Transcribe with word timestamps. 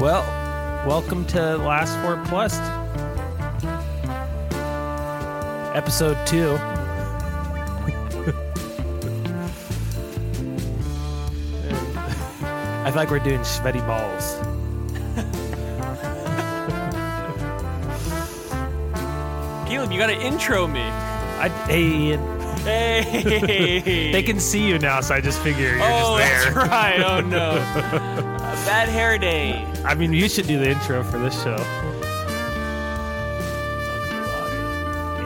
Well, 0.00 0.24
welcome 0.86 1.24
to 1.28 1.56
Last 1.56 1.96
Four 2.02 2.22
Plus, 2.26 2.58
episode 5.74 6.24
two. 6.26 6.58
I 12.84 12.90
feel 12.90 12.96
like 12.96 13.10
we're 13.10 13.18
doing 13.18 13.42
sweaty 13.44 13.80
balls. 13.80 14.36
Caleb, 19.66 19.90
you 19.90 19.98
gotta 19.98 20.18
intro 20.20 20.66
me. 20.66 20.80
I, 20.82 21.48
hey, 21.66 21.82
Ian, 21.84 22.20
Hey, 22.60 24.10
they 24.12 24.22
can 24.22 24.40
see 24.40 24.66
you 24.66 24.78
now, 24.78 25.00
so 25.00 25.14
I 25.14 25.20
just 25.20 25.40
figure 25.40 25.74
you're 25.76 25.78
Oh, 25.82 26.18
just 26.18 26.44
there. 26.44 26.54
that's 26.54 26.68
right. 26.68 27.00
Oh 27.00 27.20
no, 27.20 28.35
bad 28.76 28.88
hair 28.90 29.16
day. 29.16 29.64
I 29.86 29.94
mean, 29.94 30.12
you 30.12 30.28
should 30.28 30.46
do 30.46 30.58
the 30.58 30.68
intro 30.68 31.02
for 31.02 31.18
this 31.18 31.42
show. 31.42 31.56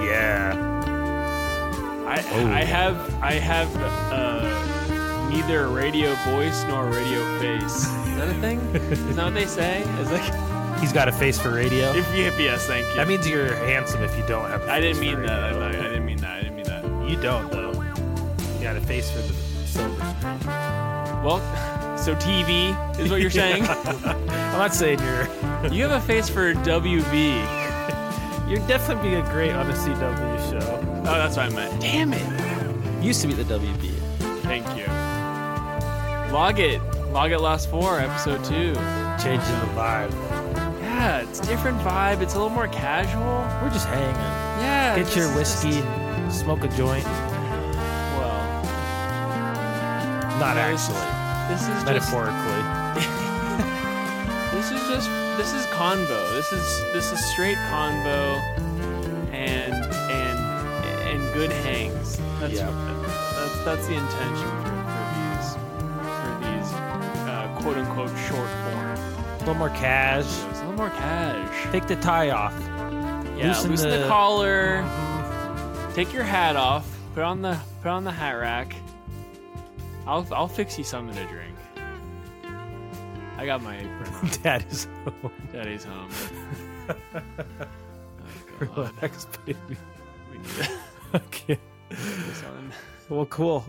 Yeah. 0.07 0.55
I, 2.07 2.25
Oh. 2.33 2.47
I 2.47 2.63
have 2.63 2.97
I 3.21 3.33
have 3.33 3.69
uh, 4.13 5.29
neither 5.31 5.65
a 5.65 5.69
radio 5.69 6.15
voice 6.31 6.63
nor 6.69 6.87
a 6.87 6.91
radio 6.93 7.21
face. 7.41 7.63
Is 7.65 8.17
that 8.19 8.29
a 8.29 8.35
thing? 8.35 8.61
Is 8.93 9.17
that 9.17 9.25
what 9.25 9.35
they 9.35 9.47
say? 9.47 9.80
Is 10.01 10.13
like 10.13 10.79
He's 10.80 10.93
got 10.93 11.09
a 11.09 11.13
face 11.13 11.37
for 11.41 11.51
radio. 11.51 11.93
if 11.93 12.07
you 12.15 12.30
yes, 12.45 12.67
thank 12.69 12.87
you. 12.89 12.95
That 12.95 13.09
means 13.09 13.29
you're 13.29 13.53
handsome 13.67 14.05
if 14.05 14.17
you 14.17 14.25
don't 14.29 14.49
have. 14.49 14.63
a 14.63 14.71
I 14.71 14.80
didn't 14.80 14.99
face 14.99 15.07
mean 15.07 15.17
for 15.17 15.27
that. 15.27 15.55
I. 15.55 15.69
I 15.69 15.73
didn't 15.73 16.07
mean 16.07 16.19
that. 16.19 16.39
I 16.39 16.41
didn't 16.43 16.55
mean 16.55 16.67
that. 16.67 16.85
You 17.11 17.21
don't 17.21 17.51
though. 17.51 17.73
You 17.73 18.63
got 18.63 18.77
a 18.77 18.80
face 18.80 19.11
for 19.11 19.19
the 19.23 19.35
silver 19.67 19.97
screen. 20.21 20.39
Well, 21.25 21.43
so 22.01 22.15
TV 22.17 22.99
is 22.99 23.11
what 23.11 23.21
you're 23.21 23.31
saying. 23.31 23.63
I'm 23.69 24.59
not 24.59 24.75
saying 24.75 24.99
you're. 25.01 25.29
you 25.73 25.83
have 25.87 25.93
a 25.93 26.01
face 26.01 26.29
for 26.29 26.55
WB. 26.55 27.59
You're 28.49 28.66
definitely 28.66 29.11
be 29.11 29.15
a 29.16 29.23
great 29.30 29.52
on 29.52 29.71
a 29.71 29.74
CW 29.74 30.51
show. 30.51 30.80
Oh, 31.01 31.02
that's 31.05 31.37
what 31.37 31.47
I 31.47 31.55
meant. 31.55 31.80
Damn 31.80 32.13
it. 32.13 33.05
Used 33.05 33.21
to 33.23 33.29
be 33.29 33.35
the 33.35 33.45
WB. 33.45 33.91
Thank 34.43 34.66
you. 34.77 34.87
Log 36.33 36.59
it. 36.59 36.80
Log 37.13 37.30
it 37.33 37.39
last 37.41 37.71
four, 37.71 37.99
episode 38.01 38.43
two. 38.45 38.74
Changing 39.23 39.59
the 39.61 39.71
vibe. 39.77 40.13
Yeah, 40.80 41.21
it's 41.23 41.41
different 41.41 41.79
vibe. 41.80 42.21
It's 42.23 42.35
a 42.35 42.37
little 42.39 42.51
more 42.51 42.69
casual. 42.69 43.23
We're 43.63 43.73
just 43.73 43.87
hanging. 43.87 44.15
Yeah. 44.63 44.96
Get 44.96 45.15
your 45.17 45.27
it's 45.27 45.37
whiskey, 45.37 45.80
just- 45.80 46.41
smoke 46.41 46.63
a 46.65 46.69
joint. 46.69 47.05
well, 47.05 48.63
Not 50.39 50.57
Nice. 50.57 50.89
actually, 50.89 51.20
this 51.51 51.62
is 51.68 51.84
metaphorically. 51.84 52.62
Just, 52.95 53.09
this 54.54 54.70
is 54.70 54.88
just 54.88 55.09
this 55.37 55.52
is 55.52 55.66
convo. 55.66 56.32
This 56.34 56.52
is 56.52 56.80
this 56.93 57.12
is 57.12 57.24
straight 57.32 57.56
convo, 57.70 58.38
and 59.32 59.74
and 59.74 60.38
and 61.09 61.34
good 61.34 61.51
hangs. 61.52 62.18
That's 62.40 62.54
Yeah. 62.54 62.71
that's 63.37 63.65
that's 63.65 63.87
the 63.88 63.95
intention 63.95 64.48
for, 64.62 64.75
for 64.94 65.04
these 65.16 65.54
for 66.21 66.32
these 66.44 66.72
uh, 67.28 67.59
quote 67.60 67.76
unquote 67.76 68.10
short 68.28 68.48
form. 68.48 68.87
a 68.87 69.37
little 69.41 69.54
more 69.54 69.71
cash. 69.71 70.26
A 70.43 70.47
little 70.59 70.72
more 70.72 70.91
cash. 70.91 71.72
Take 71.72 71.87
the 71.87 71.97
tie 71.97 72.31
off. 72.31 72.54
Yeah, 73.37 73.48
Loosen 73.48 73.71
loosen, 73.71 73.91
the, 73.91 73.98
the- 73.98 74.09
collar. 74.09 74.84
Take 75.94 76.12
your 76.12 76.25
hat 76.25 76.56
off. 76.56 76.87
Put 77.15 77.25
on 77.25 77.43
the 77.43 77.59
put 77.82 77.88
on 77.88 78.04
the 78.04 78.10
hat 78.12 78.34
rack. 78.34 78.75
I'll 80.06 80.26
I'll 80.32 80.48
fix 80.48 80.76
you 80.78 80.84
something 80.84 81.15
to 81.16 81.25
drink. 81.26 81.54
I 83.37 83.47
got 83.47 83.62
my 83.62 83.76
apron 83.78 84.15
on. 84.15 84.31
Dad 84.43 84.65
is 84.70 84.87
home. 85.04 85.32
Daddy's 85.53 85.84
home. 85.84 86.10
Oh, 88.62 88.66
God. 88.66 88.93
Relax, 89.00 89.27
baby. 89.47 89.56
We 90.31 90.37
need 90.39 90.44
to 90.59 90.71
Okay. 91.15 91.59
put 91.89 91.99
this 91.99 92.43
on. 92.44 92.72
Well, 93.09 93.25
cool. 93.27 93.65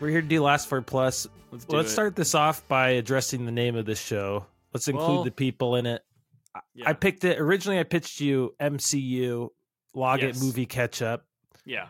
We're 0.00 0.08
here 0.08 0.22
to 0.22 0.26
do 0.26 0.42
Last 0.42 0.66
Four 0.68 0.80
Plus. 0.80 1.26
Let's 1.52 1.66
do 1.66 1.76
Let's 1.76 1.90
it. 1.90 1.92
start 1.92 2.16
this 2.16 2.34
off 2.34 2.66
by 2.66 2.90
addressing 2.90 3.44
the 3.44 3.52
name 3.52 3.76
of 3.76 3.84
this 3.84 4.00
show. 4.00 4.46
Let's 4.72 4.88
include 4.88 5.08
Well- 5.08 5.24
the 5.24 5.30
people 5.30 5.76
in 5.76 5.84
it. 5.84 6.02
Yeah. 6.74 6.88
I 6.88 6.94
picked 6.94 7.24
it 7.24 7.38
originally. 7.38 7.78
I 7.78 7.82
pitched 7.82 8.20
you 8.20 8.54
MCU, 8.58 9.50
log 9.94 10.22
Yes. 10.22 10.36
it 10.40 10.42
movie 10.44 10.64
catch 10.66 11.02
up, 11.02 11.26
yeah. 11.66 11.88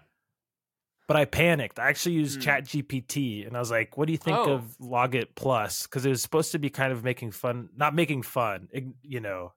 But 1.10 1.16
I 1.16 1.24
panicked. 1.24 1.80
I 1.80 1.88
actually 1.88 2.14
used 2.14 2.36
Hmm. 2.36 2.42
Chat 2.42 2.64
GPT, 2.66 3.44
and 3.44 3.56
I 3.56 3.58
was 3.58 3.68
like, 3.72 3.96
"What 3.96 4.06
do 4.06 4.12
you 4.12 4.18
think 4.18 4.38
Oh. 4.38 4.52
of 4.52 4.78
log 4.78 5.16
it 5.16 5.34
plus?" 5.34 5.82
Because 5.82 6.06
it 6.06 6.08
was 6.08 6.22
supposed 6.22 6.52
to 6.52 6.60
be 6.60 6.70
kind 6.70 6.92
of 6.92 7.02
making 7.02 7.32
fun, 7.32 7.68
not 7.74 7.96
making 7.96 8.22
fun. 8.22 8.68
You 9.02 9.18
know, 9.18 9.52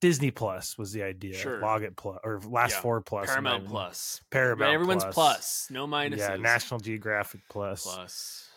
Disney 0.00 0.32
Plus 0.32 0.76
was 0.76 0.90
the 0.90 1.04
idea. 1.04 1.34
Sure. 1.38 1.60
Log 1.60 1.84
it 1.84 1.96
plus 1.96 2.18
or 2.24 2.40
Last 2.40 2.72
Yeah. 2.74 2.80
Four 2.80 3.00
Plus. 3.02 3.28
Paramount 3.28 3.62
then 3.62 3.70
Plus. 3.70 4.20
Paramount. 4.30 4.68
Right, 4.68 4.74
everyone's 4.74 5.04
plus. 5.04 5.14
plus. 5.14 5.66
No 5.70 5.86
minuses. 5.86 6.18
Yeah, 6.18 6.36
National 6.38 6.80
Geographic 6.80 7.42
plus. 7.48 7.84
plus. 7.84 8.50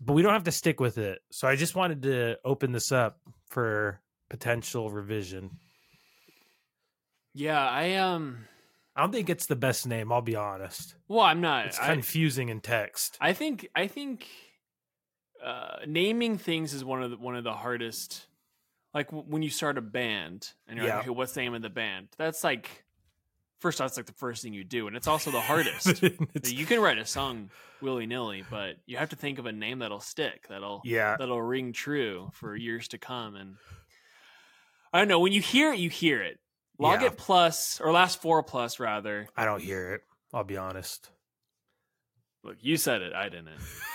But 0.00 0.14
we 0.14 0.22
don't 0.22 0.32
have 0.32 0.44
to 0.44 0.52
stick 0.52 0.80
with 0.80 0.96
it. 0.96 1.20
So 1.30 1.46
I 1.46 1.54
just 1.54 1.74
wanted 1.76 2.00
to 2.04 2.38
open 2.46 2.72
this 2.72 2.92
up 2.92 3.20
for 3.50 4.00
potential 4.30 4.90
revision. 4.90 5.58
Yeah, 7.34 7.60
I 7.68 7.96
um. 7.96 8.46
I 8.96 9.02
don't 9.02 9.12
think 9.12 9.30
it's 9.30 9.46
the 9.46 9.56
best 9.56 9.86
name. 9.86 10.12
I'll 10.12 10.20
be 10.22 10.36
honest. 10.36 10.94
Well, 11.08 11.20
I'm 11.20 11.40
not. 11.40 11.66
It's 11.66 11.78
I, 11.78 11.92
confusing 11.92 12.48
in 12.48 12.60
text. 12.60 13.16
I 13.20 13.32
think 13.32 13.68
I 13.74 13.86
think 13.86 14.26
uh, 15.44 15.76
naming 15.86 16.38
things 16.38 16.74
is 16.74 16.84
one 16.84 17.02
of 17.02 17.10
the, 17.12 17.16
one 17.16 17.36
of 17.36 17.44
the 17.44 17.52
hardest. 17.54 18.26
Like 18.92 19.06
w- 19.10 19.24
when 19.28 19.42
you 19.42 19.50
start 19.50 19.78
a 19.78 19.80
band 19.80 20.50
and 20.66 20.76
you're 20.76 20.86
Yeah. 20.86 20.96
like, 20.96 21.04
okay, 21.04 21.10
what's 21.10 21.32
the 21.32 21.40
name 21.42 21.54
of 21.54 21.62
the 21.62 21.70
band? 21.70 22.08
That's 22.18 22.42
like 22.42 22.84
first. 23.60 23.78
That's 23.78 23.96
like 23.96 24.06
the 24.06 24.12
first 24.14 24.42
thing 24.42 24.52
you 24.52 24.64
do, 24.64 24.88
and 24.88 24.96
it's 24.96 25.06
also 25.08 25.30
the 25.30 25.40
hardest. 25.40 26.02
You 26.02 26.66
can 26.66 26.80
write 26.80 26.98
a 26.98 27.06
song 27.06 27.50
willy 27.80 28.06
nilly, 28.06 28.44
but 28.50 28.76
you 28.86 28.96
have 28.96 29.10
to 29.10 29.16
think 29.16 29.38
of 29.38 29.46
a 29.46 29.52
name 29.52 29.78
that'll 29.78 30.00
stick, 30.00 30.46
that'll 30.48 30.82
yeah, 30.84 31.16
that'll 31.16 31.40
ring 31.40 31.72
true 31.72 32.30
for 32.34 32.56
years 32.56 32.88
to 32.88 32.98
come. 32.98 33.36
And 33.36 33.54
I 34.92 34.98
don't 34.98 35.08
know 35.08 35.20
when 35.20 35.32
you 35.32 35.40
hear 35.40 35.72
it, 35.72 35.78
you 35.78 35.88
hear 35.88 36.20
it. 36.20 36.40
Log 36.80 37.02
Yeah. 37.02 37.08
it 37.08 37.16
plus 37.18 37.80
or 37.80 37.92
last 37.92 38.20
four 38.22 38.42
plus 38.42 38.80
rather. 38.80 39.28
I 39.36 39.44
don't 39.44 39.62
hear 39.62 39.94
it. 39.94 40.02
I'll 40.32 40.44
be 40.44 40.56
honest. 40.56 41.10
Look, 42.42 42.56
you 42.60 42.76
said 42.78 43.02
it, 43.02 43.12
I 43.12 43.28
didn't. 43.28 43.50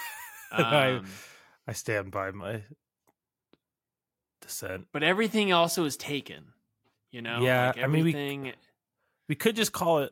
I- 0.51 0.91
Um, 0.91 1.07
I 1.67 1.73
stand 1.73 2.11
by 2.11 2.29
my 2.31 2.61
dissent. 4.41 4.87
but 4.93 5.03
everything 5.03 5.51
also 5.51 5.85
is 5.85 5.97
taken. 5.97 6.45
You 7.11 7.21
know, 7.21 7.39
Yeah, 7.41 7.67
Like 7.75 7.83
I 7.83 7.87
mean, 7.87 8.05
we- 8.05 8.53
We 9.27 9.35
could 9.35 9.55
just 9.55 9.71
call 9.71 9.99
it 10.03 10.11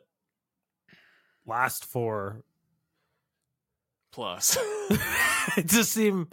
last 1.46 1.84
four. 1.84 2.42
plus. 4.12 4.56
it 5.56 5.66
just 5.66 5.92
seem 5.92 6.28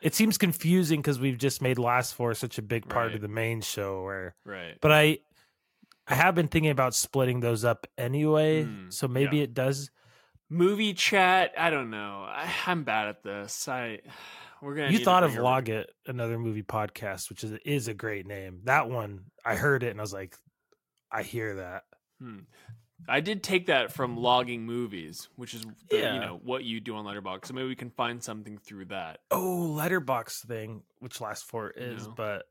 it 0.00 0.14
seems 0.14 0.36
confusing 0.38 1.00
because 1.00 1.18
we've 1.18 1.38
just 1.38 1.62
made 1.62 1.78
last 1.78 2.14
four 2.14 2.34
such 2.34 2.58
a 2.58 2.62
big 2.62 2.88
part 2.88 3.06
Right. 3.08 3.14
of 3.16 3.20
the 3.22 3.28
main 3.28 3.60
show 3.62 4.02
where 4.02 4.34
right. 4.44 4.76
but 4.80 4.90
I 4.92 5.18
I 6.06 6.14
have 6.14 6.34
been 6.34 6.48
thinking 6.48 6.70
about 6.70 6.94
splitting 6.94 7.40
those 7.40 7.64
up 7.64 7.86
anyway. 7.96 8.64
Mm, 8.64 8.92
so 8.92 9.08
maybe 9.08 9.38
yeah. 9.38 9.44
it 9.44 9.54
does 9.54 9.90
Movie 10.50 10.92
chat. 10.94 11.52
I 11.58 11.70
don't 11.70 11.90
know. 11.90 12.24
I, 12.28 12.48
I'm 12.66 12.84
bad 12.84 13.08
at 13.08 13.22
this. 13.22 13.66
I. 13.66 14.00
We're 14.62 14.74
gonna. 14.76 14.92
you 14.92 14.98
thought 14.98 15.24
of 15.24 15.36
Log 15.36 15.68
It, 15.68 15.90
another 16.06 16.38
movie 16.38 16.62
podcast, 16.62 17.28
which 17.28 17.44
is 17.44 17.52
is 17.64 17.88
a 17.88 17.94
great 17.94 18.26
name. 18.26 18.60
That 18.64 18.88
one 18.88 19.24
I 19.44 19.56
heard 19.56 19.82
it 19.82 19.90
and 19.90 20.00
I 20.00 20.02
was 20.02 20.12
like, 20.12 20.36
I 21.10 21.22
hear 21.22 21.56
that. 21.56 21.82
Hmm. 22.20 22.40
I 23.08 23.20
did 23.20 23.42
take 23.42 23.66
that 23.66 23.92
from 23.92 24.16
logging 24.16 24.64
movies, 24.64 25.28
which 25.36 25.52
is 25.52 25.62
the, 25.90 25.98
Yeah. 25.98 26.14
you 26.14 26.20
know 26.20 26.40
what 26.42 26.64
you 26.64 26.80
do 26.80 26.94
on 26.96 27.04
Letterboxd. 27.04 27.46
So 27.46 27.54
maybe 27.54 27.68
we 27.68 27.74
can 27.74 27.90
find 27.90 28.22
something 28.22 28.56
through 28.56 28.86
that. 28.86 29.18
Oh, 29.30 29.74
Letterboxd 29.76 30.46
thing, 30.46 30.82
which 31.00 31.20
last 31.20 31.44
four 31.44 31.70
is, 31.70 32.06
No. 32.06 32.14
but 32.16 32.44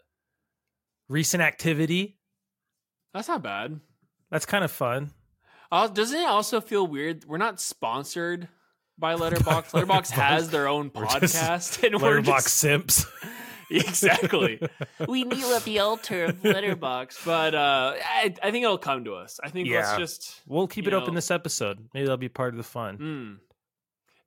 recent 1.10 1.42
activity. 1.42 2.20
That's 3.14 3.28
not 3.28 3.44
bad. 3.44 3.80
That's 4.32 4.46
kind 4.46 4.64
of 4.64 4.72
fun. 4.72 5.12
Uh, 5.72 5.88
doesn't 5.88 6.20
it 6.20 6.28
also 6.28 6.62
feel 6.62 6.86
weird? 6.88 7.26
We're 7.26 7.38
not 7.38 7.60
sponsored 7.60 8.48
by 8.98 9.16
Letterboxd. 9.16 9.72
Letterboxd 9.72 10.12
has 10.12 10.50
their 10.50 10.68
own 10.68 10.92
We're 10.94 11.06
podcast, 11.06 11.84
and 11.84 12.02
we're 12.02 12.22
Letterboxd 12.22 12.26
just 12.26 12.48
simps. 12.48 13.06
exactly. 13.72 14.60
we 15.08 15.24
kneel 15.24 15.48
at 15.54 15.64
the 15.64 15.80
altar 15.80 16.26
of 16.26 16.36
Letterboxd, 16.44 17.26
but 17.26 17.56
uh, 17.56 17.94
I, 17.98 18.34
I 18.44 18.52
think 18.52 18.64
it'll 18.64 18.78
come 18.78 19.06
to 19.06 19.14
us. 19.16 19.40
I 19.44 19.50
think 19.50 19.68
Yeah. 19.68 19.80
let's 19.80 19.98
just 19.98 20.42
We'll 20.48 20.68
keep 20.68 20.86
You 20.86 20.92
it 20.92 20.94
open 20.96 21.14
know- 21.14 21.18
this 21.18 21.32
episode. 21.32 21.80
Maybe 21.94 22.06
that'll 22.06 22.18
be 22.18 22.30
part 22.30 22.54
of 22.54 22.58
the 22.58 22.64
fun. 22.64 22.98
mm, 22.98 23.38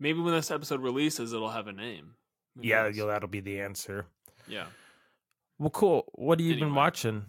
maybe 0.00 0.18
when 0.20 0.32
this 0.34 0.50
episode 0.50 0.80
releases, 0.80 1.32
it'll 1.32 1.50
have 1.50 1.66
a 1.68 1.72
name. 1.72 2.14
Who 2.56 2.62
yeah, 2.66 2.88
you'll, 2.88 3.08
that'll 3.08 3.28
be 3.28 3.40
the 3.40 3.60
answer. 3.60 4.06
yeah. 4.48 4.66
Well, 5.58 5.70
cool. 5.70 6.04
What 6.14 6.40
have 6.40 6.46
you 6.46 6.56
been 6.58 6.74
watching? 6.74 7.24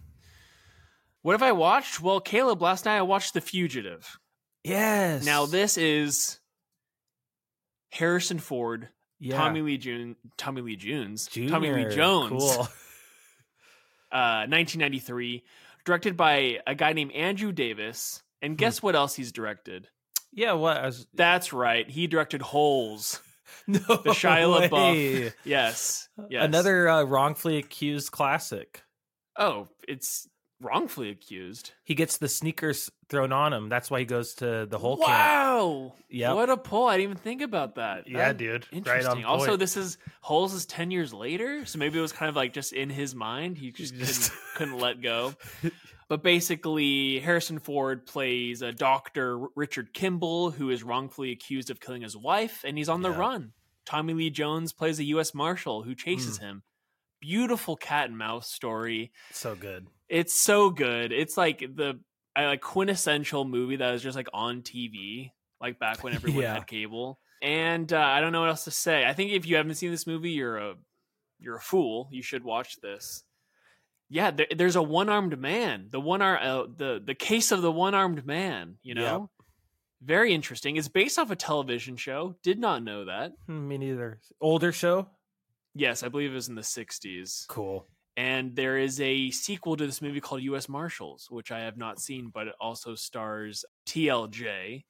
What 1.28 1.34
have 1.34 1.44
I 1.44 1.52
watched? 1.52 2.00
Well, 2.00 2.22
Caleb, 2.22 2.62
last 2.62 2.86
night 2.86 2.96
I 2.96 3.02
watched 3.02 3.34
The 3.34 3.42
Fugitive. 3.42 4.18
Yes. 4.64 5.26
Now 5.26 5.46
this 5.46 5.78
is 5.78 6.40
Harrison 7.92 8.40
Ford, 8.40 8.88
yeah. 9.20 9.36
Tommy 9.36 9.62
Lee 9.62 9.78
June, 9.78 10.16
Tommy 10.38 10.62
Lee 10.62 10.78
Jones, 10.78 11.28
Tommy 11.28 11.70
Lee 11.70 11.94
Jones, 11.94 12.30
Cool. 12.30 12.50
uh, 14.10 14.48
1993, 14.48 15.44
directed 15.84 16.16
by 16.16 16.62
a 16.66 16.74
guy 16.76 16.94
named 16.94 17.12
Andrew 17.12 17.52
Davis. 17.52 18.24
And 18.42 18.58
guess 18.58 18.82
what 18.82 18.96
else 18.96 19.14
he's 19.14 19.34
directed? 19.34 19.90
Yeah, 20.32 20.54
what? 20.54 20.82
Was, 20.82 21.08
That's 21.14 21.52
right. 21.52 21.90
He 21.90 22.08
directed 22.08 22.42
Holes. 22.42 23.22
no, 23.68 23.80
The 23.80 24.12
Shia 24.12 24.62
way. 24.62 24.70
LaBeouf. 24.70 25.34
Yes. 25.44 26.08
yes. 26.30 26.46
Another 26.46 26.88
uh, 26.88 27.04
wrongfully 27.04 27.58
accused 27.58 28.14
classic. 28.14 28.82
Oh, 29.38 29.68
it's 29.90 30.30
wrongfully 30.60 31.10
accused. 31.10 31.72
He 31.84 31.94
gets 31.96 32.18
the 32.18 32.28
sneakers 32.28 32.90
thrown 33.10 33.32
on 33.32 33.54
him. 33.54 33.70
That's 33.70 33.92
why 33.92 34.00
he 34.00 34.06
goes 34.06 34.34
to 34.36 34.66
the 34.70 34.78
whole 34.78 34.98
camp. 34.98 35.08
wow. 35.10 35.94
Yeah. 36.10 36.34
What 36.34 36.50
a 36.50 36.58
pull. 36.58 36.88
I 36.88 36.98
didn't 36.98 37.12
even 37.12 37.18
think 37.24 37.42
about 37.42 37.76
that. 37.76 38.08
Yeah, 38.08 38.18
That- 38.30 38.38
dude. 38.38 38.66
Right 38.72 38.78
Interesting. 38.78 39.18
on 39.20 39.26
also, 39.26 39.48
point. 39.50 39.60
this 39.60 39.78
is 39.78 39.98
Holes 40.22 40.54
is 40.54 40.66
ten 40.66 40.90
years 40.92 41.14
later, 41.14 41.66
so 41.66 41.78
maybe 41.80 41.98
it 42.00 42.02
was 42.02 42.12
kind 42.12 42.30
of 42.30 42.36
like 42.36 42.54
just 42.54 42.74
in 42.74 42.90
his 42.90 43.14
mind. 43.16 43.58
He 43.58 43.72
just, 43.72 43.94
Just- 43.96 44.32
couldn't, 44.56 44.74
couldn't 44.74 44.80
let 44.80 45.02
go. 45.02 45.34
But 46.10 46.24
basically, 46.24 47.20
Harrison 47.20 47.60
Ford 47.60 48.06
plays 48.06 48.62
a 48.62 48.72
doctor, 48.72 49.38
Richard 49.58 49.94
Kimball, 49.94 50.52
who 50.52 50.70
is 50.70 50.82
wrongfully 50.82 51.32
accused 51.34 51.70
of 51.70 51.82
killing 51.82 52.02
his 52.02 52.16
wife, 52.16 52.64
and 52.66 52.78
he's 52.78 52.88
on 52.88 53.02
the 53.02 53.12
Yeah. 53.12 53.18
run. 53.18 53.52
Tommy 53.86 54.14
Lee 54.14 54.30
Jones 54.30 54.72
plays 54.72 55.00
a 55.00 55.04
U.S. 55.04 55.34
Marshal 55.34 55.84
who 55.84 55.94
chases 55.96 56.40
Mm. 56.40 56.42
him. 56.42 56.64
Beautiful 57.28 57.76
cat 57.76 58.08
and 58.08 58.18
mouse 58.18 58.50
story. 58.50 59.12
so 59.34 59.54
good. 59.54 59.88
It's 60.08 60.34
so 60.42 60.70
good. 60.70 61.12
It's 61.12 61.36
like 61.36 61.60
the 61.60 62.00
like 62.38 62.62
quintessential 62.62 63.44
movie 63.44 63.76
that 63.76 63.92
was 63.92 64.02
just 64.02 64.16
like 64.16 64.30
on 64.34 64.62
TV, 64.62 65.32
like 65.60 65.78
back 65.78 66.04
when 66.06 66.14
everyone 66.16 66.44
Yeah. 66.44 66.54
had 66.54 66.68
cable. 66.68 67.20
And 67.42 67.92
uh, 67.92 68.00
I 68.00 68.22
don't 68.22 68.32
know 68.32 68.40
what 68.40 68.50
else 68.50 68.64
to 68.64 68.72
say. 68.72 69.06
I 69.06 69.12
think 69.14 69.32
if 69.34 69.46
you 69.46 69.58
haven't 69.58 69.76
seen 69.76 69.92
this 69.92 70.08
movie, 70.08 70.32
you're 70.32 70.58
a 70.58 70.76
you're 71.40 71.58
a 71.58 71.62
fool. 71.62 72.08
You 72.14 72.22
should 72.24 72.46
watch 72.46 72.80
this. 72.82 73.24
Yeah, 74.10 74.32
there, 74.32 74.48
there's 74.56 74.78
a 74.78 74.82
one 74.82 75.10
armed 75.10 75.38
man. 75.38 75.88
The 75.92 76.00
one 76.00 76.22
arm, 76.22 76.40
uh, 76.42 76.64
the 76.78 77.02
the 77.04 77.14
case 77.14 77.52
of 77.52 77.62
the 77.62 77.72
one 77.74 77.94
armed 77.94 78.26
man. 78.26 78.78
You 78.84 78.96
know, 78.96 79.30
very 80.02 80.34
interesting. 80.34 80.78
It's 80.78 80.88
based 80.88 81.20
off 81.20 81.30
a 81.30 81.36
television 81.36 81.98
show. 81.98 82.36
Did 82.42 82.58
not 82.58 82.84
know 82.84 83.04
that. 83.06 83.34
Hmm, 83.48 83.68
Me 83.68 83.78
neither. 83.78 84.22
Older 84.40 84.72
show. 84.72 85.10
Yes, 85.78 86.04
I 86.04 86.10
believe 86.10 86.32
it 86.32 86.36
was 86.36 86.50
in 86.50 86.56
the 86.56 86.62
'60s. 86.62 87.48
Cool. 87.48 87.88
and 88.16 88.56
there 88.56 88.78
is 88.78 89.00
a 89.00 89.30
sequel 89.32 89.78
to 89.78 89.86
this 89.86 90.02
movie 90.02 90.20
called 90.20 90.42
U.S. 90.44 90.68
Marshals, 90.68 91.28
which 91.30 91.52
I 91.52 91.60
have 91.60 91.78
not 91.78 92.00
seen, 92.00 92.30
but 92.34 92.48
it 92.48 92.56
also 92.60 92.96
stars 92.96 93.64
TLJ, 93.86 94.84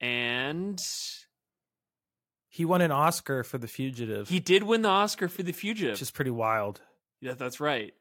and 0.00 0.82
He 2.48 2.64
won 2.66 2.82
an 2.82 2.90
Oscar 2.92 3.42
for 3.44 3.56
The 3.58 3.68
Fugitive, 3.68 4.28
he 4.28 4.40
did 4.40 4.62
win 4.62 4.82
the 4.82 4.88
Oscar 4.90 5.28
for 5.28 5.42
The 5.42 5.52
Fugitive. 5.52 5.92
which 5.94 6.02
is 6.02 6.10
pretty 6.10 6.30
wild. 6.30 6.80
yeah, 7.20 7.32
that's 7.34 7.60
right. 7.60 7.94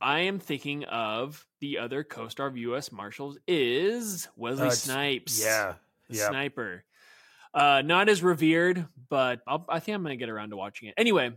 I 0.00 0.20
am 0.20 0.38
thinking 0.40 0.84
of 0.84 1.46
the 1.60 1.78
other 1.78 2.02
co-star 2.02 2.46
of 2.48 2.56
U.S. 2.56 2.90
Marshals 2.90 3.38
is 3.46 4.28
Wesley 4.36 4.68
Uh, 4.68 4.70
Snipes. 4.70 5.40
Yeah. 5.44 5.74
the 6.08 6.16
Yeah. 6.16 6.28
sniper. 6.30 6.84
Uh, 7.54 7.82
not 7.84 8.08
as 8.08 8.22
revered, 8.22 8.86
but 9.08 9.40
I'll, 9.46 9.64
I 9.68 9.78
think 9.80 9.94
I'm 9.96 10.02
gonna 10.02 10.16
get 10.16 10.28
around 10.30 10.50
to 10.50 10.56
watching 10.56 10.88
it. 10.88 10.94
Anyway, 10.96 11.32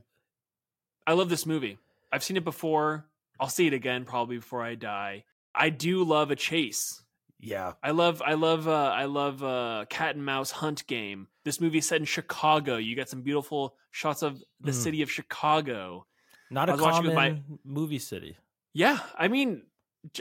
I 1.06 1.14
love 1.14 1.30
this 1.30 1.46
movie. 1.46 1.78
I've 2.12 2.24
seen 2.24 2.38
it 2.38 2.44
before. 2.44 3.06
I'll 3.40 3.50
see 3.50 3.68
it 3.68 3.74
again 3.74 4.06
probably 4.06 4.38
before 4.38 4.64
I 4.64 4.76
die. 4.76 5.26
I 5.54 5.70
do 5.70 6.04
love 6.04 6.32
a 6.32 6.36
chase. 6.36 7.02
Yeah. 7.40 7.74
I 7.84 7.92
love, 7.92 8.22
I 8.26 8.34
love, 8.36 8.68
uh, 8.68 8.72
I 8.72 9.06
love 9.06 9.44
uh, 9.44 9.86
cat 9.90 10.16
and 10.16 10.26
mouse 10.26 10.52
hunt 10.52 10.88
game. 10.88 11.28
This 11.44 11.60
movie 11.60 11.80
is 11.80 11.88
set 11.88 12.00
in 12.00 12.06
Chicago. 12.06 12.78
You 12.78 12.96
got 12.96 13.10
some 13.10 13.22
beautiful 13.22 13.76
shots 13.92 14.22
of 14.24 14.42
the 14.62 14.72
Mm. 14.72 14.76
city 14.84 15.02
of 15.02 15.12
Chicago. 15.12 16.06
Not 16.50 16.70
a 16.70 16.78
common 16.78 17.14
my- 17.14 17.42
movie 17.66 18.00
city. 18.00 18.38
Yeah, 18.74 19.00
I 19.18 19.28
mean, 19.28 19.64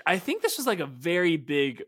I 0.06 0.18
think 0.18 0.42
this 0.42 0.56
was 0.58 0.66
like 0.66 0.80
a 0.80 0.86
very 0.86 1.36
big 1.36 1.84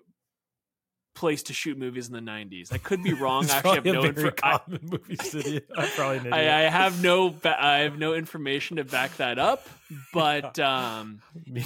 place 1.16 1.42
to 1.44 1.52
shoot 1.52 1.76
movies 1.76 2.06
in 2.06 2.12
the 2.14 2.20
'90s. 2.20 2.72
I 2.72 2.78
could 2.78 3.02
be 3.02 3.12
wrong. 3.20 3.50
I 3.50 3.56
actually 3.56 3.74
have 3.74 3.84
no 3.86 4.02
very 4.02 4.08
info. 4.08 4.28
I- 4.42 4.58
common 4.58 4.80
movie 4.84 5.16
city. 5.16 5.60
I'm 5.76 5.88
probably 5.88 6.18
an 6.18 6.32
I, 6.32 6.38
idiot. 6.42 6.54
I 6.54 6.60
have 6.70 7.02
no 7.02 7.34
I 7.44 7.78
have 7.78 7.98
no 7.98 8.14
information 8.14 8.76
to 8.76 8.84
back 8.84 9.16
that 9.16 9.38
up, 9.40 9.66
but 10.12 10.56
um, 10.60 11.20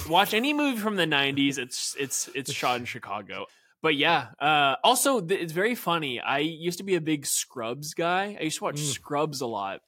watch 0.09 0.33
any 0.33 0.53
movie 0.53 0.79
from 0.79 0.95
the 0.95 1.05
'90s. 1.05 1.59
It's 1.59 1.95
it's 1.99 2.29
it's 2.33 2.51
shot 2.51 2.79
in 2.79 2.85
Chicago. 2.85 3.45
But 3.83 3.95
yeah, 3.95 4.27
uh, 4.39 4.75
also 4.83 5.21
th- 5.21 5.39
it's 5.41 5.53
very 5.53 5.75
funny. 5.75 6.19
I 6.19 6.39
used 6.39 6.77
to 6.79 6.83
be 6.83 6.95
a 6.95 7.01
big 7.01 7.25
Scrubs 7.25 7.93
guy. 7.93 8.37
I 8.39 8.43
used 8.43 8.57
to 8.59 8.63
watch 8.63 8.75
Mm. 8.75 8.91
Scrubs 8.93 9.41
a 9.41 9.47
lot, 9.47 9.81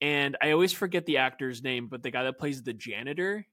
and 0.00 0.36
I 0.40 0.52
always 0.52 0.72
forget 0.72 1.04
the 1.04 1.16
actor's 1.18 1.62
name, 1.62 1.88
but 1.88 2.02
the 2.04 2.10
guy 2.12 2.22
that 2.24 2.38
plays 2.38 2.62
the 2.62 2.72
janitor. 2.72 3.44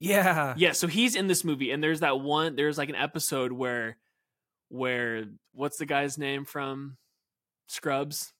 yeah. 0.00 0.54
Yeah, 0.56 0.72
so 0.72 0.88
he's 0.88 1.14
in 1.14 1.28
this 1.28 1.44
movie, 1.44 1.70
and 1.70 1.82
there's 1.82 2.00
that 2.00 2.18
one. 2.20 2.56
There's 2.56 2.76
like 2.78 2.88
an 2.88 2.96
episode 2.96 3.52
where, 3.52 3.96
where 4.68 5.24
what's 5.52 5.78
the 5.78 5.86
guy's 5.86 6.18
name 6.18 6.44
from 6.44 6.96
Scrubs? 7.68 8.32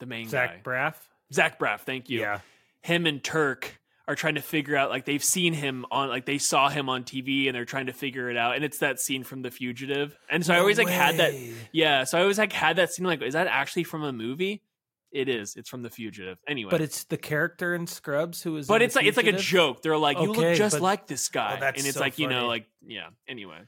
The 0.00 0.06
main 0.06 0.28
Zach 0.28 0.64
guy, 0.64 0.70
Braff. 0.70 0.94
Zach 1.32 1.58
Braff. 1.58 1.80
Thank 1.80 2.10
you. 2.10 2.20
Yeah. 2.20 2.40
Him 2.82 3.06
and 3.06 3.22
Turk 3.22 3.80
are 4.06 4.14
trying 4.14 4.34
to 4.34 4.42
figure 4.42 4.76
out 4.76 4.90
like 4.90 5.06
they've 5.06 5.24
seen 5.24 5.54
him 5.54 5.86
on 5.90 6.08
like 6.10 6.26
they 6.26 6.36
saw 6.36 6.68
him 6.68 6.88
on 6.90 7.04
TV 7.04 7.46
and 7.46 7.54
they're 7.54 7.64
trying 7.64 7.86
to 7.86 7.92
figure 7.94 8.28
it 8.28 8.36
out 8.36 8.54
and 8.54 8.62
it's 8.62 8.78
that 8.80 9.00
scene 9.00 9.24
from 9.24 9.40
The 9.40 9.50
Fugitive 9.50 10.14
and 10.28 10.44
so 10.44 10.52
I 10.52 10.56
No 10.56 10.60
always 10.62 10.76
like 10.76 10.88
had 10.88 11.16
that 11.16 11.32
yeah 11.72 12.04
so 12.04 12.18
I 12.18 12.20
always 12.20 12.36
like 12.36 12.52
had 12.52 12.76
that 12.76 12.92
scene 12.92 13.06
like 13.06 13.22
is 13.22 13.32
that 13.32 13.46
actually 13.46 13.84
from 13.84 14.02
a 14.02 14.12
movie 14.12 14.62
it 15.10 15.30
is 15.30 15.56
it's 15.56 15.70
from 15.70 15.82
The 15.82 15.88
Fugitive 15.88 16.36
anyway 16.46 16.70
But 16.70 16.82
it's 16.82 17.04
the 17.04 17.16
character 17.16 17.74
in 17.74 17.86
Scrubs 17.86 18.42
who 18.42 18.58
is. 18.58 18.66
but 18.66 18.82
it's 18.82 18.94
like 18.94 19.06
it's 19.06 19.16
like 19.16 19.26
a 19.26 19.32
joke 19.38 19.80
they're 19.80 19.96
like 19.96 20.18
you 20.20 20.30
look 20.32 20.54
just 20.54 20.76
but- 20.76 20.82
like 20.82 21.06
this 21.06 21.30
guy 21.30 21.58
Oh, 21.58 21.64
and 21.64 21.76
it's 21.78 21.94
so 21.94 22.00
like 22.00 22.18
you 22.18 22.28
know 22.28 22.46
like 22.46 22.66
yeah 22.86 23.06
anyway 23.26 23.60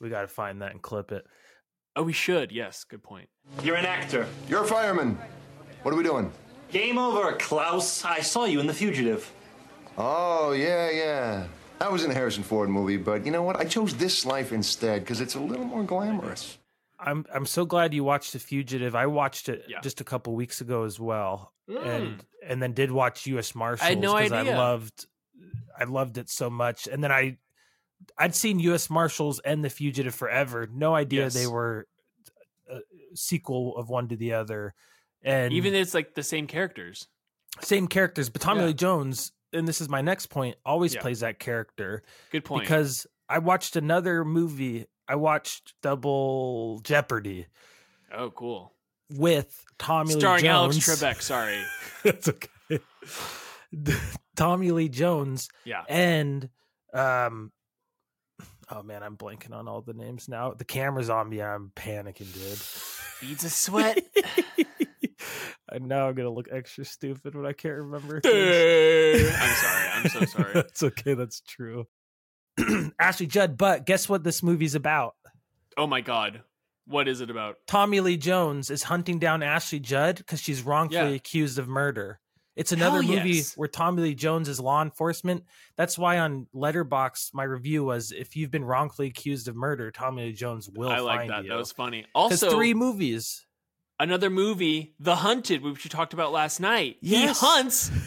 We 0.00 0.08
got 0.08 0.22
to 0.22 0.28
find 0.28 0.62
that 0.62 0.72
and 0.72 0.80
clip 0.82 1.12
it. 1.12 1.26
oh 1.96 2.02
we 2.02 2.12
should 2.12 2.52
yes 2.52 2.84
good 2.84 3.02
point 3.02 3.28
You're 3.62 3.76
an 3.76 3.86
actor. 3.86 4.26
You're 4.48 4.64
a 4.64 4.66
fireman. 4.66 5.18
What 5.82 5.92
are 5.94 5.96
we 5.96 6.04
doing? 6.04 6.32
Game 6.70 6.98
over, 6.98 7.32
Klaus. 7.32 8.04
I 8.04 8.20
saw 8.20 8.44
you 8.44 8.60
in 8.60 8.66
The 8.66 8.74
Fugitive. 8.74 9.30
Oh, 9.98 10.52
yeah, 10.52 10.88
yeah. 10.90 11.46
I 11.80 11.88
was 11.88 12.04
in 12.04 12.10
a 12.10 12.14
Harrison 12.14 12.42
Ford 12.44 12.68
movie, 12.68 12.96
but 12.96 13.24
you 13.26 13.32
know 13.32 13.42
what? 13.42 13.56
I 13.56 13.64
chose 13.64 13.96
this 13.96 14.24
life 14.26 14.52
instead 14.52 15.00
because 15.00 15.20
it's 15.20 15.34
a 15.34 15.40
little 15.40 15.64
more 15.64 15.82
glamorous. 15.82 16.58
I'm 16.98 17.24
I'm 17.34 17.46
so 17.46 17.64
glad 17.64 17.94
you 17.94 18.04
watched 18.04 18.34
The 18.34 18.38
Fugitive. 18.38 18.94
I 18.94 19.06
watched 19.06 19.48
it 19.48 19.64
Yeah. 19.68 19.80
just 19.80 20.00
a 20.00 20.04
couple 20.04 20.34
weeks 20.34 20.60
ago 20.60 20.84
as 20.84 21.00
well, 21.00 21.52
Mm. 21.68 21.86
and 21.86 22.24
and 22.46 22.62
then 22.62 22.72
did 22.74 22.90
watch 22.92 23.26
U.S. 23.26 23.54
Marshals. 23.54 23.96
no 23.96 24.12
'cause 24.12 24.30
idea. 24.32 24.54
I 24.54 24.58
loved 24.58 25.06
I 25.78 25.84
loved 25.84 26.18
it 26.18 26.28
so 26.28 26.50
much, 26.50 26.86
and 26.86 27.02
then 27.02 27.10
I 27.10 27.38
I'd 28.18 28.34
seen 28.34 28.58
U.S. 28.60 28.88
Marshals 28.90 29.40
and 29.40 29.64
The 29.64 29.70
Fugitive 29.70 30.14
forever. 30.14 30.68
No 30.72 30.94
idea 30.94 31.24
Yes. 31.24 31.34
they 31.34 31.46
were 31.46 31.86
a 32.70 32.78
sequel 33.14 33.76
of 33.76 33.88
one 33.88 34.08
to 34.08 34.16
the 34.16 34.34
other, 34.34 34.74
and 35.22 35.52
even 35.52 35.74
it's 35.74 35.94
like 35.94 36.14
the 36.14 36.22
same 36.22 36.46
characters 36.46 37.08
same 37.60 37.88
characters. 37.88 38.28
But 38.30 38.42
Tommy 38.42 38.60
Yeah. 38.60 38.66
Lee 38.68 38.74
Jones, 38.74 39.32
and 39.52 39.66
this 39.66 39.80
is 39.80 39.88
my 39.88 40.00
next 40.02 40.26
point, 40.26 40.56
always 40.64 40.94
Yeah. 40.94 41.00
plays 41.02 41.20
that 41.20 41.38
character 41.38 42.02
good 42.30 42.44
point 42.44 42.62
because 42.62 43.06
I 43.28 43.38
watched 43.38 43.76
another 43.76 44.24
movie. 44.24 44.86
I 45.08 45.16
watched 45.16 45.74
Double 45.82 46.80
Jeopardy 46.84 47.46
oh 48.12 48.30
cool 48.30 48.72
with 49.10 49.64
Tommy 49.78 50.14
Lee 50.14 50.20
Jones. 50.20 50.40
starring 50.40 50.46
Alex 50.46 50.76
Trebek 50.78 51.20
sorry 51.22 51.60
That's 52.04 52.28
okay. 52.28 52.78
Tommy 54.36 54.70
Lee 54.70 54.88
Jones 54.88 55.48
yeah 55.64 55.82
and 55.88 56.48
um 56.94 57.52
oh 58.70 58.82
man, 58.82 59.02
I'm 59.02 59.16
blanking 59.16 59.52
on 59.52 59.68
all 59.68 59.80
the 59.82 59.92
names 59.94 60.28
now. 60.28 60.52
The 60.52 60.64
camera's 60.64 61.10
on 61.10 61.28
me. 61.28 61.40
I'm 61.42 61.72
panicking, 61.76 62.32
dude. 62.32 63.28
beads 63.28 63.44
of 63.44 63.52
sweat 63.52 63.98
and 65.70 65.86
now 65.86 66.08
I'm 66.08 66.14
gonna 66.14 66.30
look 66.30 66.48
extra 66.50 66.84
stupid 66.84 67.34
when 67.34 67.46
I 67.46 67.52
can't 67.52 67.76
remember. 67.76 68.16
I'm 68.24 69.54
sorry. 69.54 69.88
I'm 69.94 70.08
so 70.08 70.24
sorry. 70.24 70.52
that's 70.54 70.82
okay. 70.82 71.14
That's 71.14 71.40
true. 71.40 71.86
Ashley 72.98 73.26
Judd, 73.26 73.56
but 73.56 73.86
guess 73.86 74.08
what 74.08 74.24
this 74.24 74.42
movie's 74.42 74.74
about? 74.74 75.14
Oh 75.76 75.86
my 75.86 76.00
god. 76.00 76.42
What 76.86 77.06
is 77.06 77.20
it 77.20 77.30
about? 77.30 77.56
Tommy 77.68 78.00
Lee 78.00 78.16
Jones 78.16 78.68
is 78.70 78.82
hunting 78.84 79.18
down 79.20 79.42
Ashley 79.44 79.78
Judd 79.78 80.16
because 80.16 80.40
she's 80.40 80.62
wrongfully 80.62 81.10
Yeah. 81.10 81.16
accused 81.16 81.58
of 81.58 81.68
murder. 81.68 82.18
It's 82.56 82.72
another 82.72 83.02
movie 83.02 83.42
where 83.56 83.68
Tommy 83.68 84.02
Lee 84.02 84.14
Jones 84.14 84.48
is 84.48 84.60
law 84.60 84.82
enforcement. 84.82 85.44
That's 85.76 85.96
why 85.96 86.18
on 86.18 86.46
Letterboxd 86.54 87.32
my 87.32 87.44
review 87.44 87.84
was 87.84 88.12
if 88.12 88.36
you've 88.36 88.50
been 88.50 88.64
wrongfully 88.64 89.08
accused 89.08 89.48
of 89.48 89.56
murder, 89.56 89.90
Tommy 89.90 90.24
Lee 90.24 90.32
Jones 90.32 90.68
will 90.68 90.90
I 90.90 90.98
like 90.98 91.28
that. 91.28 91.44
you. 91.44 91.50
That 91.50 91.56
was 91.58 91.72
funny. 91.72 92.04
Also, 92.14 92.50
three 92.50 92.74
movies. 92.74 93.46
another 93.98 94.30
movie, 94.30 94.94
The 94.98 95.14
Hunted, 95.16 95.62
which 95.62 95.84
we 95.84 95.88
talked 95.90 96.12
about 96.12 96.32
last 96.32 96.58
night. 96.60 96.96
Yes. 97.00 97.40
He 97.40 97.46
hunts. 97.46 97.90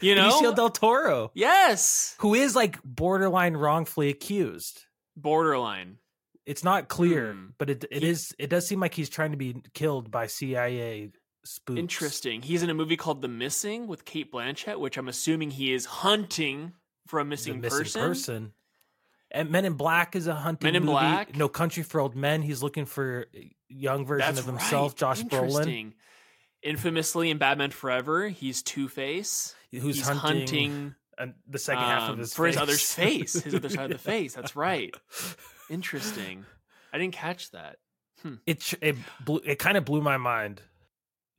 You 0.00 0.16
know? 0.16 0.30
Benicio 0.30 0.56
del 0.56 0.70
Toro, 0.70 1.30
yes. 1.32 2.16
who 2.18 2.34
is 2.34 2.56
like 2.56 2.82
borderline 2.82 3.56
wrongfully 3.56 4.08
accused. 4.08 4.82
Borderline. 5.16 5.98
It's 6.44 6.64
not 6.64 6.88
clear, 6.88 7.34
Hmm. 7.34 7.46
but 7.56 7.70
it 7.70 7.84
it 7.88 8.02
He- 8.02 8.08
is. 8.08 8.34
It 8.36 8.50
does 8.50 8.66
seem 8.66 8.80
like 8.80 8.94
he's 8.94 9.08
trying 9.08 9.30
to 9.30 9.36
be 9.36 9.62
killed 9.74 10.10
by 10.10 10.26
CIA 10.26 11.12
spooks. 11.44 11.78
Interesting. 11.78 12.42
He's 12.42 12.62
in 12.62 12.70
a 12.70 12.74
movie 12.74 12.96
called 12.96 13.22
The 13.22 13.28
Missing 13.28 13.86
with 13.86 14.04
Cate 14.04 14.32
Blanchett, 14.32 14.78
which 14.78 14.96
I'm 14.96 15.08
assuming 15.08 15.50
he 15.52 15.72
is 15.72 15.84
hunting 15.86 16.72
for 17.06 17.18
a 17.20 17.24
missing, 17.24 17.60
missing 17.60 17.78
person. 17.78 18.00
person. 18.02 18.52
And 19.30 19.50
Men 19.50 19.64
in 19.64 19.74
Black 19.74 20.14
is 20.14 20.26
a 20.26 20.34
hunting 20.34 20.66
Men 20.66 20.76
in 20.76 20.82
movie. 20.84 20.92
Black? 20.92 21.36
No 21.36 21.48
Country 21.48 21.82
for 21.82 22.00
Old 22.00 22.14
Men. 22.14 22.42
He's 22.42 22.62
looking 22.62 22.84
for 22.84 23.26
a 23.34 23.50
young 23.68 24.04
version 24.04 24.26
That's 24.26 24.40
of 24.40 24.46
himself, 24.46 24.92
right. 24.92 24.96
Josh 24.98 25.22
Brolin, 25.22 25.42
Interesting. 25.42 25.94
Infamously 26.62 27.30
in 27.30 27.38
Batman 27.38 27.70
Forever, 27.70 28.28
he's 28.28 28.62
Two 28.62 28.88
Face. 28.88 29.54
who's 29.72 29.96
he's 29.96 30.06
hunting, 30.06 30.20
hunting, 30.38 30.94
and 31.18 31.34
the 31.48 31.58
second 31.58 31.82
half 31.82 32.04
of 32.04 32.10
um, 32.10 32.18
his 32.18 32.34
for 32.34 32.44
face. 32.46 32.54
his 32.54 32.62
other 32.62 32.74
face, 32.74 33.32
his 33.42 33.54
other 33.54 33.68
side 33.68 33.90
of 33.90 33.90
the 33.90 33.98
face. 34.10 34.34
That's 34.34 34.54
right. 34.54 34.94
Interesting. 35.70 36.44
I 36.92 36.98
didn't 36.98 37.14
catch 37.14 37.50
that. 37.52 37.76
It 38.46 38.74
it 38.80 38.96
blew, 39.24 39.40
it 39.44 39.58
kind 39.58 39.76
of 39.76 39.84
blew 39.84 40.00
my 40.02 40.16
mind. 40.18 40.62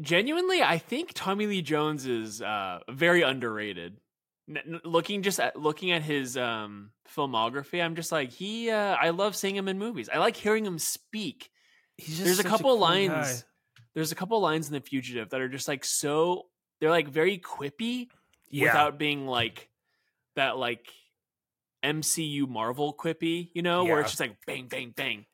Genuinely, 0.02 0.62
I 0.62 0.78
think 0.80 1.12
Tommy 1.14 1.46
Lee 1.48 1.62
Jones 1.62 2.06
is 2.06 2.42
uh, 2.42 2.80
very 2.90 3.22
underrated. 3.22 3.98
N- 4.50 4.82
looking 4.84 5.22
just 5.22 5.40
at 5.40 5.56
looking 5.56 5.92
at 5.92 6.02
his 6.02 6.36
um, 6.36 6.92
filmography, 7.16 7.82
I'm 7.82 7.96
just 7.96 8.12
like 8.12 8.32
he. 8.32 8.70
Uh, 8.72 8.96
I 8.96 9.12
love 9.12 9.36
seeing 9.36 9.56
him 9.56 9.68
in 9.68 9.78
movies. 9.80 10.10
I 10.12 10.18
like 10.18 10.36
hearing 10.36 10.66
him 10.66 10.80
speak. 10.80 11.50
He's 11.98 12.18
just 12.18 12.24
There's 12.26 12.40
a 12.40 12.44
couple 12.44 12.72
cool 12.72 12.80
lines. 12.80 13.10
guy. 13.12 13.34
There's 13.94 14.12
a 14.12 14.16
couple 14.16 14.42
lines 14.42 14.68
in 14.68 14.74
The 14.74 14.82
Fugitive 14.82 15.30
that 15.30 15.40
are 15.40 15.48
just 15.50 15.68
like 15.68 15.86
so. 15.86 16.48
They're 16.82 16.90
like 16.90 17.08
very 17.08 17.38
quippy 17.38 18.08
Yeah, 18.50 18.66
without 18.66 18.98
being 18.98 19.28
like 19.28 19.70
that 20.36 20.58
like 20.58 20.88
MCU 21.86 22.48
Marvel 22.50 22.94
quippy, 22.94 23.50
you 23.54 23.62
know, 23.62 23.84
where 23.86 24.02
it's 24.02 24.12
just 24.12 24.20
like 24.20 24.36
bang 24.48 24.68
bang 24.68 24.94
bang. 24.96 25.26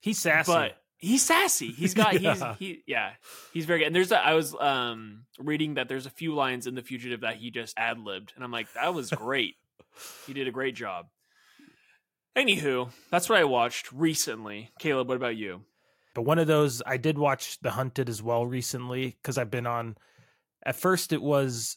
he's 0.00 0.18
sassy. 0.18 0.52
But 0.52 0.79
he's 1.00 1.22
sassy. 1.22 1.72
He's 1.72 1.94
got 1.94 2.12
Yeah. 2.20 2.34
he's 2.34 2.58
he 2.58 2.82
yeah, 2.86 3.10
he's 3.52 3.64
very 3.64 3.80
good. 3.80 3.86
And 3.86 3.94
there's 3.96 4.12
a, 4.12 4.18
I 4.18 4.34
was 4.34 4.54
um 4.58 5.24
reading 5.38 5.74
that 5.74 5.88
there's 5.88 6.06
a 6.06 6.10
few 6.10 6.34
lines 6.34 6.66
in 6.66 6.74
The 6.74 6.82
Fugitive 6.82 7.20
that 7.22 7.36
he 7.36 7.50
just 7.50 7.76
ad 7.78 7.98
libbed, 7.98 8.32
and 8.34 8.44
I'm 8.44 8.52
like, 8.52 8.72
that 8.74 8.94
was 8.94 9.10
great. 9.10 9.56
he 10.26 10.32
did 10.32 10.46
a 10.46 10.52
great 10.52 10.74
job. 10.74 11.06
Anywho, 12.36 12.90
that's 13.10 13.28
what 13.28 13.38
I 13.38 13.44
watched 13.44 13.90
recently. 13.92 14.70
Caleb, 14.78 15.08
what 15.08 15.16
about 15.16 15.36
you? 15.36 15.62
But 16.14 16.22
one 16.22 16.38
of 16.38 16.46
those, 16.46 16.80
I 16.86 16.96
did 16.96 17.18
watch 17.18 17.58
The 17.60 17.72
Hunted 17.72 18.08
as 18.08 18.22
well 18.22 18.46
recently 18.46 19.16
because 19.20 19.36
I've 19.38 19.50
been 19.50 19.66
on. 19.66 19.96
At 20.64 20.76
first, 20.76 21.12
it 21.12 21.22
was 21.22 21.76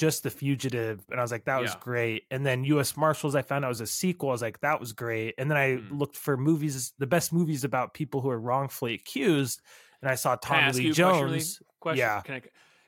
just 0.00 0.22
The 0.22 0.30
Fugitive, 0.30 1.04
and 1.10 1.20
I 1.20 1.22
was 1.22 1.30
like, 1.30 1.44
that 1.44 1.60
was 1.60 1.74
great. 1.76 2.24
And 2.30 2.44
then 2.46 2.64
U.S. 2.64 2.96
Marshals, 2.96 3.34
I 3.34 3.42
found 3.42 3.64
out 3.64 3.68
was 3.68 3.82
a 3.82 3.86
sequel. 3.86 4.30
I 4.30 4.32
was 4.32 4.40
like, 4.42 4.60
that 4.60 4.80
was 4.80 4.94
great. 4.94 5.34
And 5.36 5.50
then 5.50 5.58
I 5.58 5.76
Hmm. 5.76 5.98
looked 5.98 6.16
for 6.16 6.36
movies, 6.38 6.92
the 6.98 7.06
best 7.06 7.32
movies 7.32 7.62
about 7.64 7.92
people 7.92 8.22
who 8.22 8.30
are 8.30 8.40
wrongfully 8.40 8.94
accused, 8.94 9.60
and 10.00 10.10
I 10.10 10.14
saw 10.14 10.32
ask 10.32 10.78
Lee 10.78 10.90
a 10.90 10.94
question 10.94 11.24
really? 11.24 11.38
Jones. 11.38 11.62
Question. 11.80 11.98
Yeah. 11.98 12.20
Can 12.22 12.34
I? 12.36 12.42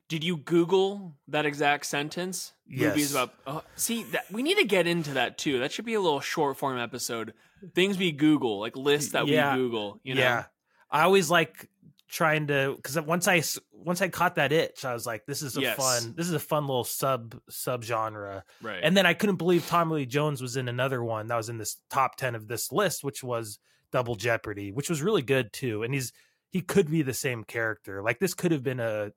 Did 0.08 0.24
you 0.24 0.36
Google 0.38 1.14
that 1.28 1.46
exact 1.46 1.86
sentence? 1.86 2.52
Movies 2.66 3.12
about. 3.14 3.34
Oh, 3.46 3.62
see, 3.76 4.02
that, 4.12 4.24
we 4.30 4.42
need 4.42 4.56
to 4.58 4.64
get 4.64 4.86
into 4.86 5.12
that 5.14 5.38
too. 5.38 5.58
That 5.60 5.72
should 5.72 5.84
be 5.86 5.94
a 5.94 6.00
little 6.00 6.20
short 6.20 6.56
form 6.58 6.78
episode. 6.78 7.34
Things 7.74 7.96
we 7.98 8.12
Google, 8.12 8.60
like 8.60 8.76
lists 8.76 9.12
that 9.12 9.26
Yeah. 9.26 9.52
we 9.54 9.58
Google. 9.62 10.00
You 10.02 10.14
know. 10.16 10.20
Yeah, 10.22 10.44
I 10.90 11.02
always 11.02 11.30
like 11.30 11.68
trying 12.12 12.46
to 12.48 12.74
because 12.76 13.00
once 13.00 13.26
I 13.26 13.42
once 13.72 14.02
I 14.02 14.08
caught 14.08 14.34
that 14.36 14.52
itch, 14.52 14.84
I 14.84 14.92
was 14.92 15.06
like, 15.06 15.24
this 15.26 15.40
is 15.42 15.56
a 15.56 15.62
Yes. 15.62 15.76
fun, 15.76 16.12
this 16.14 16.28
is 16.28 16.34
a 16.34 16.38
fun 16.38 16.66
little 16.66 16.84
sub 16.84 17.40
sub 17.48 17.82
genre. 17.82 18.44
Right. 18.60 18.80
And 18.82 18.94
then 18.96 19.06
I 19.06 19.14
couldn't 19.14 19.36
believe 19.36 19.66
Tommy 19.66 19.94
Lee 19.94 20.06
Jones 20.06 20.42
was 20.42 20.56
in 20.56 20.68
another 20.68 21.02
one 21.02 21.26
that 21.28 21.36
was 21.36 21.48
in 21.48 21.56
this 21.58 21.78
top 21.90 22.16
10 22.16 22.34
of 22.34 22.46
this 22.48 22.70
list, 22.70 23.02
which 23.02 23.24
was 23.24 23.58
Double 23.92 24.14
Jeopardy, 24.14 24.70
which 24.72 24.90
was 24.90 25.00
really 25.02 25.22
good 25.22 25.52
too. 25.52 25.82
And 25.82 25.92
he's 25.94 26.12
he 26.50 26.60
could 26.60 26.90
be 26.90 27.00
the 27.00 27.14
same 27.14 27.44
character. 27.44 28.02
Like 28.02 28.18
this 28.18 28.34
could 28.34 28.52
have 28.52 28.62
been 28.62 28.78
a 28.80 29.12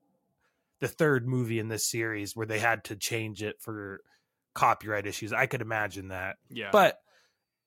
the 0.80 0.88
third 0.88 1.28
movie 1.28 1.60
in 1.60 1.68
this 1.68 1.86
series 1.90 2.34
where 2.36 2.46
they 2.48 2.60
had 2.60 2.86
to 2.86 2.96
change 2.96 3.44
it 3.44 3.58
for 3.62 4.00
copyright 4.54 5.06
issues. 5.06 5.34
I 5.34 5.46
could 5.48 5.62
imagine 5.62 6.08
that. 6.10 6.38
yeah. 6.50 6.70
But 6.72 6.98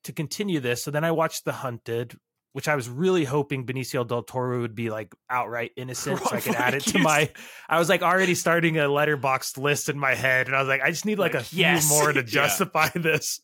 to 0.05 0.13
continue 0.13 0.61
this, 0.61 0.83
so 0.83 0.91
then 0.91 1.05
I 1.05 1.11
watched 1.11 1.45
The 1.45 1.53
Hunted, 1.53 2.17
which 2.53 2.67
I 2.69 2.75
was 2.77 2.89
really 2.89 3.25
hoping 3.25 3.67
Benicio 3.67 4.07
del 4.07 4.23
Toro 4.23 4.61
would 4.61 4.75
be 4.75 4.91
like 4.91 5.15
outright 5.31 5.73
innocent, 5.77 6.19
so 6.21 6.35
I 6.37 6.41
could 6.41 6.55
add 6.55 6.75
it 6.75 6.81
to 6.87 6.99
my. 6.99 7.31
I 7.69 7.79
was 7.79 7.89
like 7.89 8.03
already 8.03 8.35
starting 8.35 8.79
a 8.79 8.83
Letterboxd 8.85 9.59
list 9.59 9.89
in 9.89 9.99
my 9.99 10.15
head, 10.15 10.47
and 10.47 10.57
I 10.57 10.61
was 10.61 10.69
like, 10.69 10.81
I 10.83 10.91
just 10.91 11.05
need 11.05 11.19
like, 11.19 11.35
Like, 11.35 11.43
a 11.43 11.47
few 11.47 11.61
yes. 11.61 11.89
more 11.89 12.13
to 12.13 12.21
Yeah. 12.21 12.25
justify 12.27 12.89
this. 12.95 13.41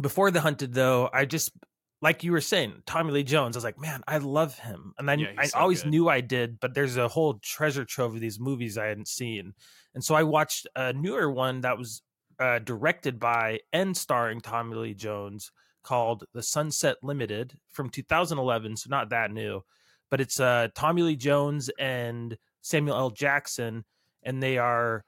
Before 0.00 0.30
The 0.30 0.40
Hunted, 0.40 0.74
though, 0.74 1.08
I 1.12 1.24
just 1.24 1.52
like 2.02 2.22
you 2.24 2.32
were 2.32 2.40
saying, 2.40 2.82
Tommy 2.84 3.12
Lee 3.12 3.22
Jones. 3.22 3.56
I 3.56 3.58
was 3.58 3.64
like, 3.64 3.78
man, 3.78 4.02
I 4.06 4.18
love 4.18 4.58
him, 4.58 4.92
and 4.98 5.08
then 5.08 5.20
Yeah, 5.20 5.32
I 5.38 5.46
so 5.46 5.58
always 5.58 5.82
good. 5.82 5.90
knew 5.90 6.08
I 6.08 6.20
did, 6.20 6.58
but 6.60 6.74
there's 6.74 6.96
a 6.96 7.08
whole 7.08 7.34
treasure 7.42 7.84
trove 7.84 8.14
of 8.14 8.20
these 8.20 8.38
movies 8.40 8.76
I 8.76 8.86
hadn't 8.86 9.08
seen, 9.08 9.54
and 9.94 10.02
so 10.04 10.14
I 10.14 10.24
watched 10.24 10.66
a 10.76 10.92
newer 10.92 11.30
one 11.30 11.60
that 11.62 11.78
was 11.78 12.02
uh, 12.38 12.58
directed 12.58 13.18
by 13.20 13.60
and 13.72 13.96
starring 13.96 14.40
Tommy 14.40 14.74
Lee 14.76 14.94
Jones 14.94 15.52
called 15.84 16.24
The 16.32 16.42
Sunset 16.42 16.96
Limited 17.02 17.58
from 17.70 17.90
2011, 17.90 18.76
so 18.76 18.88
not 18.90 19.10
that 19.10 19.30
new, 19.30 19.62
but 20.10 20.20
it's 20.20 20.40
uh, 20.40 20.68
Tommy 20.74 21.02
Lee 21.02 21.16
Jones 21.16 21.70
and 21.78 22.36
Samuel 22.62 22.96
L. 22.96 23.10
Jackson, 23.10 23.84
and 24.22 24.42
they 24.42 24.58
are 24.58 25.04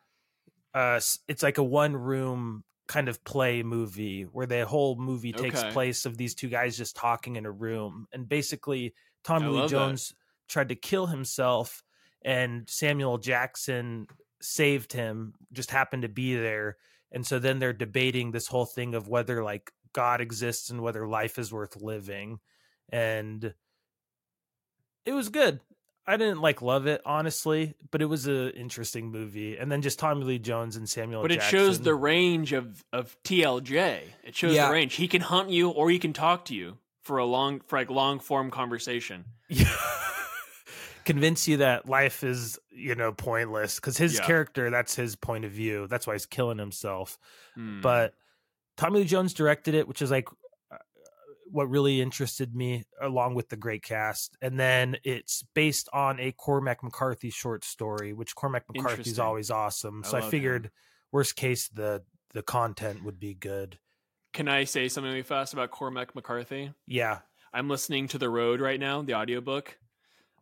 uh, 0.75 1.01
it's 1.27 1.43
like 1.43 1.59
a 1.59 1.65
one 1.65 1.97
room 1.97 2.63
kind 2.87 3.09
of 3.09 3.25
play 3.25 3.63
movie 3.63 4.23
where 4.25 4.47
the 4.47 4.65
whole 4.65 4.95
movie 4.97 5.33
takes 5.33 5.61
Okay. 5.61 5.73
place 5.73 6.07
of 6.07 6.17
these 6.17 6.35
two 6.35 6.49
guys 6.49 6.77
just 6.77 6.95
talking 6.95 7.37
in 7.37 7.47
a 7.47 7.51
room, 7.51 8.07
and 8.13 8.29
basically 8.29 8.95
Tommy 9.25 9.47
I 9.47 9.49
Lee 9.49 9.57
love 9.57 9.71
that. 9.71 9.71
Jones 9.71 10.15
tried 10.49 10.69
to 10.69 10.77
kill 10.77 11.07
himself, 11.07 11.83
and 12.23 12.69
Samuel 12.69 13.19
Jackson 13.19 14.07
saved 14.41 14.93
him, 14.93 15.35
just 15.53 15.71
happened 15.71 16.03
to 16.03 16.09
be 16.09 16.37
there 16.37 16.77
and 17.13 17.27
so 17.27 17.39
then 17.39 17.59
they're 17.59 17.73
debating 17.73 18.31
this 18.31 18.47
whole 18.49 18.67
thing 18.67 18.95
of 18.95 19.09
whether 19.09 19.43
like 19.43 19.73
god 19.97 20.21
exists 20.21 20.69
and 20.71 20.81
whether 20.83 21.07
life 21.07 21.39
is 21.39 21.51
worth 21.53 21.75
living 21.81 22.39
and 22.91 23.55
it 25.07 25.13
was 25.13 25.29
good 25.31 25.59
i 26.07 26.17
didn't 26.17 26.41
like 26.41 26.61
love 26.63 26.87
it 26.87 27.01
honestly 27.07 27.75
but 27.91 28.03
it 28.03 28.05
was 28.05 28.27
an 28.27 28.51
interesting 28.51 29.11
movie 29.11 29.57
and 29.57 29.73
then 29.73 29.81
just 29.83 29.99
tommy 29.99 30.23
lee 30.25 30.39
jones 30.39 30.77
and 30.77 30.89
samuel 30.89 31.23
but 31.23 31.33
it 31.33 31.37
Jackson. 31.41 31.59
shows 31.59 31.81
the 31.81 31.95
range 31.95 32.53
of 32.53 32.85
of 32.93 33.17
TLJ. 33.25 34.01
It 34.23 34.37
shows 34.37 34.55
Yeah. 34.55 34.67
the 34.69 34.73
range. 34.73 34.95
He 34.95 35.09
can 35.09 35.23
hunt 35.23 35.51
you, 35.51 35.71
or 35.71 35.89
he 35.91 35.99
can 35.99 36.13
talk 36.13 36.45
to 36.47 36.55
you 36.55 36.77
for 37.03 37.19
a 37.19 37.25
long, 37.25 37.61
for 37.67 37.79
like 37.79 37.91
long 37.91 38.21
form 38.21 38.51
conversation. 38.51 39.25
Yeah. 39.49 39.73
convince 41.05 41.47
you 41.47 41.59
that 41.59 41.89
life 41.89 42.25
is 42.25 42.59
you 42.71 42.95
know 42.97 43.13
pointless 43.13 43.77
because 43.77 43.97
his 43.97 44.15
Yeah. 44.15 44.27
character 44.27 44.71
that's 44.71 44.95
his 44.97 45.15
point 45.17 45.45
of 45.45 45.53
view 45.53 45.87
that's 45.87 46.05
why 46.07 46.15
he's 46.15 46.27
killing 46.27 46.59
himself 46.59 47.19
Hmm. 47.55 47.81
but 47.81 48.15
Tommy 48.77 49.01
Lee 49.01 49.07
Jones 49.07 49.35
directed 49.35 49.75
it, 49.75 49.89
which 49.89 50.03
is 50.03 50.11
like 50.11 50.29
uh, 50.71 50.77
what 51.51 51.71
really 51.71 52.01
interested 52.01 52.55
me, 52.55 52.85
along 53.01 53.35
with 53.35 53.49
the 53.49 53.57
great 53.57 53.83
cast. 53.83 54.37
And 54.43 54.59
then 54.59 54.97
it's 55.05 55.45
based 55.55 55.89
on 55.93 56.21
a 56.21 56.33
Cormac 56.33 56.83
McCarthy 56.83 57.31
short 57.31 57.65
story, 57.65 58.13
which 58.13 58.35
Cormac 58.35 58.65
McCarthy 58.73 59.11
is 59.11 59.19
always 59.19 59.51
awesome. 59.51 60.03
So 60.05 60.17
I, 60.17 60.21
love 60.21 60.25
him. 60.25 60.31
figured, 60.31 60.71
worst 61.13 61.37
case, 61.37 61.69
the 61.69 62.03
the 62.35 62.43
content 62.43 63.05
would 63.05 63.19
be 63.19 63.35
good. 63.35 63.79
can 64.33 64.49
I 64.49 64.65
say 64.65 64.89
something 64.89 65.11
really 65.11 65.23
fast 65.23 65.55
about 65.55 65.71
Cormac 65.71 66.15
McCarthy? 66.15 66.73
Yeah, 66.87 67.21
I'm 67.55 67.71
listening 67.71 68.09
to 68.09 68.19
The 68.19 68.29
Road 68.29 68.61
right 68.61 68.79
now, 68.79 69.01
the 69.03 69.15
audiobook. 69.15 69.79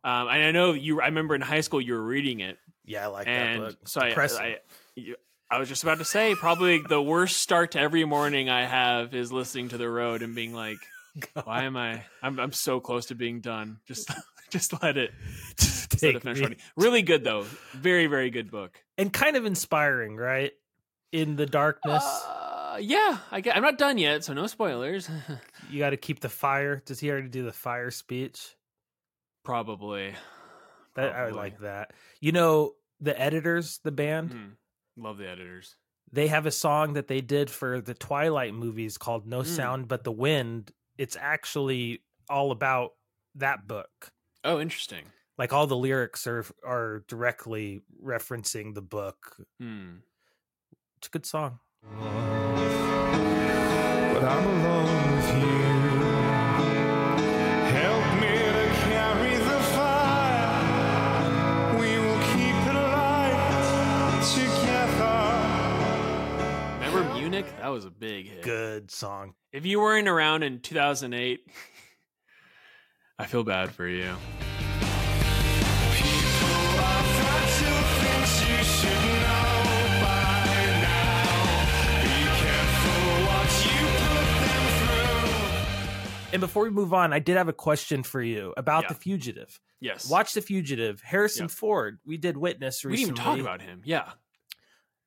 Um, 0.03 0.27
and 0.27 0.43
I 0.43 0.51
know 0.51 0.73
you. 0.73 1.01
I 1.01 1.05
remember 1.05 1.33
in 1.33 1.41
high 1.41 1.61
school 1.61 1.79
you 1.79 1.93
were 1.93 2.03
reading 2.03 2.41
it, 2.41 2.57
yeah, 2.83 3.05
I 3.05 3.07
like 3.07 3.27
and 3.27 3.63
that 3.63 3.67
book. 3.69 3.87
so 3.87 4.01
I. 4.01 4.13
I, 4.13 4.57
I 5.49 5.59
was 5.59 5.69
just 5.69 5.83
about 5.83 5.99
to 5.99 6.05
say 6.05 6.35
probably 6.35 6.79
the 6.87 7.01
worst 7.01 7.37
start 7.37 7.71
to 7.71 7.79
every 7.79 8.03
morning 8.05 8.49
I 8.49 8.65
have 8.65 9.13
is 9.13 9.31
listening 9.31 9.69
to 9.69 9.77
The 9.77 9.89
Road 9.89 10.21
and 10.23 10.33
being 10.35 10.53
like, 10.53 10.77
why 11.43 11.63
am 11.63 11.77
I? 11.77 12.03
I'm 12.21 12.39
I'm 12.39 12.51
so 12.51 12.79
close 12.79 13.07
to 13.07 13.15
being 13.15 13.41
done. 13.41 13.77
Just 13.87 14.09
just 14.49 14.81
let 14.81 14.97
it. 14.97 15.11
Just 15.57 16.03
let 16.03 16.15
it 16.15 16.23
finish 16.23 16.37
me. 16.39 16.43
running. 16.43 16.57
Really 16.75 17.01
good 17.03 17.23
though. 17.23 17.45
Very 17.73 18.07
very 18.07 18.29
good 18.31 18.49
book. 18.51 18.81
and 18.97 19.13
kind 19.13 19.37
of 19.37 19.45
inspiring, 19.45 20.17
right? 20.17 20.51
In 21.11 21.35
the 21.37 21.45
darkness, 21.45 22.03
Uh, 22.03 22.77
yeah, 22.81 23.19
I 23.31 23.39
get, 23.39 23.55
I'm 23.55 23.61
not 23.63 23.77
done 23.77 23.97
yet, 23.97 24.25
so 24.25 24.33
no 24.33 24.47
spoilers. 24.47 25.09
you 25.69 25.79
got 25.79 25.91
to 25.91 25.97
keep 25.97 26.19
the 26.19 26.27
fire. 26.27 26.81
Does 26.85 26.99
he 26.99 27.09
already 27.09 27.29
do 27.29 27.45
the 27.45 27.53
fire 27.53 27.89
speech? 27.91 28.55
Probably. 29.45 30.13
That 30.95 31.13
I 31.15 31.25
would 31.25 31.35
like 31.35 31.59
that. 31.59 31.93
You 32.19 32.31
know, 32.33 32.73
the 32.99 33.17
editors, 33.19 33.79
the 33.83 33.91
band. 33.91 34.31
Hmm. 34.33 34.47
Love 34.97 35.17
the 35.17 35.27
editors. 35.29 35.75
they 36.11 36.27
have 36.27 36.45
a 36.45 36.51
song 36.51 36.93
that 36.93 37.07
they 37.07 37.19
did 37.21 37.49
for 37.49 37.81
the 37.81 37.93
Twilight 37.93 38.53
movies 38.53 38.97
called 38.97 39.27
No 39.27 39.39
Mm. 39.41 39.45
Sound 39.47 39.87
But 39.87 40.03
the 40.03 40.11
Wind. 40.11 40.71
It's 40.97 41.17
actually 41.19 42.03
all 42.29 42.51
about 42.51 42.91
that 43.35 43.67
book. 43.67 44.11
Oh, 44.43 44.59
interesting. 44.61 45.03
Like 45.37 45.51
all 45.51 45.67
the 45.67 45.75
lyrics 45.75 46.25
are 46.27 46.45
are 46.65 47.03
directly 47.09 47.81
referencing 48.01 48.73
the 48.73 48.81
book. 48.81 49.35
Hmm. 49.59 49.95
It's 50.97 51.07
a 51.07 51.11
good 51.11 51.25
song. 51.25 51.59
but 51.83 51.91
I'm 54.23 54.47
alone 54.47 55.15
with 55.15 55.35
you. 55.35 56.34
That 67.65 67.71
was 67.71 67.83
a 67.85 67.89
big 67.89 68.29
hit. 68.29 68.43
Good 68.43 68.91
song. 68.91 69.33
If 69.51 69.65
you 69.65 69.79
weren't 69.79 70.07
around 70.07 70.43
in 70.43 70.59
2008, 70.59 71.47
I 73.17 73.25
feel 73.25 73.43
bad 73.43 73.71
for 73.71 73.87
you. 73.87 74.13
And 86.31 86.39
before 86.39 86.63
we 86.63 86.69
move 86.69 86.93
on, 86.93 87.13
I 87.13 87.17
did 87.19 87.35
have 87.37 87.47
a 87.47 87.53
question 87.53 88.03
for 88.03 88.21
you 88.21 88.53
about 88.57 88.83
Yeah. 88.83 88.87
The 88.89 88.93
Fugitive. 88.93 89.59
Yes. 89.79 90.07
Watch 90.07 90.33
The 90.33 90.41
Fugitive. 90.41 91.01
Harrison 91.01 91.45
Yeah. 91.45 91.55
Ford. 91.55 91.97
We 92.05 92.17
did 92.17 92.37
Witness 92.37 92.83
We 92.83 92.91
didn't 92.91 93.01
even 93.01 93.15
talk 93.15 93.39
about 93.39 93.63
him. 93.63 93.81
Yeah. 93.85 94.11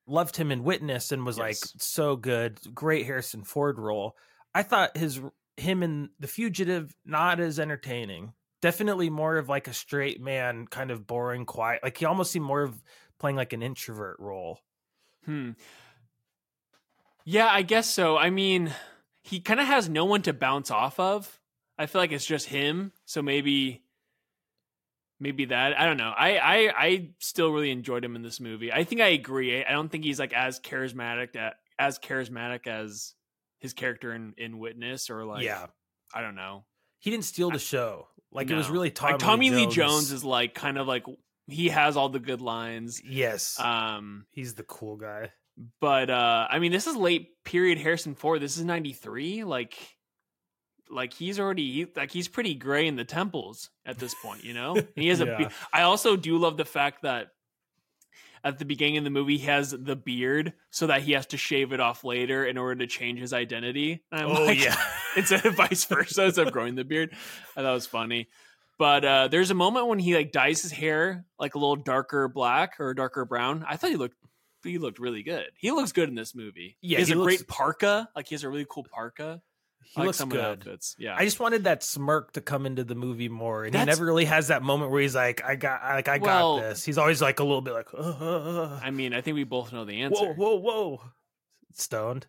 Loved 0.08 0.36
him 0.36 0.50
in 0.50 0.64
Witness 0.64 1.12
and 1.12 1.26
was 1.26 1.38
like 1.38 1.56
so 1.56 2.16
good. 2.16 2.58
Great 2.74 3.04
Harrison 3.06 3.44
Ford 3.44 3.78
role. 3.78 4.16
I 4.54 4.62
thought 4.62 4.96
his 4.96 5.20
him 5.56 5.82
in 5.82 6.10
The 6.18 6.26
Fugitive 6.26 6.94
not 7.04 7.40
as 7.40 7.58
entertaining. 7.60 8.32
Definitely 8.60 9.10
more 9.10 9.36
of 9.36 9.48
like 9.48 9.68
a 9.68 9.72
straight 9.72 10.20
man, 10.20 10.66
kind 10.66 10.90
of 10.90 11.06
boring, 11.06 11.44
quiet. 11.44 11.82
Like 11.82 11.98
he 11.98 12.06
almost 12.06 12.32
seemed 12.32 12.46
more 12.46 12.62
of 12.62 12.82
playing 13.18 13.36
like 13.36 13.52
an 13.52 13.62
introvert 13.62 14.16
role. 14.18 14.60
Hmm. 15.24 15.50
Yeah, 17.24 17.48
I 17.50 17.62
guess 17.62 17.88
so. 17.90 18.16
I 18.16 18.30
mean, 18.30 18.72
he 19.22 19.40
kind 19.40 19.60
of 19.60 19.66
has 19.66 19.88
no 19.88 20.06
one 20.06 20.22
to 20.22 20.32
bounce 20.32 20.70
off 20.70 20.98
of. 20.98 21.38
I 21.76 21.86
feel 21.86 22.00
like 22.00 22.12
it's 22.12 22.24
just 22.24 22.46
him. 22.46 22.92
So 23.04 23.20
maybe, 23.20 23.82
maybe 25.20 25.46
that. 25.46 25.78
I 25.78 25.86
don't 25.86 25.96
know. 25.96 26.12
I 26.16 26.38
I 26.38 26.72
I 26.76 27.08
still 27.18 27.50
really 27.52 27.70
enjoyed 27.70 28.04
him 28.04 28.16
in 28.16 28.22
this 28.22 28.40
movie. 28.40 28.72
I 28.72 28.84
think 28.84 29.00
I 29.00 29.08
agree. 29.08 29.64
I 29.64 29.72
don't 29.72 29.88
think 29.90 30.04
he's 30.04 30.18
like 30.18 30.32
as 30.32 30.60
charismatic 30.60 31.36
at, 31.36 31.54
as 31.78 31.98
charismatic 31.98 32.66
as 32.66 33.14
his 33.60 33.72
character 33.72 34.12
in 34.14 34.34
in 34.38 34.58
Witness 34.58 35.10
or 35.10 35.24
like 35.24 35.44
yeah, 35.44 35.66
I 36.14 36.20
don't 36.20 36.34
know. 36.36 36.64
he 37.00 37.10
didn't 37.10 37.24
steal 37.24 37.50
the 37.50 37.58
show. 37.58 38.08
Like 38.32 38.50
it 38.50 38.54
was 38.56 38.68
really 38.68 38.90
Tommy, 38.90 39.12
like 39.12 39.20
Tommy 39.20 39.50
Lee 39.50 39.62
Jones. 39.64 39.74
Jones 39.74 40.12
is 40.12 40.24
like 40.24 40.54
kind 40.54 40.76
of 40.78 40.86
like 40.86 41.04
he 41.46 41.70
has 41.70 41.96
all 41.96 42.10
the 42.10 42.18
good 42.18 42.42
lines. 42.42 43.00
yes, 43.02 43.58
Um, 43.58 44.26
he's 44.30 44.52
the 44.54 44.64
cool 44.64 44.96
guy. 44.96 45.32
but 45.80 46.08
uh 46.08 46.46
i 46.50 46.60
mean 46.60 46.70
this 46.70 46.86
is 46.86 46.94
late 46.94 47.30
period 47.44 47.78
harrison 47.78 48.14
ford 48.14 48.40
this 48.40 48.56
is 48.56 48.62
93 48.64 49.42
like 49.42 49.74
like 50.90 51.12
he's 51.12 51.38
already 51.38 51.72
he, 51.72 51.86
like 51.96 52.10
he's 52.10 52.28
pretty 52.28 52.54
gray 52.54 52.86
in 52.86 52.96
the 52.96 53.04
temples 53.04 53.70
at 53.86 53.98
this 53.98 54.14
point 54.22 54.44
you 54.44 54.54
know? 54.54 54.74
And 54.76 54.86
he 54.96 55.08
has 55.08 55.20
a 55.20 55.26
Yeah. 55.26 55.48
i 55.72 55.82
also 55.82 56.16
do 56.16 56.38
love 56.38 56.56
the 56.56 56.64
fact 56.64 57.02
that 57.02 57.28
at 58.44 58.58
the 58.58 58.64
beginning 58.64 58.98
of 58.98 59.04
the 59.04 59.10
movie 59.10 59.36
he 59.36 59.46
has 59.46 59.72
the 59.72 59.96
beard 59.96 60.52
so 60.70 60.86
that 60.86 61.02
he 61.02 61.12
has 61.12 61.26
to 61.26 61.36
shave 61.36 61.72
it 61.72 61.80
off 61.80 62.04
later 62.04 62.44
in 62.46 62.56
order 62.56 62.76
to 62.76 62.86
change 62.86 63.18
his 63.18 63.32
identity. 63.32 64.04
Oh 64.12 64.44
like, 64.44 64.62
yeah, 64.62 64.76
instead 65.16 65.44
of 65.44 65.56
vice 65.56 65.84
versa 65.84 66.24
instead 66.26 66.46
of 66.46 66.52
growing 66.52 66.76
the 66.76 66.84
beard. 66.84 67.10
I 67.56 67.62
thought 67.62 67.70
it 67.70 67.74
was 67.74 67.86
funny. 67.86 68.28
But 68.78 69.04
uh 69.04 69.28
there's 69.28 69.50
a 69.50 69.54
moment 69.54 69.88
when 69.88 69.98
he 69.98 70.14
like 70.14 70.30
dyes 70.30 70.62
his 70.62 70.70
hair 70.70 71.24
like 71.38 71.56
a 71.56 71.58
little 71.58 71.76
darker 71.76 72.28
black 72.28 72.74
or 72.78 72.94
darker 72.94 73.24
brown. 73.24 73.64
I 73.68 73.76
thought 73.76 73.90
he 73.90 73.96
looked 73.96 74.16
he 74.62 74.78
looked 74.78 75.00
really 75.00 75.24
good. 75.24 75.46
He 75.56 75.72
looks 75.72 75.90
good 75.92 76.08
in 76.08 76.14
this 76.14 76.34
movie. 76.34 76.76
Yeah, 76.80 76.98
he 76.98 77.00
has 77.02 77.08
he 77.08 77.14
a 77.14 77.16
looks- 77.18 77.36
great 77.38 77.48
parka. 77.48 78.08
Like 78.14 78.28
he 78.28 78.36
has 78.36 78.44
a 78.44 78.48
really 78.48 78.66
cool 78.70 78.86
parka 78.88 79.42
he 79.84 80.00
like 80.00 80.06
looks 80.08 80.22
good. 80.24 80.40
outfits 80.40 80.94
yeah 80.98 81.14
I 81.16 81.24
just 81.24 81.40
wanted 81.40 81.64
that 81.64 81.82
smirk 81.82 82.32
to 82.32 82.40
come 82.40 82.66
into 82.66 82.84
the 82.84 82.94
movie 82.94 83.28
more, 83.28 83.64
and 83.64 83.72
That's- 83.74 83.86
he 83.86 84.00
never 84.00 84.04
really 84.06 84.26
has 84.26 84.48
that 84.48 84.62
moment 84.62 84.90
where 84.90 85.00
he's 85.00 85.14
like, 85.14 85.42
"I 85.44 85.56
got, 85.56 85.82
like, 85.82 86.08
I 86.08 86.18
Well- 86.18 86.58
got 86.58 86.68
this." 86.68 86.84
He's 86.84 86.98
always 86.98 87.22
like 87.22 87.40
a 87.40 87.44
little 87.44 87.62
bit 87.62 87.72
like, 87.74 87.88
uh, 87.94 88.78
i 88.82 88.90
mean 88.90 89.12
i 89.14 89.20
think 89.20 89.34
we 89.36 89.44
both 89.44 89.72
know 89.72 89.84
the 89.84 90.02
answer 90.02 90.34
"Whoa, 90.34 90.56
whoa, 90.56 90.56
whoa!" 90.56 91.02
Stoned, 91.72 92.26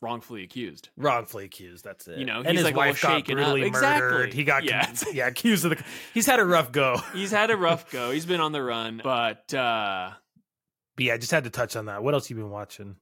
wrongfully 0.00 0.42
accused 0.44 0.88
wrongfully 0.96 1.44
accused. 1.44 1.84
That's 1.84 2.06
it. 2.08 2.18
You 2.18 2.24
know, 2.24 2.38
and 2.38 2.48
he's 2.48 2.58
his 2.58 2.64
like 2.64 2.76
wife 2.76 3.00
got 3.02 3.18
up. 3.18 3.24
brutally 3.26 3.62
Exactly. 3.62 4.00
murdered. 4.10 4.32
He 4.32 4.44
got, 4.44 4.64
Yeah. 4.64 4.88
yeah, 5.06 5.12
yeah, 5.12 5.26
accused 5.28 5.64
of 5.64 5.76
the. 5.76 5.84
He's 6.14 6.26
had 6.26 6.40
a 6.40 6.44
rough 6.44 6.72
go. 6.72 6.96
he's 7.12 7.30
had 7.32 7.50
a 7.50 7.56
rough 7.56 7.90
go 7.90 8.10
he's 8.10 8.26
been 8.26 8.40
on 8.40 8.52
the 8.52 8.62
run 8.62 9.00
but 9.02 9.52
uh 9.54 10.10
But 10.96 11.04
yeah, 11.04 11.14
I 11.14 11.18
just 11.18 11.32
had 11.32 11.44
to 11.44 11.50
touch 11.50 11.74
on 11.76 11.86
that. 11.86 12.02
What 12.02 12.14
else 12.14 12.28
you 12.30 12.36
been 12.36 12.50
watching? 12.50 12.96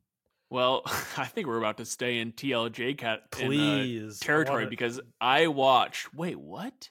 Well 0.50 0.82
i 1.16 1.24
think 1.24 1.46
we're 1.46 1.58
about 1.58 1.78
to 1.78 1.84
stay 1.84 2.18
in 2.18 2.32
tlj 2.32 2.98
cat 2.98 3.20
in, 3.38 3.46
uh, 3.46 3.48
Please, 3.48 4.18
territory 4.18 4.64
wanna- 4.64 4.70
because 4.70 5.00
I 5.20 5.46
watched. 5.46 6.12
Wait, 6.14 6.38
what? 6.38 6.90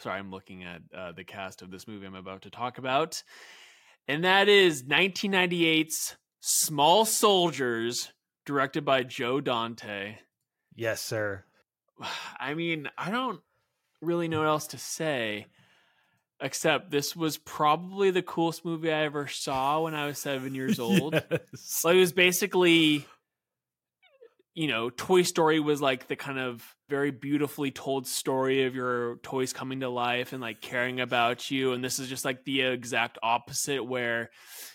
Sorry, 0.00 0.18
I'm 0.18 0.30
looking 0.30 0.62
at 0.64 0.80
uh, 0.96 1.12
the 1.12 1.24
cast 1.24 1.60
of 1.62 1.70
this 1.70 1.88
movie 1.88 2.06
I'm 2.06 2.14
about 2.14 2.42
to 2.42 2.50
talk 2.50 2.78
about, 2.78 3.22
and 4.06 4.22
that 4.24 4.48
is 4.48 4.84
1998's 4.84 6.16
Small 6.40 7.04
Soldiers, 7.04 8.12
directed 8.46 8.84
by 8.84 9.02
Joe 9.02 9.40
Dante. 9.40 10.18
Yes, 10.76 11.02
sir. 11.02 11.44
I 12.38 12.54
mean, 12.54 12.88
I 12.96 13.10
don't 13.10 13.40
really 14.00 14.28
know 14.28 14.38
what 14.38 14.46
else 14.46 14.68
to 14.68 14.78
say. 14.78 15.46
Except 16.40 16.90
this 16.90 17.16
was 17.16 17.36
probably 17.36 18.10
the 18.12 18.22
coolest 18.22 18.64
movie 18.64 18.92
I 18.92 19.02
ever 19.04 19.26
saw 19.26 19.82
when 19.82 19.94
I 19.94 20.06
was 20.06 20.18
seven 20.18 20.54
years 20.54 20.78
old. 20.78 21.14
Yes. 21.14 21.40
So 21.54 21.88
it 21.90 21.98
was 21.98 22.12
basically, 22.12 23.06
you 24.58 24.66
know, 24.66 24.90
Toy 24.90 25.22
Story 25.22 25.60
was 25.60 25.80
like 25.80 26.08
the 26.08 26.16
kind 26.16 26.36
of 26.36 26.74
very 26.88 27.12
beautifully 27.12 27.70
told 27.70 28.08
story 28.08 28.64
of 28.64 28.74
your 28.74 29.18
toys 29.22 29.52
coming 29.52 29.78
to 29.80 29.88
life 29.88 30.32
and 30.32 30.42
like 30.42 30.60
caring 30.60 30.98
about 30.98 31.48
you. 31.48 31.74
And 31.74 31.84
this 31.84 32.00
is 32.00 32.08
just 32.08 32.24
like 32.24 32.42
the 32.42 32.62
exact 32.62 33.18
opposite, 33.22 33.84
where, 33.84 34.30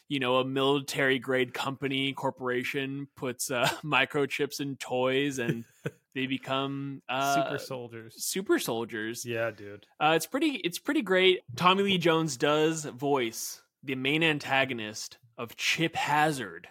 you 0.07 0.21
know, 0.21 0.37
a 0.37 0.45
military 0.45 1.19
grade 1.19 1.53
company 1.53 2.13
corporation 2.13 3.09
puts 3.17 3.51
uh, 3.51 3.67
microchips 3.83 4.61
in 4.61 4.77
toys 4.77 5.37
and 5.37 5.65
they 6.15 6.27
become 6.27 7.01
uh, 7.09 7.43
Super 7.43 7.57
soldiers. 7.57 8.13
super 8.23 8.59
soldiers. 8.59 9.25
Yeah, 9.25 9.51
dude. 9.51 9.85
Uh, 9.99 10.13
it's 10.15 10.27
pretty. 10.27 10.61
It's 10.63 10.79
pretty 10.79 11.01
great. 11.01 11.41
Tommy 11.57 11.83
Lee 11.83 11.97
Jones 11.97 12.37
does 12.37 12.85
voice 12.85 13.61
the 13.83 13.95
main 13.95 14.23
antagonist 14.23 15.17
of 15.37 15.57
Chip 15.57 15.93
Hazard. 15.97 16.69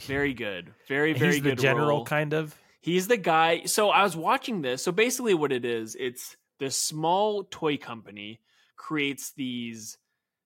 Very 0.00 0.34
good. 0.34 0.72
Very 0.88 1.12
very 1.14 1.34
He's 1.34 1.42
the 1.42 1.50
good. 1.50 1.58
general, 1.58 1.88
role. 1.88 2.04
kind 2.04 2.32
of. 2.34 2.54
He's 2.80 3.08
the 3.08 3.16
guy. 3.16 3.64
So 3.64 3.90
I 3.90 4.02
was 4.02 4.16
watching 4.16 4.62
this. 4.62 4.82
So 4.82 4.92
basically, 4.92 5.34
what 5.34 5.52
it 5.52 5.64
is, 5.64 5.96
it's 5.98 6.36
this 6.60 6.76
small 6.76 7.44
toy 7.44 7.76
company 7.76 8.40
creates 8.76 9.32
these 9.32 9.98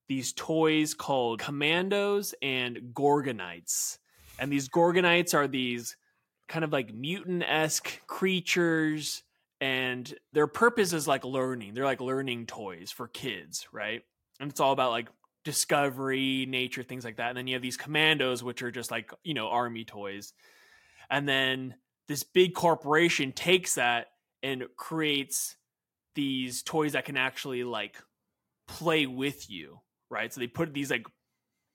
these 0.09 0.33
toys 0.33 0.95
called 0.95 1.41
Commandos 1.41 2.35
and 2.43 2.79
Gorgonites, 2.95 3.99
and 4.39 4.51
these 4.53 4.69
Gorgonites 4.69 5.35
are 5.35 5.47
these 5.49 5.97
kind 6.49 6.65
of 6.65 6.73
like 6.73 6.93
mutant 6.95 7.45
esque 7.47 8.05
creatures, 8.07 9.23
and 9.61 10.13
their 10.33 10.47
purpose 10.47 10.93
is 10.93 11.07
like 11.07 11.25
learning. 11.25 11.75
They're 11.75 11.85
like 11.85 12.01
learning 12.01 12.47
toys 12.47 12.91
for 12.91 13.07
kids, 13.09 13.69
right? 13.73 14.03
And 14.41 14.51
it's 14.51 14.61
all 14.61 14.73
about 14.73 14.91
like 14.91 15.09
discovery, 15.45 16.47
nature, 16.47 16.83
things 16.83 17.05
like 17.05 17.17
that. 17.17 17.29
And 17.29 17.37
then 17.39 17.47
you 17.47 17.55
have 17.55 17.63
these 17.63 17.77
commandos, 17.77 18.43
which 18.43 18.63
are 18.63 18.71
just 18.71 18.91
like, 18.91 19.11
you 19.25 19.35
know, 19.35 19.49
army 19.49 19.85
toys. 19.85 20.33
And 21.11 21.29
then 21.29 21.75
this 22.09 22.23
big 22.25 22.55
corporation 22.55 23.33
takes 23.33 23.75
that 23.75 24.09
and 24.43 24.65
creates 24.77 25.57
these 26.15 26.63
toys 26.63 26.93
that 26.93 27.05
can 27.05 27.17
actually 27.17 27.65
like 27.65 27.97
play 28.69 29.07
with 29.07 29.51
you, 29.51 29.81
right? 30.11 30.33
So 30.33 30.41
they 30.41 30.47
put 30.47 30.73
these 30.75 30.91
like 30.91 31.07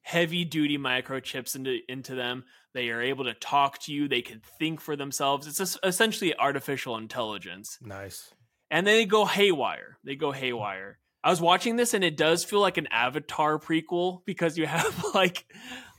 heavy 0.03 0.45
duty 0.45 0.77
microchips 0.77 1.55
into 1.55 1.79
into 1.89 2.15
them. 2.15 2.43
They 2.73 2.89
are 2.89 3.01
able 3.01 3.23
to 3.25 3.33
talk 3.33 3.79
to 3.83 3.93
you. 3.93 4.07
They 4.07 4.21
can 4.21 4.41
think 4.59 4.81
for 4.81 4.95
themselves. 4.95 5.47
It's 5.47 5.77
essentially 5.83 6.37
artificial 6.37 6.97
intelligence 6.97 7.77
Nice. 7.81 8.33
and 8.69 8.85
then 8.85 8.95
they 8.97 9.05
go 9.05 9.25
haywire. 9.25 9.97
They 10.03 10.15
go 10.15 10.31
haywire. 10.31 10.99
I 11.25 11.31
was 11.31 11.41
watching 11.41 11.75
this 11.75 11.95
and 11.95 12.03
it 12.03 12.15
does 12.15 12.43
feel 12.43 12.59
like 12.59 12.77
an 12.77 12.87
Avatar 12.91 13.57
prequel 13.57 14.23
because 14.25 14.59
you 14.59 14.67
have 14.67 15.03
like 15.15 15.43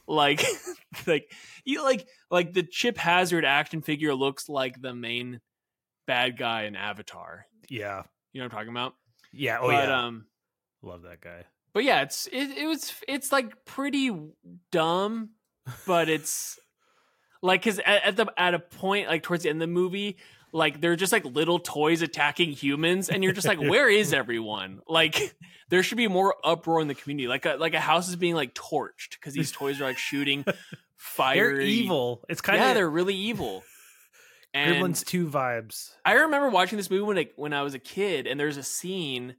like 0.07 0.41
like 1.07 1.33
you 1.65 1.83
like 1.83 2.07
like 2.31 2.53
the 2.53 2.63
Chip 2.63 2.97
Hazard 2.97 3.45
action 3.45 3.83
figure 3.83 4.15
looks 4.15 4.49
like 4.49 4.81
the 4.81 4.95
main 4.95 5.41
bad 6.07 6.39
guy 6.39 6.63
in 6.63 6.77
Avatar. 6.77 7.45
Yeah. 7.69 8.05
You 8.33 8.41
know 8.41 8.45
what 8.45 8.53
I'm 8.53 8.59
talking 8.59 8.71
about? 8.71 8.95
Yeah. 9.33 9.59
Oh 9.61 9.67
but 9.67 9.89
yeah. 9.89 10.07
um 10.07 10.27
Love 10.81 11.03
that 11.03 11.21
guy. 11.21 11.43
but 11.75 11.83
yeah, 11.83 12.03
it's 12.03 12.29
it, 12.29 12.57
it 12.57 12.67
was 12.69 12.95
it's 13.09 13.33
like 13.33 13.65
pretty 13.65 14.17
dumb, 14.71 15.31
but 15.89 16.09
it's 16.09 16.57
like 17.43 17.63
because 17.63 17.81
at, 17.81 18.05
at 18.05 18.17
the 18.17 18.33
at 18.37 18.55
a 18.55 18.61
point 18.61 19.09
like 19.09 19.25
towards 19.25 19.43
the 19.43 19.49
end 19.49 19.61
of 19.61 19.69
the 19.69 19.75
movie, 19.75 20.19
like 20.57 20.81
they're 20.81 20.97
just 20.97 21.13
like 21.13 21.25
little 21.25 21.59
toys 21.59 22.01
attacking 22.01 22.51
humans, 22.53 23.11
and 23.11 23.23
you're 23.23 23.35
just 23.35 23.47
like, 23.47 23.61
where 23.61 23.91
is 23.91 24.13
everyone? 24.15 24.81
Like 24.89 25.37
there 25.69 25.83
should 25.83 25.99
be 25.99 26.09
more 26.09 26.35
uproar 26.43 26.81
in 26.81 26.89
the 26.89 26.95
community. 26.95 27.29
Like 27.29 27.45
a 27.45 27.57
like 27.57 27.75
a 27.75 27.81
house 27.81 28.09
is 28.09 28.17
being 28.17 28.35
like 28.35 28.55
torched 28.55 29.11
because 29.11 29.35
these 29.35 29.53
toys 29.53 29.81
are 29.81 29.85
like 29.85 29.99
shooting 29.99 30.45
fire. 30.97 31.53
They're 31.53 31.61
evil. 31.61 32.25
It's 32.31 32.41
kind 32.41 32.57
yeah, 32.57 32.65
of 32.65 32.69
yeah 32.69 32.75
they're 32.75 32.91
really 32.91 33.15
evil. 33.15 33.63
And 34.55 34.77
Gremlins 34.77 35.05
two 35.05 35.29
vibes. 35.29 35.91
I 36.03 36.15
remember 36.15 36.49
watching 36.49 36.79
this 36.79 36.89
movie 36.89 37.03
when 37.03 37.19
I, 37.19 37.27
when 37.37 37.53
I 37.53 37.61
was 37.61 37.75
a 37.75 37.79
kid, 37.79 38.27
and 38.27 38.41
there's 38.41 38.57
a 38.57 38.63
scene 38.63 39.37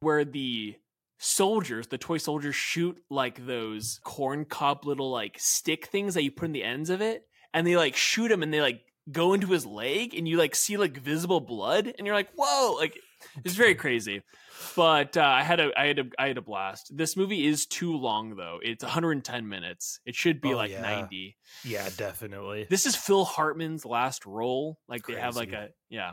where 0.00 0.24
the 0.24 0.76
soldiers, 1.18 1.88
the 1.88 1.98
toy 1.98 2.16
soldiers, 2.16 2.54
shoot 2.54 2.96
like 3.10 3.44
those 3.44 4.00
corn 4.04 4.46
cob 4.46 4.86
little 4.86 5.10
like 5.10 5.36
stick 5.38 5.88
things 5.88 6.14
that 6.14 6.22
you 6.22 6.30
put 6.30 6.46
in 6.46 6.52
the 6.52 6.64
ends 6.64 6.88
of 6.88 7.02
it, 7.02 7.26
and 7.52 7.66
they 7.66 7.76
like 7.76 7.94
shoot 7.94 8.28
them 8.28 8.42
and 8.42 8.54
they 8.54 8.62
like 8.62 8.80
go 9.10 9.32
into 9.34 9.48
his 9.48 9.66
leg 9.66 10.14
and 10.14 10.26
you 10.26 10.36
like 10.38 10.54
see 10.54 10.76
like 10.76 10.96
visible 10.96 11.40
blood 11.40 11.92
and 11.98 12.06
you're 12.06 12.16
like 12.16 12.30
whoa 12.36 12.74
like 12.74 12.98
it's 13.44 13.54
very 13.54 13.74
crazy 13.74 14.22
but 14.76 15.16
uh, 15.16 15.20
i 15.22 15.42
had 15.42 15.60
a 15.60 15.70
i 15.78 15.86
had 15.86 15.98
a 15.98 16.04
i 16.18 16.26
had 16.28 16.38
a 16.38 16.42
blast 16.42 16.90
this 16.96 17.16
movie 17.16 17.46
is 17.46 17.66
too 17.66 17.96
long 17.96 18.36
though 18.36 18.58
it's 18.62 18.82
110 18.82 19.48
minutes 19.48 20.00
it 20.06 20.14
should 20.14 20.40
be 20.40 20.54
Oh, 20.54 20.56
like 20.56 20.70
yeah. 20.70 20.80
90 20.80 21.36
Yeah, 21.64 21.88
definitely. 21.96 22.66
this 22.70 22.86
is 22.86 22.96
phil 22.96 23.24
hartman's 23.24 23.84
last 23.84 24.24
role 24.26 24.78
like 24.88 25.06
they 25.06 25.14
have 25.20 25.36
like 25.36 25.52
a 25.52 25.68
yeah 25.90 26.12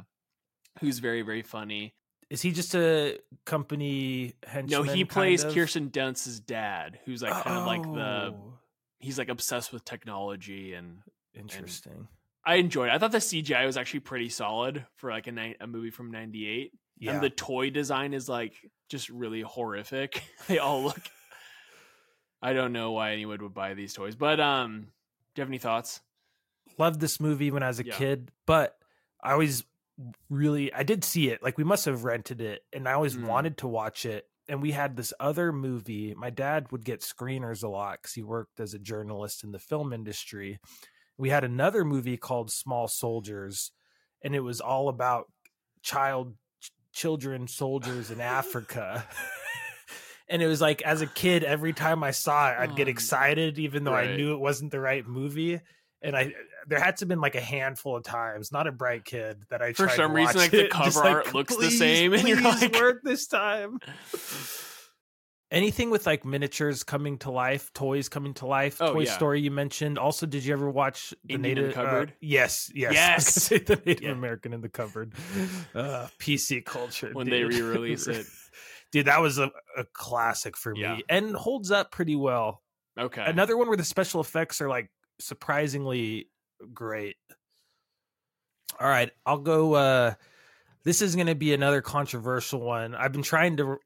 who's 0.80 1.00
very 1.00 1.22
very 1.22 1.42
funny 1.44 1.94
Is 2.30 2.42
he 2.42 2.52
just 2.52 2.76
a 2.76 3.20
company 3.46 4.34
henchman? 4.46 4.86
no 4.86 4.92
he 4.94 5.06
plays 5.06 5.44
of? 5.46 5.54
kirsten 5.54 5.90
dunst's 5.90 6.40
dad 6.42 7.00
who's 7.06 7.22
like 7.22 7.34
kind 7.44 7.58
of 7.58 7.66
like 7.66 7.84
the 7.84 8.34
Oh, 8.36 8.54
he's 9.00 9.18
like 9.18 9.30
obsessed 9.30 9.74
with 9.74 9.84
technology 9.86 10.74
and 10.74 11.00
interesting. 11.34 12.08
I 12.46 12.56
enjoyed 12.56 12.90
it. 12.90 12.94
I 12.94 12.98
thought 12.98 13.12
the 13.12 13.20
CGI 13.20 13.66
was 13.66 13.78
actually 13.78 14.00
pretty 14.02 14.30
solid 14.30 14.86
for 14.98 15.12
like 15.12 15.28
a, 15.28 15.56
a 15.62 15.68
movie 15.68 15.92
from 15.92 16.10
98. 16.12 16.72
Yeah. 17.00 17.12
And 17.14 17.22
the 17.22 17.30
toy 17.30 17.70
design 17.70 18.14
is 18.14 18.28
like 18.30 18.54
just 18.90 19.10
really 19.10 19.42
horrific. 19.42 20.24
they 20.48 20.58
all 20.60 20.84
look 20.84 21.00
I 22.42 22.54
don't 22.54 22.74
know 22.74 22.92
why 22.92 23.12
anyone 23.14 23.42
would 23.42 23.54
buy 23.54 23.74
these 23.76 23.94
toys. 23.94 24.16
But 24.16 24.40
um 24.40 24.88
do 25.36 25.40
you 25.40 25.42
have 25.44 25.50
any 25.50 25.58
thoughts? 25.60 26.02
loved 26.78 27.00
this 27.00 27.20
movie 27.20 27.52
when 27.52 27.64
I 27.64 27.68
was 27.68 27.80
a 27.80 27.86
Yeah. 27.86 27.96
kid, 27.96 28.32
but 28.48 28.76
I 29.24 29.34
always 29.34 29.64
really 30.30 30.74
I 30.74 30.84
did 30.84 31.04
see 31.04 31.30
it. 31.30 31.44
Like 31.44 31.58
we 31.58 31.64
must 31.64 31.86
have 31.86 32.04
rented 32.06 32.42
it 32.42 32.64
and 32.74 32.88
I 32.88 32.94
always 32.94 33.16
Mm. 33.18 33.26
wanted 33.28 33.58
to 33.60 33.68
watch 33.68 34.06
it. 34.06 34.26
And 34.50 34.62
we 34.62 34.72
had 34.72 34.98
this 34.98 35.14
other 35.20 35.52
movie. 35.54 36.16
My 36.16 36.30
dad 36.32 36.72
would 36.72 36.84
get 36.84 37.02
screeners 37.02 37.64
a 37.64 37.68
lot 37.68 38.02
cuz 38.02 38.14
he 38.14 38.24
worked 38.24 38.60
as 38.60 38.74
a 38.74 38.80
journalist 38.80 39.44
in 39.44 39.52
the 39.52 39.60
film 39.60 39.94
industry. 39.94 40.60
We 41.22 41.30
had 41.30 41.44
another 41.44 41.86
movie 41.86 42.18
called 42.18 42.52
Small 42.52 42.88
Soldiers 42.88 43.72
and 44.24 44.36
it 44.36 44.40
was 44.40 44.60
all 44.60 44.90
about 44.90 45.26
child 45.84 46.34
ch- 46.62 46.72
children 46.94 47.48
soldiers 47.48 48.10
in 48.10 48.20
Africa. 48.20 49.06
and 50.30 50.42
it 50.42 50.48
was 50.48 50.62
like 50.62 50.82
as 50.82 51.02
a 51.02 51.08
kid 51.08 51.44
every 51.44 51.74
time 51.74 52.04
I 52.04 52.10
saw 52.10 52.50
it 52.50 52.56
I'd 52.58 52.76
get 52.76 52.88
Um, 52.88 52.92
excited 52.92 53.60
even 53.60 53.84
though 53.84 53.94
I 53.94 54.16
knew 54.16 54.34
it 54.34 54.40
wasn't 54.40 54.72
the 54.72 54.80
right 54.80 55.06
movie 55.06 55.60
and 56.02 56.16
I 56.16 56.34
there 56.68 56.80
had 56.80 56.98
to 56.98 57.02
have 57.04 57.10
been 57.10 57.22
like 57.22 57.36
a 57.36 57.42
handful 57.42 57.96
of 57.98 58.04
times, 58.04 58.52
not 58.52 58.66
a 58.66 58.72
bright 58.72 59.06
kid, 59.06 59.44
that 59.50 59.62
I 59.62 59.74
For 59.74 59.86
tried 59.86 59.90
to 59.90 59.96
some 59.98 60.14
reason, 60.14 60.38
like, 60.38 60.52
the 60.52 60.68
cover 60.72 61.04
art 61.04 61.34
looks 61.34 61.56
the 61.56 61.62
"Please, 61.68 61.78
same, 61.80 62.14
and 62.14 62.28
you're 62.28 62.42
like- 62.42 62.74
work 62.74 63.02
this 63.04 63.28
time. 63.28 63.80
Anything 65.52 65.90
with 65.90 66.06
like 66.06 66.24
miniatures 66.24 66.82
coming 66.84 67.18
to 67.20 67.32
life, 67.32 67.74
toys 67.74 68.08
coming 68.08 68.34
to 68.36 68.46
life, 68.46 68.78
Oh, 68.80 68.94
Toy 68.94 69.04
yeah. 69.04 69.12
Story 69.12 69.42
you 69.42 69.52
mentioned. 69.52 70.00
Also, 70.00 70.26
did 70.26 70.46
you 70.46 70.54
ever 70.54 70.70
watch 70.72 71.14
the 71.26 71.36
Indian 71.36 71.58
in 71.58 71.64
the 71.64 71.70
native 71.70 71.78
uh, 71.78 71.84
Cupboard? 71.84 72.14
yes, 72.22 72.72
yes, 72.74 72.94
Yes! 72.96 73.34
say 73.34 73.58
the 73.58 73.76
Native 73.86 74.04
Yeah. 74.04 74.12
American 74.12 74.54
in 74.54 74.62
the 74.62 74.70
cupboard. 74.70 75.14
Uh, 75.76 76.08
PC 76.20 76.62
culture 76.66 77.12
When 77.14 77.30
they 77.30 77.44
re-release 77.44 78.08
it. 78.08 78.28
dude. 78.94 79.08
That 79.08 79.20
was 79.22 79.40
a, 79.40 79.52
a 79.78 79.84
classic 79.94 80.56
for 80.56 80.74
Yeah. 80.76 80.96
me 80.96 81.04
and 81.10 81.36
holds 81.36 81.70
up 81.70 81.92
pretty 81.92 82.16
well 82.16 82.62
Okay. 82.98 83.24
another 83.26 83.58
one 83.58 83.68
where 83.68 83.78
the 83.78 83.84
special 83.84 84.22
effects 84.22 84.62
are 84.62 84.70
like 84.70 84.90
surprisingly 85.20 86.30
great 86.74 87.16
all 88.80 88.88
right 88.88 89.12
i'll 89.26 89.38
go 89.38 89.74
uh 89.76 90.14
this 90.84 91.02
is 91.02 91.16
going 91.16 91.28
to 91.28 91.36
be 91.36 91.54
another 91.54 91.82
controversial 91.82 92.60
one 92.60 92.94
i've 92.96 93.12
been 93.12 93.22
trying 93.24 93.56
to 93.58 93.78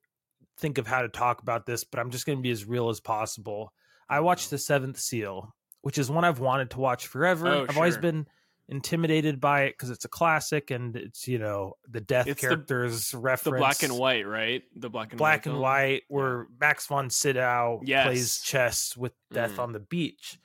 think 0.57 0.77
of 0.77 0.87
how 0.87 1.01
to 1.01 1.09
talk 1.09 1.41
about 1.41 1.65
this 1.65 1.83
but 1.83 1.99
i'm 1.99 2.09
just 2.11 2.25
going 2.25 2.37
to 2.37 2.41
be 2.43 2.51
as 2.51 2.65
real 2.65 2.89
as 2.89 2.99
possible 2.99 3.71
i 4.09 4.19
watched 4.19 4.49
the 4.49 4.57
seventh 4.57 4.97
seal 4.99 5.53
which 5.81 5.97
is 5.97 6.09
one 6.09 6.23
i've 6.23 6.39
wanted 6.39 6.69
to 6.69 6.79
watch 6.79 7.07
forever 7.07 7.47
Oh, 7.47 7.65
i've 7.69 7.77
always 7.77 7.97
been 7.97 8.25
intimidated 8.67 9.39
by 9.39 9.63
it 9.63 9.73
because 9.73 9.91
it's 9.91 10.05
a 10.05 10.09
classic 10.09 10.71
and 10.71 10.95
it's 10.95 11.27
you 11.27 11.37
know 11.37 11.73
the 11.87 12.01
death 12.01 12.27
It's 12.27 12.41
the- 12.41 12.47
characters 12.47 13.13
reference 13.13 13.43
the 13.43 13.59
black 13.59 13.83
and 13.83 13.95
white, 13.97 14.25
right? 14.27 14.63
The 14.75 14.89
black 14.89 15.11
and 15.11 15.19
black 15.19 15.31
white. 15.31 15.45
and 15.45 15.53
film? 15.53 15.61
white 15.61 16.01
where 16.07 16.47
Max 16.59 16.87
von 16.87 17.09
Sydow 17.11 17.81
Yes. 17.83 18.05
plays 18.07 18.41
chess 18.41 18.97
with 18.97 19.13
Death 19.31 19.57
Mm. 19.57 19.59
on 19.59 19.71
the 19.73 19.79
beach. 19.79 20.39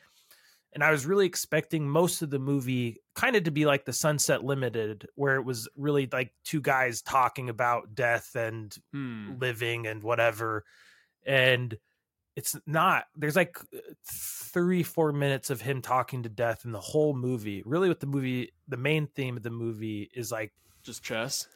And 0.72 0.84
I 0.84 0.90
was 0.92 1.04
really 1.04 1.26
expecting 1.26 1.88
most 1.88 2.22
of 2.22 2.30
the 2.30 2.38
movie 2.38 3.00
kind 3.14 3.34
of 3.34 3.44
to 3.44 3.50
be 3.50 3.66
like 3.66 3.84
the 3.84 3.92
Sunset 3.92 4.44
Limited, 4.44 5.06
where 5.16 5.34
it 5.36 5.42
was 5.44 5.68
really 5.76 6.08
like 6.12 6.32
two 6.44 6.60
guys 6.60 7.02
talking 7.02 7.48
about 7.48 7.94
death 7.94 8.34
and 8.36 8.74
Hmm. 8.92 9.32
living 9.38 9.86
and 9.88 10.02
whatever. 10.02 10.64
And 11.26 11.76
it's 12.36 12.56
not. 12.66 13.04
There's 13.16 13.34
like 13.36 13.58
three, 14.06 14.82
four 14.82 15.12
minutes 15.12 15.50
of 15.50 15.60
him 15.60 15.82
talking 15.82 16.22
to 16.22 16.28
death 16.28 16.64
in 16.64 16.72
the 16.72 16.80
whole 16.80 17.14
movie. 17.14 17.62
Really, 17.66 17.88
what 17.88 18.00
the 18.00 18.06
movie, 18.06 18.52
the 18.68 18.76
main 18.76 19.06
theme 19.08 19.36
of 19.36 19.42
the 19.42 19.50
movie 19.50 20.08
is 20.14 20.30
like 20.32 20.52
Just 20.82 21.02
chess. 21.02 21.48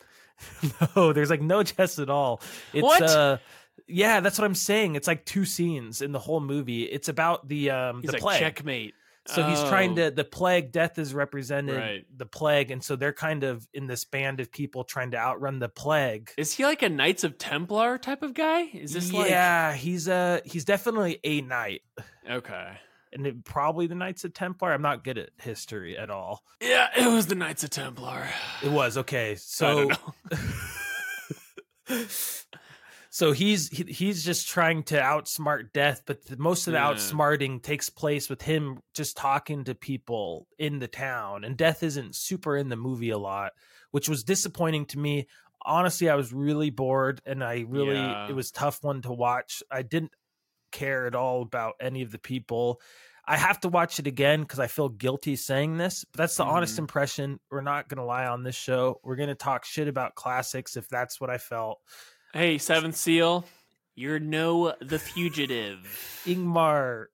no, 0.96 1.12
there's 1.12 1.31
like 1.31 1.40
no 1.40 1.62
chess 1.62 1.98
at 1.98 2.11
all. 2.11 2.40
It's 2.72 2.83
What? 2.83 3.03
uh 3.03 3.38
yeah, 3.87 4.20
that's 4.20 4.38
what 4.38 4.44
I'm 4.44 4.55
saying. 4.55 4.94
It's 4.94 5.07
like 5.09 5.24
two 5.24 5.44
scenes 5.44 6.00
in 6.03 6.12
the 6.12 6.18
whole 6.18 6.40
movie. 6.40 6.83
It's 6.85 7.09
about 7.09 7.48
the 7.48 7.70
um 7.70 8.00
He's 8.03 8.07
the 8.11 8.14
like 8.14 8.22
plague. 8.22 8.40
checkmate. 8.40 8.94
So 9.26 9.42
he's 9.42 9.60
trying 9.64 9.92
Oh. 9.92 9.96
to 9.96 10.10
the 10.10 10.24
plague 10.24 10.70
death 10.70 10.98
is 10.98 11.14
represented 11.14 11.76
Right. 11.76 12.04
the 12.14 12.26
plague 12.26 12.70
and 12.70 12.84
so 12.84 12.94
they're 12.94 13.12
kind 13.14 13.42
of 13.42 13.66
in 13.72 13.87
this 13.87 14.04
band 14.04 14.38
of 14.40 14.52
people 14.52 14.84
trying 14.84 15.12
to 15.12 15.16
outrun 15.16 15.60
the 15.60 15.68
plague. 15.70 16.30
Is 16.37 16.52
he 16.54 16.64
like 16.64 16.82
a 16.82 16.90
Knights 16.90 17.24
of 17.24 17.38
Templar 17.38 17.96
type 17.96 18.22
of 18.22 18.34
guy? 18.34 18.62
Is 18.74 18.92
this 18.92 19.12
like 19.12 19.30
yeah, 19.30 19.72
he's 19.74 20.08
uh 20.08 20.40
he's 20.44 20.64
definitely 20.66 21.20
a 21.24 21.40
knight. 21.40 21.80
okay? 22.30 22.78
And 23.14 23.26
it, 23.28 23.44
probably 23.44 23.87
the 23.87 23.94
Knights 23.94 24.24
of 24.24 24.34
Templar. 24.34 24.72
I'm 24.72 24.82
not 24.82 25.04
good 25.04 25.16
at 25.18 25.30
history 25.40 25.96
at 25.96 26.10
all. 26.10 26.42
Yeah, 26.60 26.88
it 26.96 27.06
was 27.10 27.26
the 27.28 27.37
Knights 27.37 27.62
of 27.64 27.70
Templar. 27.70 28.26
It 28.62 28.72
was 28.72 28.98
okay. 28.98 29.30
I 29.32 29.34
So 29.37 29.88
don't 29.88 29.88
know. 30.32 30.38
so 33.16 33.31
he's 33.31 33.68
he, 33.68 33.85
he's 33.85 34.24
just 34.24 34.48
trying 34.48 34.83
to 34.83 34.96
outsmart 35.00 35.72
death 35.72 36.03
but 36.05 36.24
the, 36.27 36.37
most 36.37 36.66
of 36.66 36.72
the 36.72 36.79
Yeah. 36.81 36.90
outsmarting 36.92 37.62
takes 37.62 37.88
place 37.88 38.29
with 38.29 38.42
him 38.42 38.81
just 38.92 39.16
talking 39.16 39.62
to 39.64 39.74
people 39.77 40.48
in 40.59 40.81
the 40.81 40.88
town 40.88 41.44
and 41.44 41.57
death 41.57 41.85
isn't 41.85 42.16
super 42.16 42.57
in 42.57 42.68
the 42.70 42.77
movie 42.77 43.11
a 43.11 43.18
lot 43.18 43.53
which 43.92 44.09
was 44.09 44.24
disappointing 44.24 44.87
to 44.87 44.98
me 44.98 45.29
honestly 45.64 46.09
i 46.11 46.16
was 46.16 46.33
really 46.33 46.70
bored 46.70 47.20
and 47.24 47.44
i 47.44 47.64
really 47.68 48.11
Yeah. 48.11 48.27
it 48.31 48.33
was 48.35 48.50
tough 48.50 48.83
one 48.83 49.00
to 49.03 49.12
watch 49.12 49.62
i 49.70 49.83
didn't 49.83 50.12
care 50.72 51.07
at 51.07 51.14
all 51.14 51.42
about 51.42 51.74
any 51.81 52.03
of 52.03 52.11
the 52.11 52.18
people 52.18 52.81
i 53.29 53.37
have 53.37 53.61
to 53.61 53.68
watch 53.68 54.00
it 54.00 54.09
again 54.09 54.40
because 54.40 54.59
i 54.59 54.66
feel 54.66 54.88
guilty 54.88 55.37
saying 55.37 55.77
this 55.77 56.05
but 56.11 56.18
that's 56.18 56.37
the 56.37 56.42
honest 56.44 56.74
Mhm. 56.74 56.81
impression 56.81 57.38
we're 57.48 57.61
not 57.61 57.88
going 57.88 57.98
to 57.98 58.05
lie 58.05 58.27
on 58.27 58.42
this 58.42 58.57
show 58.57 58.98
we're 59.05 59.14
going 59.16 59.29
to 59.29 59.37
talk 59.37 59.64
shit 59.64 59.87
about 59.87 60.16
classics 60.16 60.77
if 60.77 60.88
that's 60.88 61.20
what 61.20 61.31
i 61.31 61.38
felt 61.38 61.79
Hey, 62.35 62.59
Seventh 62.59 62.97
Seal, 62.97 63.44
you're 63.94 64.18
no 64.18 64.75
the 64.81 64.99
fugitive. 64.99 65.79
Ingmar 66.27 67.07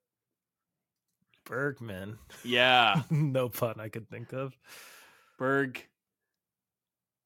Bergman. 1.45 2.19
Yeah, 2.43 3.03
no 3.11 3.51
pun 3.51 3.75
I 3.79 3.89
could 3.91 4.09
think 4.09 4.33
of. 4.33 4.57
Berg. 5.39 5.87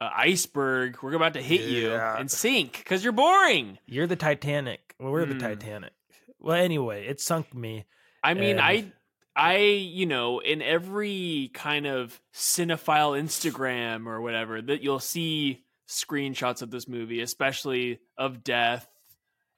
Uh, 0.01 0.11
iceberg, 0.13 0.99
we're 1.03 1.15
about 1.15 1.35
to 1.35 1.41
hit 1.41 1.61
you 1.61 1.93
and 1.95 2.29
sink 2.29 2.79
because 2.79 3.05
you're 3.05 3.13
boring. 3.13 3.79
You're 3.87 4.09
the 4.09 4.17
Titanic. 4.17 4.95
Well, 4.99 5.13
we're 5.13 5.25
the 5.25 5.35
Hmm. 5.35 5.39
Titanic. 5.41 5.93
Well, 6.41 6.57
anyway, 6.57 7.07
it 7.07 7.21
sunk 7.21 7.55
me. 7.55 7.85
I 8.23 8.35
mean, 8.35 8.59
And- 8.59 8.61
I, 8.61 8.93
I, 9.37 9.57
you 9.59 10.07
know, 10.07 10.41
in 10.41 10.63
every 10.63 11.53
kind 11.55 11.87
of 11.87 12.21
cinephile 12.35 13.19
Instagram 13.19 14.07
or 14.07 14.21
whatever, 14.21 14.61
that 14.61 14.83
you'll 14.83 14.99
see 14.99 15.64
screenshots 15.89 16.63
of 16.63 16.71
this 16.71 16.89
movie, 16.89 17.21
especially 17.21 18.01
of 18.17 18.43
death, 18.45 18.89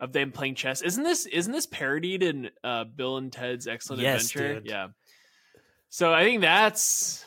of 0.00 0.12
them 0.12 0.32
playing 0.32 0.54
chess. 0.56 0.82
Isn't 0.82 1.04
this 1.04 1.26
isn't 1.26 1.52
this 1.52 1.66
parodied 1.66 2.22
in 2.22 2.50
uh, 2.64 2.84
Bill 2.84 3.16
and 3.16 3.32
Ted's 3.32 3.66
Excellent 3.66 4.02
Yes, 4.02 4.26
Adventure? 4.30 4.60
dude. 4.60 4.66
Yeah. 4.70 4.88
So 5.88 6.12
I 6.12 6.24
think 6.24 6.40
that's 6.40 7.24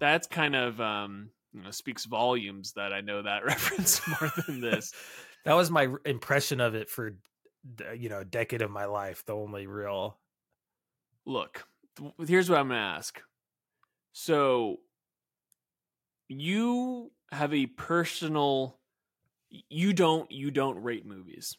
that's 0.00 0.26
kind 0.26 0.56
of 0.56 0.80
um, 0.80 1.30
you 1.52 1.62
know, 1.62 1.70
speaks 1.70 2.04
volumes 2.06 2.72
that 2.72 2.92
I 2.92 3.00
know 3.02 3.22
that 3.22 3.44
reference 3.46 4.00
more 4.08 4.30
than 4.46 4.60
this. 4.60 4.92
That 5.44 5.54
was 5.54 5.72
my 5.72 5.88
impression 6.04 6.60
of 6.60 6.76
it 6.76 6.88
for 6.88 7.16
you 7.96 8.08
know, 8.08 8.20
a 8.20 8.24
decade 8.24 8.62
of 8.62 8.70
my 8.70 8.84
life, 8.84 9.24
the 9.26 9.34
only 9.34 9.66
real. 9.66 10.16
look 11.26 11.64
th- 11.98 12.12
here's 12.28 12.48
what 12.48 12.60
i'm 12.60 12.68
gonna 12.68 12.78
ask 12.80 13.20
so 14.12 14.76
you 16.28 17.10
have 17.32 17.52
a 17.54 17.66
personal 17.66 18.78
you 19.68 19.92
don't 19.92 20.30
you 20.30 20.50
don't 20.50 20.82
rate 20.82 21.04
movies 21.06 21.56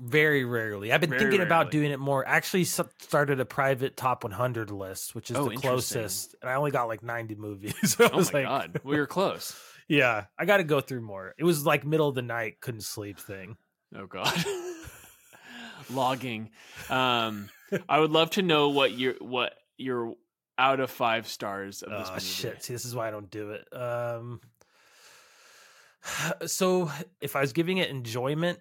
Very 0.00 0.44
rarely. 0.44 0.92
I've 0.92 1.00
been 1.00 1.10
Very 1.10 1.22
thinking 1.22 1.40
about 1.40 1.70
doing 1.72 1.90
it 1.90 1.98
more. 1.98 2.26
Actually 2.26 2.64
started 2.64 3.40
a 3.40 3.44
private 3.44 3.96
top 3.96 4.22
100 4.24 4.70
list, 4.70 5.14
which 5.14 5.30
is 5.30 5.36
Oh, 5.36 5.48
the 5.48 5.56
closest. 5.56 6.36
And 6.40 6.48
I 6.48 6.54
only 6.54 6.70
got 6.70 6.86
like 6.88 7.02
90 7.02 7.34
movies. 7.34 7.96
I 8.00 8.08
oh 8.12 8.16
was 8.16 8.32
my 8.32 8.40
like, 8.40 8.48
god 8.48 8.80
we 8.84 8.96
were 8.96 9.06
close 9.06 9.54
Yeah, 9.88 10.24
I 10.38 10.44
got 10.44 10.58
to 10.58 10.64
go 10.64 10.80
through 10.80 11.00
more. 11.00 11.34
It 11.38 11.44
was 11.44 11.64
like 11.66 11.84
middle 11.86 12.08
of 12.08 12.14
the 12.14 12.22
night, 12.22 12.60
couldn't 12.60 12.82
sleep 12.82 13.18
thing. 13.18 13.56
oh 13.96 14.06
god 14.06 14.32
logging 15.90 16.50
um 16.90 17.48
i 17.88 17.98
would 17.98 18.10
love 18.10 18.30
to 18.30 18.42
know 18.42 18.68
what 18.68 18.92
your 18.92 19.14
what 19.20 19.54
your 19.78 20.14
out 20.58 20.80
of 20.80 20.90
five 20.90 21.26
stars 21.28 21.82
of 21.82 21.90
this 21.90 22.08
Oh 22.08 22.14
movie. 22.14 22.24
shit! 22.24 22.62
See, 22.64 22.72
this 22.72 22.84
is 22.84 22.94
why 22.94 23.06
I 23.06 23.10
don't 23.12 23.30
do 23.30 23.50
it. 23.52 23.64
Um, 23.72 24.40
so 26.46 26.90
if 27.20 27.36
I 27.36 27.40
was 27.40 27.52
giving 27.52 27.78
it 27.78 27.90
enjoyment, 27.90 28.58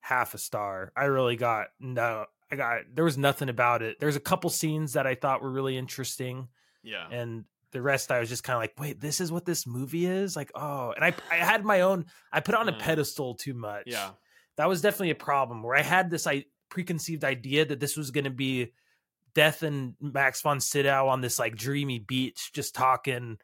half 0.00 0.34
a 0.34 0.38
star. 0.38 0.92
I 0.96 1.04
really 1.04 1.36
got 1.36 1.68
no. 1.78 2.24
I 2.52 2.56
got 2.56 2.80
there 2.92 3.04
was 3.04 3.18
nothing 3.18 3.48
about 3.48 3.82
it. 3.82 4.00
There's 4.00 4.16
a 4.16 4.20
couple 4.20 4.50
scenes 4.50 4.94
that 4.94 5.06
I 5.06 5.14
thought 5.14 5.42
were 5.42 5.50
really 5.50 5.76
interesting, 5.76 6.48
Yeah. 6.82 7.06
and 7.10 7.44
the 7.72 7.80
rest 7.82 8.10
I 8.10 8.18
was 8.18 8.28
just 8.28 8.42
kind 8.42 8.56
of 8.56 8.60
like, 8.60 8.74
wait, 8.80 9.00
this 9.00 9.20
is 9.20 9.30
what 9.30 9.44
this 9.44 9.66
movie 9.66 10.06
is. 10.06 10.34
Like, 10.34 10.50
oh, 10.56 10.90
and 10.92 11.04
I 11.04 11.14
I 11.30 11.36
had 11.36 11.64
my 11.64 11.82
own. 11.82 12.06
I 12.32 12.40
put 12.40 12.54
on 12.56 12.68
a 12.68 12.72
Mm. 12.72 12.78
pedestal 12.80 13.34
too 13.34 13.54
much. 13.54 13.84
Yeah. 13.86 14.10
that 14.56 14.68
was 14.68 14.82
definitely 14.82 15.10
a 15.10 15.14
problem 15.14 15.62
where 15.62 15.76
I 15.76 15.80
had 15.82 16.10
this 16.10 16.26
I 16.26 16.44
preconceived 16.68 17.24
idea 17.24 17.64
that 17.64 17.80
this 17.80 17.96
was 17.96 18.10
going 18.10 18.24
to 18.24 18.30
be 18.30 18.72
Death 19.34 19.62
and 19.62 19.94
Max 20.00 20.42
von 20.42 20.60
Sydow 20.60 21.06
on 21.08 21.20
this 21.20 21.38
like 21.38 21.54
dreamy 21.56 21.98
beach, 22.00 22.50
just 22.52 22.74
talking 22.74 23.38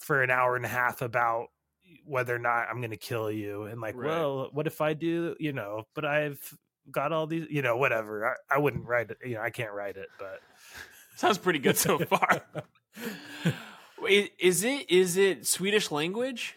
for 0.00 0.22
an 0.22 0.30
hour 0.30 0.56
and 0.56 0.64
a 0.64 0.68
half 0.68 1.02
about 1.02 1.48
whether 2.04 2.34
or 2.34 2.38
not 2.38 2.68
I'm 2.70 2.80
going 2.80 2.90
to 2.90 2.96
kill 2.96 3.30
you, 3.30 3.64
and 3.64 3.80
like, 3.80 3.94
Right. 3.96 4.06
well, 4.06 4.48
what 4.52 4.66
if 4.66 4.80
I 4.80 4.94
do? 4.94 5.34
You 5.40 5.52
know, 5.52 5.84
but 5.94 6.04
I've 6.04 6.38
got 6.90 7.12
all 7.12 7.26
these, 7.26 7.46
you 7.50 7.62
know, 7.62 7.76
whatever. 7.76 8.28
I, 8.50 8.54
I 8.56 8.58
wouldn't 8.58 8.86
write 8.86 9.10
it. 9.10 9.18
You 9.24 9.34
know, 9.34 9.40
I 9.42 9.50
can't 9.50 9.72
write 9.72 9.96
it, 9.96 10.08
but 10.18 10.40
Sounds 11.16 11.38
pretty 11.38 11.58
good 11.58 11.76
so 11.76 11.98
far. 12.10 12.42
Wait, 13.98 14.32
is 14.38 14.62
it 14.64 14.90
is 14.90 15.16
it 15.16 15.46
Swedish 15.46 15.90
language? 15.90 16.54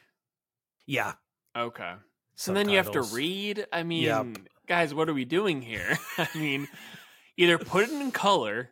yeah, 0.85 1.13
Okay. 1.57 1.93
So 2.35 2.53
then 2.53 2.69
you 2.69 2.77
have 2.77 2.91
to 2.91 3.01
read. 3.01 3.65
I 3.73 3.83
mean, 3.83 4.03
Yep. 4.03 4.25
guys, 4.67 4.93
what 4.93 5.09
are 5.09 5.13
we 5.13 5.25
doing 5.25 5.61
here? 5.61 5.97
I 6.17 6.27
mean, 6.35 6.67
either 7.37 7.57
put 7.57 7.83
it 7.85 7.91
in 7.91 8.11
color 8.11 8.69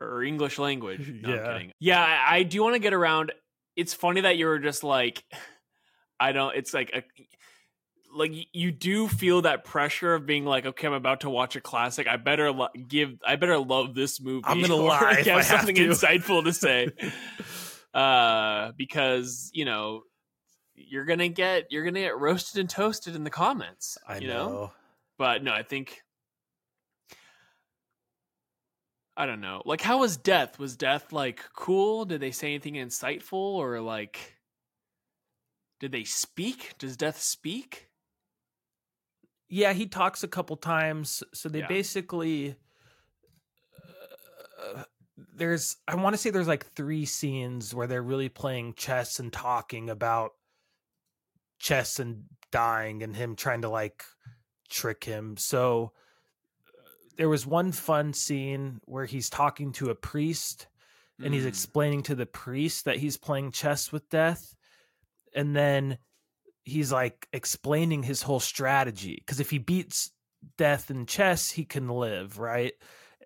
or 0.00 0.22
English 0.22 0.58
language. 0.58 1.08
No, 1.22 1.30
I'm 1.30 1.36
Yeah. 1.36 1.52
kidding. 1.52 1.72
Yeah, 1.78 2.02
I, 2.04 2.36
I 2.38 2.42
do 2.42 2.62
want 2.62 2.74
to 2.74 2.78
get 2.80 2.92
around. 2.92 3.32
It's 3.76 3.94
funny 3.94 4.22
that 4.22 4.36
you 4.36 4.46
were 4.46 4.58
just 4.58 4.82
like, 4.82 5.22
I 6.20 6.32
don't. 6.32 6.56
It's 6.56 6.72
like 6.74 6.90
a. 6.94 7.02
Like 8.14 8.32
you 8.52 8.72
do 8.72 9.08
feel 9.08 9.42
that 9.42 9.64
pressure 9.64 10.14
of 10.14 10.24
being 10.24 10.46
like, 10.46 10.64
okay, 10.64 10.86
I'm 10.86 10.94
about 10.94 11.20
to 11.20 11.30
watch 11.30 11.54
a 11.54 11.60
classic. 11.60 12.06
I 12.08 12.16
better 12.16 12.50
lo- 12.50 12.68
give. 12.88 13.18
I 13.26 13.36
better 13.36 13.58
love 13.58 13.94
this 13.94 14.20
movie. 14.22 14.44
I'm 14.46 14.60
gonna 14.62 14.74
lie 14.76 15.16
if 15.18 15.26
have 15.26 15.36
I 15.36 15.42
have 15.42 15.44
something 15.44 15.74
to. 15.74 15.88
insightful 15.88 16.42
to 16.44 16.52
say. 16.54 16.88
uh, 17.94 18.72
because 18.78 19.50
you 19.52 19.66
know 19.66 20.02
you're 20.74 21.04
gonna 21.04 21.28
get 21.28 21.64
you're 21.70 21.84
gonna 21.84 22.00
get 22.00 22.18
roasted 22.18 22.60
and 22.60 22.70
toasted 22.70 23.16
in 23.16 23.24
the 23.24 23.30
comments. 23.30 23.98
I 24.08 24.18
you 24.18 24.28
know. 24.28 24.72
but 25.18 25.42
no, 25.44 25.52
I 25.52 25.62
think 25.62 26.00
I 29.16 29.24
don't 29.26 29.40
know. 29.40 29.62
Like, 29.64 29.80
how 29.80 29.98
was 29.98 30.16
death? 30.16 30.58
Was 30.58 30.76
death 30.76 31.12
like 31.12 31.40
cool? 31.54 32.04
Did 32.04 32.20
they 32.20 32.30
say 32.32 32.48
anything 32.48 32.74
insightful, 32.74 33.32
or 33.32 33.80
like, 33.80 34.34
did 35.80 35.92
they 35.92 36.04
speak? 36.04 36.74
Does 36.78 36.96
death 36.96 37.20
speak? 37.20 37.88
Yeah, 39.48 39.72
he 39.72 39.86
talks 39.86 40.22
a 40.22 40.28
couple 40.28 40.56
times. 40.56 41.22
So 41.32 41.48
they 41.48 41.60
Yeah. 41.60 41.68
basically 41.68 42.56
uh, 44.58 44.84
there's 45.16 45.76
I 45.88 45.94
want 45.94 46.14
to 46.14 46.18
say 46.18 46.30
there's 46.30 46.48
like 46.48 46.72
three 46.74 47.06
scenes 47.06 47.74
where 47.74 47.86
they're 47.86 48.02
really 48.02 48.28
playing 48.28 48.74
chess 48.74 49.18
and 49.18 49.32
talking 49.32 49.88
about 49.88 50.32
chess 51.58 51.98
and 51.98 52.24
dying 52.50 53.02
and 53.02 53.16
him 53.16 53.36
trying 53.36 53.62
to 53.62 53.68
like 53.68 54.04
trick 54.68 55.04
him. 55.04 55.36
So 55.36 55.92
there 57.16 57.28
was 57.28 57.46
one 57.46 57.72
fun 57.72 58.12
scene 58.12 58.80
where 58.84 59.04
he's 59.06 59.30
talking 59.30 59.72
to 59.72 59.90
a 59.90 59.94
priest 59.94 60.66
and 61.22 61.32
he's 61.32 61.44
Mm. 61.44 61.48
explaining 61.48 62.02
to 62.04 62.14
the 62.14 62.26
priest 62.26 62.84
that 62.84 62.98
he's 62.98 63.16
playing 63.16 63.50
chess 63.52 63.90
with 63.90 64.08
death 64.10 64.54
and 65.34 65.56
then 65.56 65.98
he's 66.64 66.92
like 66.92 67.26
explaining 67.32 68.02
his 68.02 68.22
whole 68.22 68.40
strategy 68.40 69.16
because 69.20 69.40
if 69.40 69.50
he 69.50 69.58
beats 69.58 70.10
death 70.58 70.90
in 70.90 71.06
chess 71.06 71.50
he 71.52 71.64
can 71.64 71.88
live 71.88 72.38
right 72.38 72.74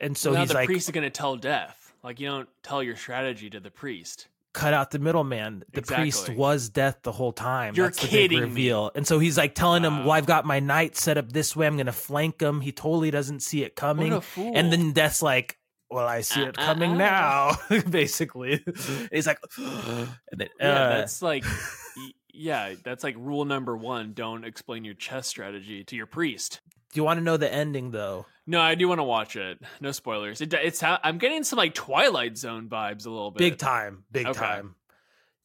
and 0.00 0.16
so 0.16 0.33
now 0.33 0.40
he's 0.40 0.48
the 0.48 0.55
like 0.55 0.66
priest 0.66 0.88
is 0.88 0.92
gonna 0.92 1.11
tell 1.11 1.37
death. 1.37 1.92
Like, 2.03 2.18
you 2.18 2.29
don't 2.29 2.48
tell 2.62 2.83
your 2.83 2.96
strategy 2.96 3.50
to 3.50 3.61
the 3.61 3.70
priest. 3.70 4.29
Cut 4.52 4.74
out 4.74 4.90
the 4.90 4.98
middleman. 4.98 5.62
The 5.72 5.82
priest 5.82 6.28
was 6.30 6.68
death 6.68 6.98
the 7.02 7.12
whole 7.12 7.32
time. 7.32 7.74
You're 7.74 7.86
That's 7.86 8.00
the 8.00 8.08
kidding 8.08 8.28
big 8.30 8.38
me. 8.38 8.44
reveal. 8.50 8.90
And 8.94 9.06
so 9.06 9.18
he's 9.18 9.38
like 9.38 9.54
telling 9.54 9.84
him 9.84 10.00
well 10.04 10.12
i've 10.12 10.26
got 10.26 10.44
my 10.44 10.60
knight 10.60 10.96
set 10.96 11.18
up 11.18 11.30
this 11.32 11.54
way. 11.54 11.66
I'm 11.66 11.76
gonna 11.76 11.92
flank 11.92 12.40
him. 12.42 12.60
He 12.60 12.72
totally 12.72 13.10
doesn't 13.10 13.40
see 13.40 13.62
it 13.62 13.76
coming 13.76 14.10
What 14.12 14.18
a 14.18 14.20
fool! 14.22 14.52
and 14.54 14.72
then 14.72 14.92
death's 14.92 15.22
like 15.22 15.56
well 15.90 16.06
i 16.06 16.20
see 16.20 16.40
it 16.42 16.56
Uh, 16.58 16.62
uh, 16.62 16.64
coming 16.66 16.92
uh. 16.92 16.96
now 16.96 17.56
basically. 17.90 18.64
He's 19.12 19.26
like 19.26 19.38
and 19.58 20.08
then, 20.32 20.48
yeah, 20.58 20.68
uh, 20.84 20.88
that's 20.98 21.20
like, 21.22 21.44
yeah, 22.34 22.74
that's 22.84 23.04
like 23.04 23.16
rule 23.18 23.44
number 23.44 23.76
one: 23.76 24.12
don't 24.14 24.44
explain 24.44 24.84
your 24.84 24.94
chess 24.94 25.26
strategy 25.26 25.84
to 25.84 25.96
your 25.96 26.06
priest. 26.06 26.60
do 26.92 26.98
you 27.00 27.04
want 27.04 27.18
to 27.18 27.24
know 27.24 27.36
the 27.36 27.52
ending 27.52 27.90
though 27.90 28.26
No, 28.50 28.60
I 28.60 28.74
do 28.74 28.88
want 28.88 28.98
to 28.98 29.04
watch 29.04 29.36
it. 29.36 29.60
No 29.80 29.92
spoilers. 29.92 30.40
It, 30.40 30.52
it's 30.54 30.80
how 30.80 30.98
I'm 31.04 31.18
getting 31.18 31.44
some 31.44 31.56
like 31.56 31.72
Twilight 31.72 32.36
Zone 32.36 32.68
vibes 32.68 33.06
a 33.06 33.10
little 33.10 33.30
bit. 33.30 33.38
big 33.38 33.58
time 33.58 34.02
big 34.10 34.26
Okay. 34.26 34.38
time 34.40 34.74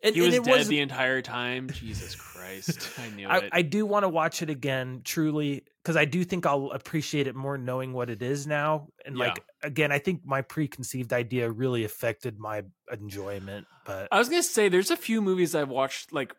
and, 0.04 0.16
He 0.16 0.22
and 0.22 0.26
was 0.28 0.36
it 0.36 0.44
dead 0.44 0.58
was 0.58 0.68
the 0.68 0.80
entire 0.80 1.22
time. 1.22 1.70
Jesus 1.70 2.16
Christ, 2.16 2.90
I 3.00 3.10
knew 3.10 3.30
I, 3.30 3.38
it. 3.38 3.50
I 3.52 3.62
do 3.62 3.86
want 3.86 4.04
to 4.06 4.10
watch 4.10 4.42
it 4.42 4.50
again, 4.50 5.02
truly, 5.04 5.64
because 5.84 5.96
I 5.96 6.06
do 6.06 6.24
think 6.24 6.48
I'll 6.48 6.72
appreciate 6.72 7.28
it 7.28 7.36
more 7.36 7.60
knowing 7.60 7.94
what 7.94 8.10
it 8.10 8.24
is 8.24 8.48
now. 8.48 8.88
And 9.06 9.18
Yeah. 9.18 9.28
like 9.28 9.44
again, 9.62 9.92
I 9.92 10.00
think 10.00 10.26
my 10.26 10.42
preconceived 10.42 11.14
idea 11.14 11.48
really 11.50 11.84
affected 11.86 12.40
my 12.40 12.64
enjoyment. 12.92 13.68
But 13.86 14.08
I 14.12 14.18
was 14.18 14.30
gonna 14.30 14.42
say 14.42 14.68
there's 14.68 14.90
a 14.90 14.98
few 14.98 15.22
movies 15.22 15.54
I've 15.54 15.70
watched 15.70 16.12
like 16.12 16.36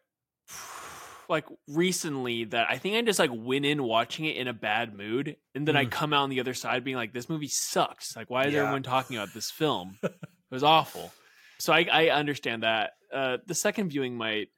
like 1.28 1.46
recently 1.68 2.44
that 2.44 2.66
I 2.70 2.78
think 2.78 2.96
I 2.96 3.02
just 3.02 3.18
like 3.18 3.30
went 3.32 3.64
in 3.64 3.82
watching 3.82 4.24
it 4.26 4.36
in 4.36 4.48
a 4.48 4.52
bad 4.52 4.94
mood 4.94 5.36
and 5.54 5.66
then 5.66 5.76
I 5.76 5.84
Mm. 5.86 5.90
come 5.90 6.12
out 6.12 6.22
on 6.22 6.30
the 6.30 6.40
other 6.40 6.54
side 6.54 6.84
being 6.84 6.96
like 6.96 7.12
this 7.12 7.28
movie 7.28 7.48
sucks. 7.48 8.14
Like 8.16 8.30
why 8.30 8.46
is 8.46 8.54
Yeah. 8.54 8.60
everyone 8.60 8.82
talking 8.82 9.16
about 9.16 9.32
this 9.34 9.50
film? 9.50 9.98
it 10.02 10.12
was 10.50 10.62
awful. 10.62 11.12
So 11.58 11.72
I, 11.72 11.86
I 11.90 12.08
understand 12.10 12.62
that. 12.62 12.92
Uh, 13.12 13.38
the 13.46 13.54
second 13.54 13.90
viewing 13.90 14.16
might 14.16 14.48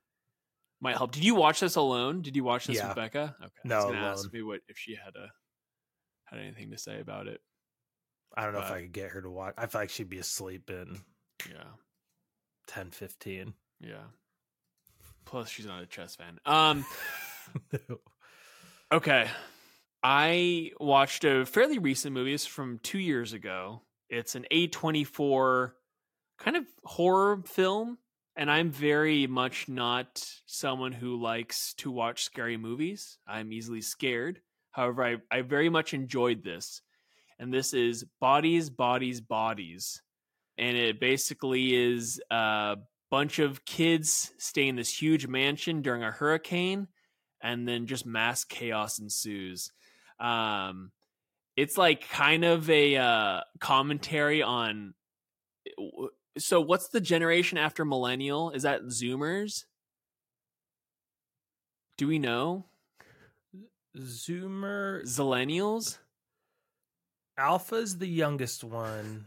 might 0.81 0.97
help. 0.97 1.13
Did 1.13 1.25
you 1.25 1.35
watch 1.35 1.61
this 1.61 1.77
alone? 1.77 2.23
Did 2.23 2.37
you 2.37 2.45
watch 2.45 2.67
this 2.67 2.77
Yeah. 2.77 2.89
with 2.89 2.97
Becca? 2.97 3.37
Okay. 3.43 3.53
I 3.65 3.69
No, 3.69 3.77
was 3.77 3.85
gonna 3.87 3.99
ask 4.07 4.33
me 4.33 4.43
what 4.43 4.61
if 4.69 4.79
she 4.79 4.95
had 4.95 5.15
a 5.17 5.29
had 6.27 6.41
anything 6.41 6.71
to 6.71 6.79
say 6.79 7.01
about 7.01 7.27
it. 7.27 7.41
I 8.37 8.45
don't 8.45 8.53
know 8.53 8.61
if 8.61 8.71
I 8.71 8.83
could 8.83 8.93
get 8.93 9.11
her 9.13 9.23
to 9.23 9.31
watch. 9.31 9.55
I 9.57 9.67
feel 9.67 9.81
like 9.81 9.91
she'd 9.91 10.09
be 10.11 10.19
asleep 10.19 10.69
in 10.71 11.01
Yeah. 11.51 11.65
10, 12.69 12.91
15. 12.91 13.55
Yeah. 13.81 14.05
Plus 15.29 15.51
she's 15.51 15.67
not 15.67 15.83
a 15.83 15.87
chess 15.87 16.17
fan. 16.17 16.39
Um 16.47 16.85
Okay. 18.93 19.29
I 20.03 20.71
watched 20.81 21.25
a 21.25 21.45
fairly 21.45 21.79
recent 21.79 22.15
movie. 22.15 22.33
It's 22.33 22.47
from 22.47 22.79
two 22.83 22.99
years 22.99 23.35
ago. 23.35 23.83
It's 24.09 24.35
an 24.35 24.47
A24 24.51 25.73
kind 26.39 26.57
of 26.57 26.65
horror 26.85 27.43
film. 27.45 27.99
And 28.35 28.51
I'm 28.51 28.71
very 28.71 29.27
much 29.27 29.69
not 29.69 30.25
someone 30.47 30.93
who 30.93 31.21
likes 31.21 31.75
to 31.79 31.91
watch 31.91 32.25
scary 32.25 32.57
movies. 32.57 33.19
I'm 33.27 33.53
easily 33.53 33.83
scared. 33.83 34.41
However, 34.71 35.05
I, 35.05 35.17
I 35.31 35.43
very 35.43 35.69
much 35.69 35.93
enjoyed 35.93 36.43
this. 36.43 36.81
And 37.39 37.53
this 37.53 37.75
is 37.75 38.05
Bodies, 38.21 38.71
Bodies, 38.71 39.21
Bodies. 39.21 40.01
And 40.57 40.77
it 40.77 40.99
basically 40.99 41.75
is 41.75 42.21
a 42.31 42.77
bunch 43.11 43.39
of 43.39 43.65
kids 43.65 44.33
stay 44.39 44.69
in 44.69 44.77
this 44.77 45.01
huge 45.01 45.27
mansion 45.27 45.83
during 45.83 46.03
a 46.03 46.11
hurricane 46.11 46.89
and 47.41 47.67
then 47.67 47.87
just 47.87 48.07
mass 48.07 48.45
chaos 48.45 48.99
ensues. 48.99 49.73
Um, 50.21 50.91
it's 51.57 51.77
like 51.77 52.09
kind 52.09 52.45
of 52.45 52.69
a 52.71 52.97
uh, 52.97 53.41
commentary 53.61 54.43
on. 54.43 54.95
So, 56.37 56.61
what's 56.61 56.89
the 56.89 57.01
generation 57.01 57.59
after 57.59 57.85
millennial? 57.85 58.51
Is 58.51 58.63
that 58.63 58.83
Zoomers? 58.85 59.65
Do 61.97 62.07
we 62.07 62.19
know 62.19 62.67
Zoomer 63.97 65.03
Zillennials? 65.03 65.99
Alpha's 67.37 67.99
the 67.99 68.07
youngest 68.07 68.63
one. 68.63 69.27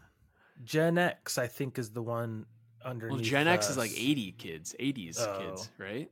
Gen 0.63 0.97
X, 0.97 1.37
I 1.37 1.47
think, 1.47 1.79
is 1.79 1.91
the 1.91 2.01
one 2.01 2.45
underneath. 2.85 3.13
Well, 3.15 3.23
Gen 3.23 3.47
uh, 3.47 3.51
X 3.51 3.69
is 3.69 3.77
like 3.77 3.91
eighty 3.91 4.31
kids, 4.31 4.75
eighties 4.79 5.19
oh. 5.19 5.37
kids, 5.39 5.69
Oh. 5.79 5.83
right? 5.83 6.11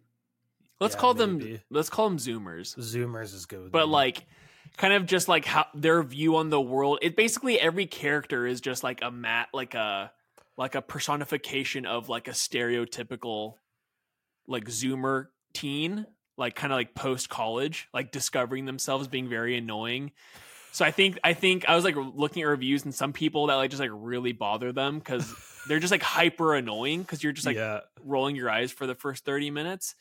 Let's 0.79 0.95
Yeah, 0.95 1.01
call 1.01 1.13
them. 1.13 1.59
Let's 1.69 1.89
call 1.89 2.09
them 2.09 2.17
Zoomers. 2.17 2.77
Zoomers 2.77 3.33
is 3.33 3.45
good. 3.45 3.71
but 3.71 3.89
like 3.89 4.25
kind 4.77 4.93
of 4.93 5.05
just 5.05 5.27
like 5.27 5.45
how 5.45 5.65
their 5.73 6.01
view 6.03 6.35
on 6.37 6.49
the 6.51 6.61
world 6.61 6.99
it 7.01 7.15
basically 7.15 7.59
every 7.59 7.85
character 7.87 8.45
is 8.45 8.61
just 8.61 8.83
like 8.83 9.01
a 9.01 9.09
mat 9.09 9.49
like 9.51 9.73
a 9.73 10.11
like 10.57 10.75
a 10.75 10.81
personification 10.81 11.85
of 11.87 12.07
like 12.07 12.27
a 12.27 12.31
stereotypical 12.31 13.55
like 14.47 14.65
zoomer 14.65 15.27
teen 15.53 16.05
like 16.37 16.55
kind 16.55 16.71
of 16.71 16.77
like 16.77 16.93
post 16.93 17.29
college 17.29 17.89
like 17.93 18.11
discovering 18.11 18.65
themselves 18.65 19.07
being 19.07 19.27
very 19.27 19.57
annoying 19.57 20.11
So 20.71 20.85
I 20.85 20.91
think 20.91 21.19
I 21.23 21.33
think 21.33 21.67
I 21.67 21.75
was 21.75 21.83
like 21.83 21.95
looking 21.95 22.43
at 22.43 22.47
reviews 22.47 22.85
and 22.85 22.93
some 22.93 23.13
people 23.13 23.47
that 23.47 23.55
like 23.55 23.71
just 23.71 23.81
like 23.81 23.89
really 23.91 24.33
bother 24.33 24.71
them 24.71 24.99
because 24.99 25.33
they're 25.67 25.79
just 25.79 25.91
like 25.91 26.03
hyper 26.03 26.55
annoying 26.55 27.01
because 27.01 27.23
you're 27.23 27.33
just 27.33 27.47
like 27.47 27.55
yeah, 27.57 27.79
rolling 28.03 28.35
your 28.35 28.49
eyes 28.49 28.71
for 28.71 28.85
the 28.87 28.95
first 28.95 29.25
30 29.25 29.51
minutes. 29.51 29.95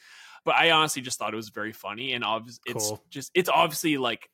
But 0.44 0.54
I 0.54 0.70
honestly 0.70 1.02
just 1.02 1.18
thought 1.18 1.32
it 1.32 1.36
was 1.36 1.48
very 1.48 1.72
funny 1.72 2.12
and 2.12 2.24
obviously 2.24 2.62
it's 2.66 2.88
Cool. 2.88 3.02
just 3.10 3.30
it's 3.34 3.48
obviously 3.48 3.96
like 3.96 4.28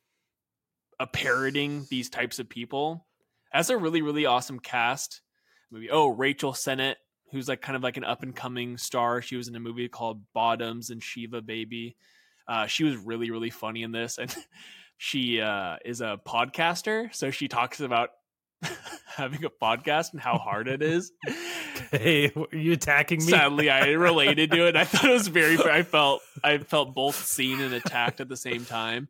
a 0.99 1.07
parroting 1.07 1.85
these 1.89 2.09
types 2.09 2.39
of 2.39 2.49
people. 2.49 3.05
As 3.53 3.69
a 3.69 3.77
really 3.77 4.01
really 4.01 4.25
awesome 4.25 4.59
cast 4.59 5.21
movie. 5.71 5.89
Oh, 5.89 6.07
Rachel 6.07 6.51
Sennott, 6.51 6.95
who's 7.31 7.47
like 7.47 7.61
kind 7.61 7.75
of 7.75 7.83
like 7.83 7.97
an 7.97 8.03
up 8.03 8.23
and 8.23 8.35
coming 8.35 8.77
star. 8.77 9.21
She 9.21 9.37
was 9.37 9.47
in 9.47 9.55
a 9.55 9.59
movie 9.59 9.87
called 9.87 10.21
Bottoms 10.33 10.89
and 10.89 11.01
Shiva 11.01 11.41
Baby. 11.41 11.95
Uh, 12.47 12.67
she 12.67 12.83
was 12.83 12.97
really 12.97 13.31
really 13.31 13.49
funny 13.49 13.83
in 13.83 13.91
this 13.91 14.17
and 14.17 14.35
she 14.97 15.41
uh, 15.41 15.77
is 15.83 16.01
a 16.01 16.19
podcaster, 16.25 17.13
so 17.13 17.31
she 17.31 17.47
talks 17.47 17.79
about 17.79 18.11
having 19.05 19.43
a 19.43 19.49
podcast 19.49 20.13
and 20.13 20.21
how 20.21 20.37
hard 20.37 20.67
it 20.67 20.81
is. 20.81 21.11
hey, 21.91 22.31
are 22.35 22.55
you 22.55 22.73
attacking 22.73 23.19
me? 23.19 23.31
Sadly, 23.31 23.69
I 23.69 23.91
related 23.91 24.51
to 24.51 24.67
it. 24.67 24.75
I 24.75 24.85
thought 24.85 25.05
it 25.05 25.13
was 25.13 25.27
very. 25.27 25.57
I 25.59 25.83
felt 25.83 26.21
I 26.43 26.57
felt 26.59 26.95
both 26.95 27.15
seen 27.25 27.61
and 27.61 27.73
attacked 27.73 28.21
at 28.21 28.29
the 28.29 28.37
same 28.37 28.65
time. 28.65 29.07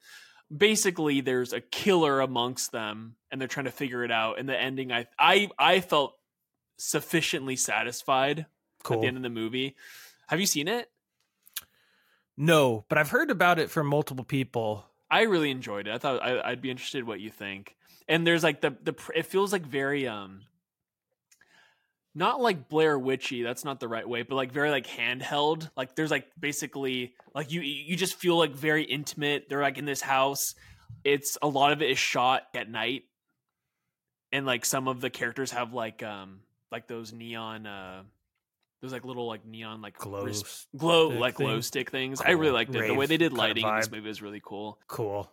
Basically, 0.56 1.22
there's 1.22 1.54
a 1.54 1.62
killer 1.62 2.22
amongst 2.22 2.72
them, 2.72 3.16
and 3.32 3.40
they're 3.40 3.48
trying 3.48 3.66
to 3.66 3.72
figure 3.72 4.04
it 4.04 4.12
out. 4.12 4.40
And 4.40 4.48
the 4.48 4.60
ending, 4.60 4.92
I 4.92 5.08
I 5.18 5.50
I 5.58 5.82
felt 5.82 6.16
sufficiently 6.78 7.56
satisfied 7.56 8.46
at 8.90 9.02
the 9.02 9.08
end 9.08 9.18
of 9.18 9.24
the 9.24 9.30
movie. 9.30 9.76
Have 10.28 10.40
you 10.40 10.46
seen 10.46 10.68
it? 10.68 10.90
No, 12.38 12.86
but 12.90 12.98
I've 12.98 13.10
heard 13.10 13.32
about 13.32 13.60
it 13.60 13.70
from 13.70 13.88
multiple 13.88 14.26
people. 14.26 14.86
I 15.10 15.24
really 15.24 15.52
enjoyed 15.52 15.88
it. 15.88 15.94
I 15.94 15.98
thought 15.98 16.24
I, 16.24 16.42
I'd 16.42 16.62
be 16.62 16.72
interested 16.72 17.06
what 17.06 17.20
you 17.20 17.30
think. 17.30 17.76
And 18.08 18.26
there's 18.26 18.44
like 18.44 18.62
the 18.62 18.76
the 18.84 18.96
it 19.16 19.26
feels 19.26 19.52
like 19.52 19.66
very 19.66 20.08
um 20.08 20.42
not 22.18 22.42
like 22.42 22.70
Blair 22.70 22.98
Witchy. 22.98 23.44
That's 23.44 23.66
not 23.66 23.80
the 23.80 23.90
right 23.90 24.08
way, 24.08 24.24
but 24.24 24.36
like 24.36 24.52
very 24.52 24.72
like 24.72 24.88
handheld. 24.88 25.70
Like 25.76 25.96
there's 25.96 26.12
like 26.12 26.28
basically 26.40 27.14
like 27.34 27.52
you 27.52 27.62
you 27.62 27.96
just 27.96 28.16
feel 28.16 28.38
like 28.38 28.56
very 28.56 28.84
intimate. 28.84 29.48
They're 29.50 29.62
like 29.62 29.78
in 29.78 29.86
this 29.86 30.02
house. 30.02 30.56
It's 31.04 31.38
a 31.42 31.48
lot 31.48 31.72
of 31.74 31.82
it 31.82 31.90
is 31.90 31.98
shot 31.98 32.44
at 32.54 32.70
night, 32.70 33.04
and 34.32 34.46
like 34.46 34.66
some 34.66 34.88
of 34.88 35.02
the 35.02 35.10
characters 35.10 35.52
have 35.52 35.74
like 35.74 36.04
um 36.04 36.40
like 36.72 36.88
those 36.88 37.12
neon 37.12 37.66
uh 37.66 38.04
those 38.86 38.94
like 38.94 39.06
little 39.06 39.28
like 39.28 39.46
neon 39.46 39.82
like 39.82 39.98
Glow 39.98 40.24
wrist- 40.24 40.68
glow 40.76 41.10
stick 41.10 41.20
like 41.20 41.36
glow 41.36 41.60
stick 41.62 41.92
things. 41.92 42.22
I 42.22 42.32
really 42.32 42.52
liked 42.54 42.74
it. 42.76 42.88
the 42.88 42.94
way 42.94 43.06
they 43.06 43.18
did 43.18 43.34
lighting 43.34 43.68
in 43.68 43.76
this 43.78 43.92
movie 43.92 44.08
was 44.08 44.22
really 44.22 44.42
cool. 44.44 44.80
Cool. 44.88 45.30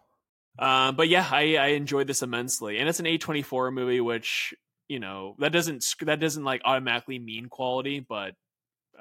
Uh, 0.59 0.93
but 0.93 1.09
yeah, 1.09 1.27
I, 1.31 1.57
I 1.57 1.67
enjoyed 1.69 2.07
this 2.07 2.23
immensely, 2.23 2.79
and 2.79 2.89
it's 2.89 3.01
an 3.01 3.07
A 3.07 3.19
twenty 3.19 3.43
four 3.43 3.71
movie, 3.71 4.01
which 4.01 4.55
you 4.89 4.99
know 5.01 5.35
that 5.39 5.53
doesn't 5.53 5.85
that 6.03 6.21
doesn't 6.21 6.45
like 6.45 6.61
automatically 6.65 7.19
mean 7.19 7.47
quality, 7.49 8.01
but 8.01 8.35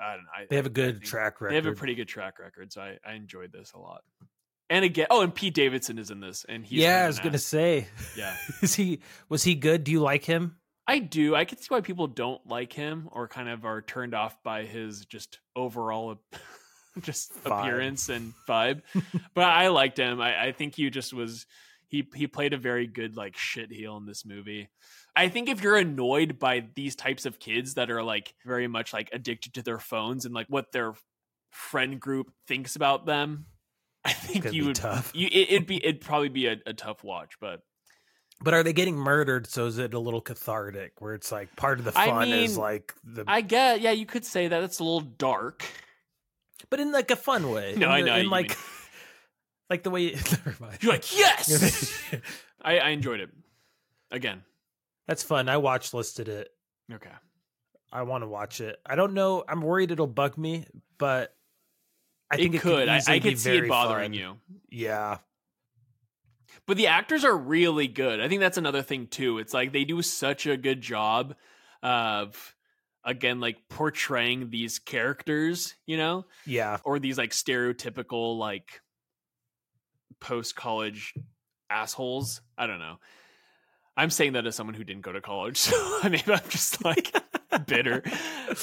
I 0.02 0.14
don't 0.16 0.24
know. 0.24 0.30
I, 0.38 0.46
They 0.50 0.56
have 0.56 0.66
a 0.66 0.70
good 0.70 1.02
track 1.04 1.42
record. 1.42 1.52
They 1.52 1.56
have 1.56 1.66
a 1.66 1.76
pretty 1.76 1.96
good 1.96 2.08
track 2.08 2.40
record, 2.40 2.72
so 2.72 2.82
I, 2.82 2.98
I 3.06 3.14
enjoyed 3.14 3.52
this 3.52 3.74
a 3.74 3.80
lot. 3.80 4.02
And 4.70 4.86
again, 4.86 5.08
oh, 5.10 5.22
and 5.22 5.36
Pete 5.36 5.54
Davidson 5.54 6.00
is 6.00 6.12
in 6.12 6.22
this, 6.22 6.46
and 6.48 6.66
he's 6.66 6.80
yeah, 6.80 7.04
I 7.04 7.08
was 7.08 7.18
an 7.18 7.26
gonna 7.26 7.38
say, 7.40 7.88
yeah, 8.18 8.36
is 8.62 8.74
he 8.74 9.02
was 9.28 9.44
he 9.44 9.56
good? 9.56 9.84
Do 9.84 9.92
you 9.92 10.00
like 10.00 10.24
him? 10.24 10.56
I 10.88 11.00
do. 11.00 11.36
I 11.36 11.46
can 11.46 11.58
see 11.58 11.67
why 11.70 11.82
people 11.82 12.08
don't 12.08 12.46
like 12.48 12.74
him 12.74 13.08
or 13.12 13.28
kind 13.28 13.50
of 13.50 13.65
are 13.65 13.82
turned 13.82 14.13
off 14.13 14.41
by 14.44 14.63
his 14.65 15.06
just 15.06 15.39
overall 15.56 16.20
just 17.02 17.34
Vibe. 17.44 17.60
appearance 17.60 18.10
and 18.10 18.34
vibe. 18.48 18.82
but 19.34 19.46
I 19.46 19.70
liked 19.70 19.98
him. 19.98 20.20
I, 20.20 20.48
I 20.48 20.52
think 20.52 20.76
he 20.76 20.89
just 20.89 21.13
was 21.13 21.46
he 21.88 22.08
he 22.15 22.28
played 22.28 22.54
a 22.54 22.58
very 22.58 22.88
good 22.88 23.15
like 23.15 23.38
shit 23.38 23.72
heel 23.72 23.98
in 23.98 24.06
this 24.06 24.26
movie. 24.26 24.70
I 25.15 25.28
think 25.30 25.50
if 25.50 25.62
you're 25.62 25.78
annoyed 25.78 26.39
by 26.39 26.65
these 26.74 26.96
types 26.96 27.26
of 27.26 27.39
kids 27.39 27.74
that 27.76 27.91
are 27.91 28.02
like 28.02 28.34
very 28.46 28.67
much 28.67 28.94
like 28.94 29.10
addicted 29.12 29.56
to 29.56 29.62
their 29.62 29.80
phones 29.80 30.26
and 30.26 30.34
like 30.34 30.48
what 30.48 30.72
their 30.72 30.94
friend 31.52 32.00
group 32.00 32.32
thinks 32.48 32.78
about 32.78 33.06
them, 33.06 33.46
I 34.06 34.13
think 34.13 34.54
you 34.54 34.67
would 34.67 34.76
tough. 34.76 35.12
you 35.13 35.28
it, 35.28 35.52
it'd 35.52 35.67
be 35.67 35.78
it'd 35.86 36.02
probably 36.02 36.30
be 36.30 36.48
a, 36.48 36.58
a 36.65 36.74
tough 36.74 37.04
watch, 37.04 37.34
but 37.39 37.62
But 38.43 38.54
are 38.54 38.63
they 38.63 38.73
getting 38.73 38.95
murdered? 38.95 39.47
So 39.47 39.67
is 39.67 39.77
it 39.77 39.93
a 39.93 39.99
little 39.99 40.21
cathartic, 40.21 40.93
where 40.99 41.13
it's 41.13 41.32
like 41.32 41.56
part 41.56 41.80
of 41.80 41.86
the 41.86 41.91
I 41.95 42.08
fun 42.08 42.30
is 42.30 42.58
like 42.58 42.93
the, 43.04 43.23
I 43.27 43.41
get 43.41 43.82
yeah, 43.82 43.91
you 43.91 44.06
could 44.06 44.25
say 44.25 44.47
that 44.47 44.63
it's 44.63 44.80
a 44.80 44.84
little 44.84 45.01
dark. 45.01 45.63
but 46.69 46.80
in 46.80 46.91
like 46.91 47.12
a 47.12 47.15
fun 47.15 47.51
way. 47.51 47.75
No, 47.77 47.88
in 47.88 47.91
I 47.91 48.01
the- 48.01 48.08
know 48.08 48.15
in 48.15 48.23
you 48.25 48.30
like 48.32 48.49
mean. 48.49 48.58
like 49.69 49.84
the 49.84 49.89
way. 49.91 50.12
Never 50.32 50.56
mind. 50.60 50.77
You're 50.82 50.93
like, 50.93 51.15
yes. 51.17 52.01
I, 52.62 52.80
I 52.80 52.89
enjoyed 52.89 53.19
it. 53.19 53.30
Again. 54.12 54.43
That's 55.08 55.23
fun. 55.23 55.49
I 55.49 55.58
watch 55.58 55.93
listed 55.93 56.27
it. 56.27 56.49
Okay. 56.91 57.10
I 57.91 58.04
want 58.04 58.23
to 58.23 58.27
watch 58.27 58.62
it. 58.62 58.80
I 58.86 58.95
don't 58.95 59.13
know. 59.13 59.43
I'm 59.47 59.62
worried 59.62 59.91
it'll 59.91 60.08
bug 60.08 60.38
me, 60.38 60.65
but 60.97 61.36
I 62.32 62.38
think 62.38 62.54
it, 62.54 62.58
it, 62.58 62.62
could. 62.62 62.88
I, 62.88 63.01
I 63.08 63.19
could 63.19 63.38
see 63.38 63.58
it 63.58 63.67
bothering 63.67 64.12
fun. 64.12 64.13
you. 64.13 64.38
Yeah, 64.69 65.17
But 66.67 66.78
the 66.78 66.88
actors 66.88 67.26
are 67.26 67.36
really 67.36 67.88
good. 67.88 68.19
I 68.19 68.28
think 68.30 68.39
that's 68.39 68.58
another 68.58 68.82
thing 68.82 69.08
too. 69.08 69.39
It's 69.39 69.54
like 69.54 69.71
they 69.74 69.84
do 69.84 70.02
such 70.02 70.45
a 70.45 70.56
good 70.58 70.82
job 70.82 71.36
of 71.84 72.56
again 73.04 73.39
like 73.39 73.67
portraying 73.67 74.50
these 74.52 74.80
characters, 74.80 75.74
you 75.86 75.97
know, 75.97 76.26
yeah. 76.45 76.78
or 76.84 77.00
these 77.00 77.17
like 77.17 77.32
stereotypical 77.32 78.38
like 78.38 78.82
post 80.19 80.56
college 80.56 81.13
assholes. 81.69 82.41
I 82.58 82.67
don't 82.67 82.80
know. 82.80 83.00
I'm 83.97 84.10
saying 84.10 84.34
that 84.34 84.45
as 84.45 84.56
someone 84.56 84.74
who 84.76 84.84
didn't 84.84 85.02
go 85.02 85.12
to 85.12 85.21
college, 85.21 85.58
so 85.58 86.00
maybe 86.04 86.24
I'm 86.28 86.47
just 86.50 86.84
like 86.84 87.13
bitter. 87.65 88.04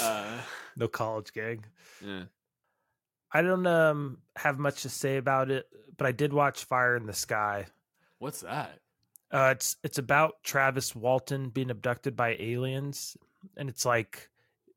Uh, 0.02 0.26
No 0.76 0.86
college 0.86 1.32
gang. 1.32 1.64
yeah. 2.04 2.24
I 3.32 3.40
don't 3.42 3.66
um 3.66 4.18
have 4.36 4.58
much 4.58 4.82
to 4.82 4.88
say 4.90 5.16
about 5.16 5.50
it, 5.50 5.66
but 5.96 6.06
I 6.06 6.12
did 6.12 6.32
watch 6.32 6.64
Fire 6.64 6.94
in 6.96 7.06
the 7.06 7.12
Sky. 7.14 7.66
What's 8.18 8.40
that? 8.40 8.80
Uh, 9.30 9.50
it's 9.52 9.76
it's 9.84 9.98
about 9.98 10.42
Travis 10.42 10.94
Walton 10.94 11.50
being 11.50 11.70
abducted 11.70 12.16
by 12.16 12.36
aliens, 12.38 13.16
and 13.56 13.68
it's 13.68 13.84
like 13.84 14.30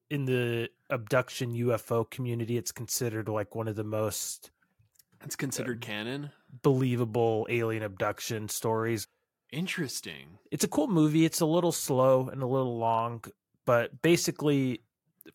in 0.10 0.26
the 0.26 0.70
abduction 0.90 1.54
UFO 1.54 2.10
community, 2.10 2.58
it's 2.58 2.72
considered 2.74 3.30
like 3.30 3.56
one 3.56 3.70
of 3.70 3.78
the 3.78 3.84
most 3.84 4.52
It's 5.24 5.38
considered 5.38 5.80
canon. 5.80 6.32
believable 6.64 7.48
alien 7.50 7.84
abduction 7.84 8.50
stories. 8.50 9.08
Interesting. 9.54 10.38
It's 10.52 10.64
a 10.66 10.68
cool 10.68 10.88
movie. 10.88 11.24
It's 11.26 11.40
a 11.40 11.46
little 11.46 11.72
slow 11.72 12.28
and 12.28 12.44
a 12.44 12.48
little 12.48 12.78
long, 12.78 13.24
but 13.66 14.02
basically, 14.02 14.82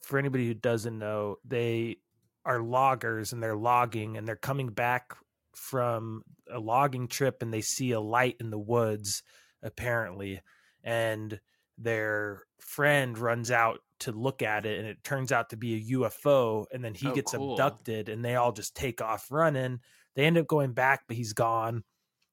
for 0.03 0.19
anybody 0.19 0.47
who 0.47 0.55
doesn't 0.55 0.99
know, 0.99 1.37
they 1.45 1.97
are 2.45 2.61
loggers 2.61 3.33
and 3.33 3.43
they're 3.43 3.57
logging 3.57 4.17
and 4.19 4.29
they're 4.29 4.37
coming 4.37 4.69
back 4.69 5.17
from 5.57 6.23
a 6.51 6.59
logging 6.61 7.09
trip 7.09 7.43
and 7.43 7.53
they 7.53 7.61
see 7.63 7.93
a 7.93 8.01
light 8.01 8.37
in 8.41 8.51
the 8.51 8.59
woods, 8.59 9.23
apparently. 9.63 10.41
And 10.85 11.41
their 11.79 12.45
friend 12.61 13.19
runs 13.19 13.51
out 13.51 13.81
to 14.01 14.13
look 14.13 14.43
at 14.43 14.67
it 14.67 14.79
and 14.79 14.87
it 14.89 15.03
turns 15.03 15.33
out 15.33 15.51
to 15.51 15.57
be 15.57 15.75
a 15.75 15.97
UFO. 15.99 16.67
And 16.73 16.85
then 16.85 16.95
he 16.95 17.09
Oh, 17.09 17.15
gets 17.15 17.33
cool. 17.33 17.53
abducted 17.55 18.09
and 18.09 18.25
they 18.25 18.37
all 18.37 18.53
just 18.53 18.77
take 18.77 19.01
off 19.03 19.31
running. 19.31 19.81
They 20.15 20.25
end 20.25 20.39
up 20.39 20.47
going 20.47 20.73
back, 20.73 21.03
but 21.09 21.17
he's 21.17 21.33
gone 21.33 21.85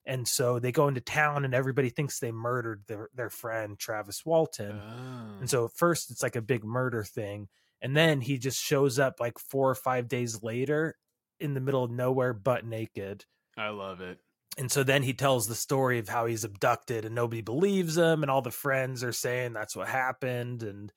and 0.06 0.28
so 0.28 0.60
they 0.60 0.74
go 0.74 0.90
into 0.90 1.00
town 1.00 1.46
and 1.46 1.54
everybody 1.56 1.88
thinks 1.90 2.20
they 2.20 2.34
murdered 2.34 2.84
their, 2.88 3.08
their 3.16 3.30
friend 3.30 3.80
travis 3.80 4.26
walton 4.26 4.78
Oh. 4.78 5.38
and 5.40 5.50
so 5.50 5.64
at 5.64 5.72
first 5.78 6.12
it's 6.12 6.22
like 6.22 6.36
a 6.36 6.42
big 6.42 6.66
murder 6.66 7.06
thing 7.06 7.48
and 7.82 7.96
then 7.96 8.20
he 8.20 8.38
just 8.38 8.62
shows 8.62 9.00
up 9.00 9.22
like 9.22 9.40
four 9.40 9.70
or 9.70 9.76
five 9.76 10.10
days 10.10 10.44
later 10.44 10.98
in 11.40 11.54
the 11.54 11.60
middle 11.62 11.84
of 11.84 11.92
nowhere 11.92 12.34
butt 12.34 12.66
naked 12.66 13.26
I 13.58 13.70
love 13.70 14.02
it. 14.02 14.18
and 14.58 14.72
so 14.72 14.84
then 14.84 15.04
he 15.04 15.14
tells 15.14 15.48
the 15.48 15.56
story 15.56 16.00
of 16.00 16.10
how 16.10 16.26
he's 16.26 16.44
abducted 16.44 17.06
and 17.06 17.14
nobody 17.16 17.42
believes 17.42 17.98
him 17.98 18.24
and 18.24 18.32
all 18.32 18.42
the 18.42 18.52
friends 18.52 19.04
are 19.04 19.12
saying 19.14 19.54
that's 19.54 19.76
what 19.76 19.88
happened 19.88 20.64
and 20.64 20.92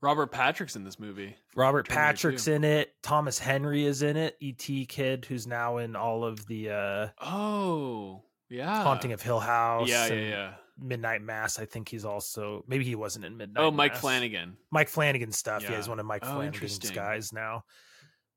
Robert 0.00 0.32
Patrick's 0.32 0.74
in 0.74 0.82
this 0.84 0.98
movie. 0.98 1.36
robert 1.54 1.88
patrick's 1.88 2.48
in 2.48 2.64
it 2.64 2.92
thomas 3.02 3.38
henry 3.38 3.84
is 3.84 4.02
in 4.02 4.16
it 4.16 4.36
et 4.42 4.68
kid 4.88 5.24
who's 5.26 5.46
now 5.46 5.76
in 5.76 5.94
all 5.94 6.24
of 6.24 6.44
the 6.46 6.70
uh 6.70 7.08
Oh, 7.20 8.22
yeah. 8.48 8.82
haunting 8.82 9.12
of 9.12 9.22
hill 9.22 9.38
house 9.40 9.88
Yeah, 9.88 10.06
yeah, 10.08 10.14
yeah. 10.28 10.52
Midnight 10.80 11.22
Mass. 11.22 11.58
I 11.60 11.66
think 11.66 11.88
he's 11.88 12.04
also 12.04 12.64
maybe 12.66 12.82
he 12.84 12.94
wasn't 12.96 13.26
in 13.26 13.36
Midnight. 13.36 13.62
Oh, 13.62 13.70
Mike 13.70 13.92
Mass. 13.92 14.00
Flanagan. 14.00 14.56
Mike 14.72 14.88
Flanagan 14.88 15.30
stuff. 15.30 15.62
Yeah, 15.62 15.72
Yeah. 15.72 15.76
he's 15.76 15.88
one 15.88 16.00
of 16.00 16.06
Mike 16.06 16.24
Oh, 16.26 16.34
Flanagan's 16.34 16.78
guys 16.90 17.32
now. 17.32 17.62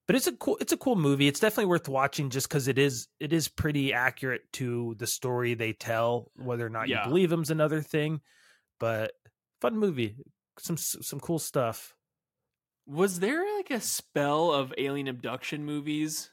But 0.08 0.16
it's 0.16 0.28
a 0.28 0.34
cool 0.34 0.58
it's 0.62 0.72
a 0.74 0.78
cool 0.78 0.96
movie. 0.96 1.28
It's 1.28 1.40
definitely 1.40 1.66
worth 1.66 1.90
watching 1.90 2.30
just 2.30 2.48
because 2.48 2.68
it 2.68 2.78
is 2.78 3.08
it 3.20 3.34
is 3.34 3.48
pretty 3.48 3.92
accurate 3.94 4.42
to 4.54 4.96
the 5.00 5.08
story 5.08 5.54
they 5.56 5.74
tell. 5.74 6.32
Whether 6.38 6.66
or 6.66 6.70
not 6.70 6.88
Yeah. 6.88 7.04
you 7.04 7.10
believe 7.10 7.32
him's 7.32 7.50
another 7.52 7.82
thing. 7.82 8.22
But 8.80 9.14
fun 9.62 9.78
movie. 9.78 10.16
Some 10.60 10.78
some 10.78 11.20
cool 11.20 11.40
stuff. 11.40 11.96
Was 12.86 13.20
there 13.20 13.44
like 13.58 13.72
a 13.72 13.82
spell 13.82 14.52
of 14.52 14.74
alien 14.78 15.08
abduction 15.08 15.66
movies? 15.66 16.30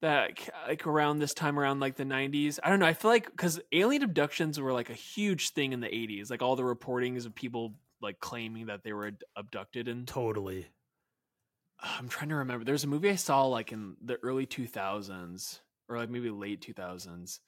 that 0.00 0.30
like 0.68 0.86
around 0.86 1.18
this 1.18 1.34
time 1.34 1.58
around 1.58 1.80
like 1.80 1.96
the 1.96 2.04
90s 2.04 2.60
i 2.62 2.70
don't 2.70 2.78
know 2.78 2.86
i 2.86 2.92
feel 2.94 3.10
like 3.10 3.28
because 3.32 3.58
alien 3.72 4.04
abductions 4.04 4.60
were 4.60 4.72
like 4.72 4.90
a 4.90 4.94
huge 4.94 5.50
thing 5.50 5.72
in 5.72 5.80
the 5.80 5.88
80s 5.88 6.30
like 6.30 6.40
all 6.40 6.54
the 6.54 6.62
reportings 6.62 7.26
of 7.26 7.34
people 7.34 7.74
like 8.00 8.20
claiming 8.20 8.66
that 8.66 8.84
they 8.84 8.92
were 8.92 9.10
abducted 9.36 9.88
and 9.88 10.06
Totally. 10.06 10.66
I'm 11.80 12.08
trying 12.08 12.28
to 12.30 12.36
remember. 12.36 12.64
There's 12.64 12.84
a 12.84 12.88
movie 12.88 13.10
i 13.10 13.14
saw 13.16 13.44
like 13.46 13.72
in 13.72 13.96
the 14.02 14.18
early 14.22 14.46
2000s 14.46 15.60
or 15.88 15.96
like 15.98 16.10
maybe 16.10 16.30
late 16.30 16.60
2000s 16.66 17.38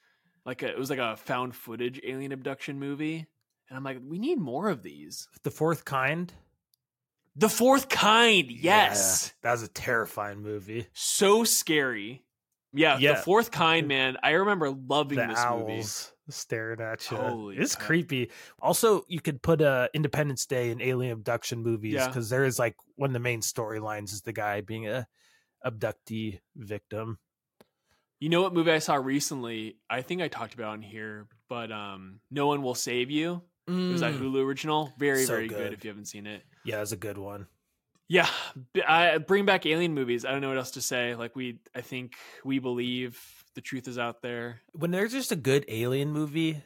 like 0.47 0.63
a, 0.63 0.69
it 0.69 0.79
was 0.79 0.91
like 0.91 0.99
a 0.99 1.17
found 1.17 1.55
footage 1.55 2.01
alien 2.05 2.33
abduction 2.33 2.79
movie 2.79 3.27
and 3.69 3.77
i'm 3.77 3.85
like 3.85 3.99
we 4.07 4.19
need 4.19 4.39
more 4.39 4.69
of 4.69 4.83
these. 4.83 5.29
The 5.43 5.51
fourth 5.51 5.85
kind. 5.85 6.33
the 7.37 7.49
fourth 7.49 7.89
kind 7.89 8.51
yes. 8.51 9.33
Yeah, 9.43 9.49
that 9.49 9.53
was 9.53 9.63
a 9.63 9.69
terrifying 9.69 10.43
movie. 10.43 10.87
so 10.93 11.45
scary 11.45 12.25
yeah, 12.73 12.99
Yeah. 12.99 13.15
the 13.15 13.23
fourth 13.23 13.51
kind 13.51 13.87
man 13.95 14.17
i 14.23 14.31
remember 14.31 14.71
loving 14.71 15.19
the 15.19 15.27
this 15.27 15.39
owls 15.39 15.69
movie 15.69 15.85
staring 16.33 16.81
at 16.81 17.11
you. 17.11 17.17
Holy 17.17 17.57
it's 17.57 17.75
crap. 17.75 17.87
creepy. 17.89 18.31
Also, 18.63 19.03
you 19.09 19.21
could 19.21 19.43
put 19.43 19.61
uh, 19.61 19.89
Independence 19.95 20.47
Day 20.47 20.71
in 20.71 20.81
alien 20.81 21.13
abduction 21.13 21.61
movies 21.61 21.95
Yeah. 21.95 22.07
because 22.07 22.31
there 22.31 22.45
is 22.45 22.57
like 22.57 22.77
one 22.95 23.11
of 23.11 23.15
the 23.15 23.19
main 23.19 23.41
storylines 23.41 24.13
is 24.13 24.23
the 24.23 24.33
guy 24.33 24.61
being 24.61 24.87
a 24.87 25.09
abductee 25.67 26.39
victim. 26.57 27.19
You 28.21 28.29
know 28.29 28.43
what 28.43 28.55
movie 28.55 28.71
I 28.71 28.79
saw 28.79 28.95
recently? 28.95 29.79
I 29.89 30.03
think 30.03 30.23
I 30.23 30.29
talked 30.29 30.55
about 30.55 30.69
on 30.69 30.83
here, 30.83 31.27
but 31.49 31.73
um, 31.73 32.21
No 32.31 32.47
One 32.47 32.63
Will 32.63 32.75
Save 32.77 33.11
You. 33.11 33.43
It 33.67 33.73
was 33.73 34.01
that 34.01 34.15
Mm. 34.15 34.21
Hulu 34.21 34.45
original. 34.45 34.93
Very, 34.99 35.25
So 35.25 35.35
very 35.35 35.49
good. 35.49 35.59
good. 35.59 35.73
if 35.73 35.85
you 35.85 35.91
haven't 35.91 36.07
seen 36.07 36.27
it. 36.27 36.43
Yeah, 36.65 36.81
it's 36.83 36.93
a 36.93 36.97
good 36.97 37.19
one. 37.19 37.47
Yeah, 38.13 38.29
I 38.87 39.19
bring 39.19 39.45
back 39.45 39.67
alien 39.67 39.95
movies. 39.95 40.25
I 40.25 40.33
don't 40.33 40.41
know 40.41 40.49
what 40.49 40.59
else 40.59 40.73
to 40.73 40.83
say. 40.83 41.15
Like 41.15 41.37
we, 41.37 41.61
I 41.77 41.81
think 41.81 42.15
we 42.45 42.59
believe 42.59 43.23
the 43.55 43.61
truth 43.61 43.87
is 43.87 43.99
out 43.99 44.21
there. 44.21 44.61
When 44.73 44.91
there's 44.91 45.13
just 45.13 45.31
a 45.31 45.37
good 45.37 45.65
alien 45.69 46.11
movie, 46.13 46.61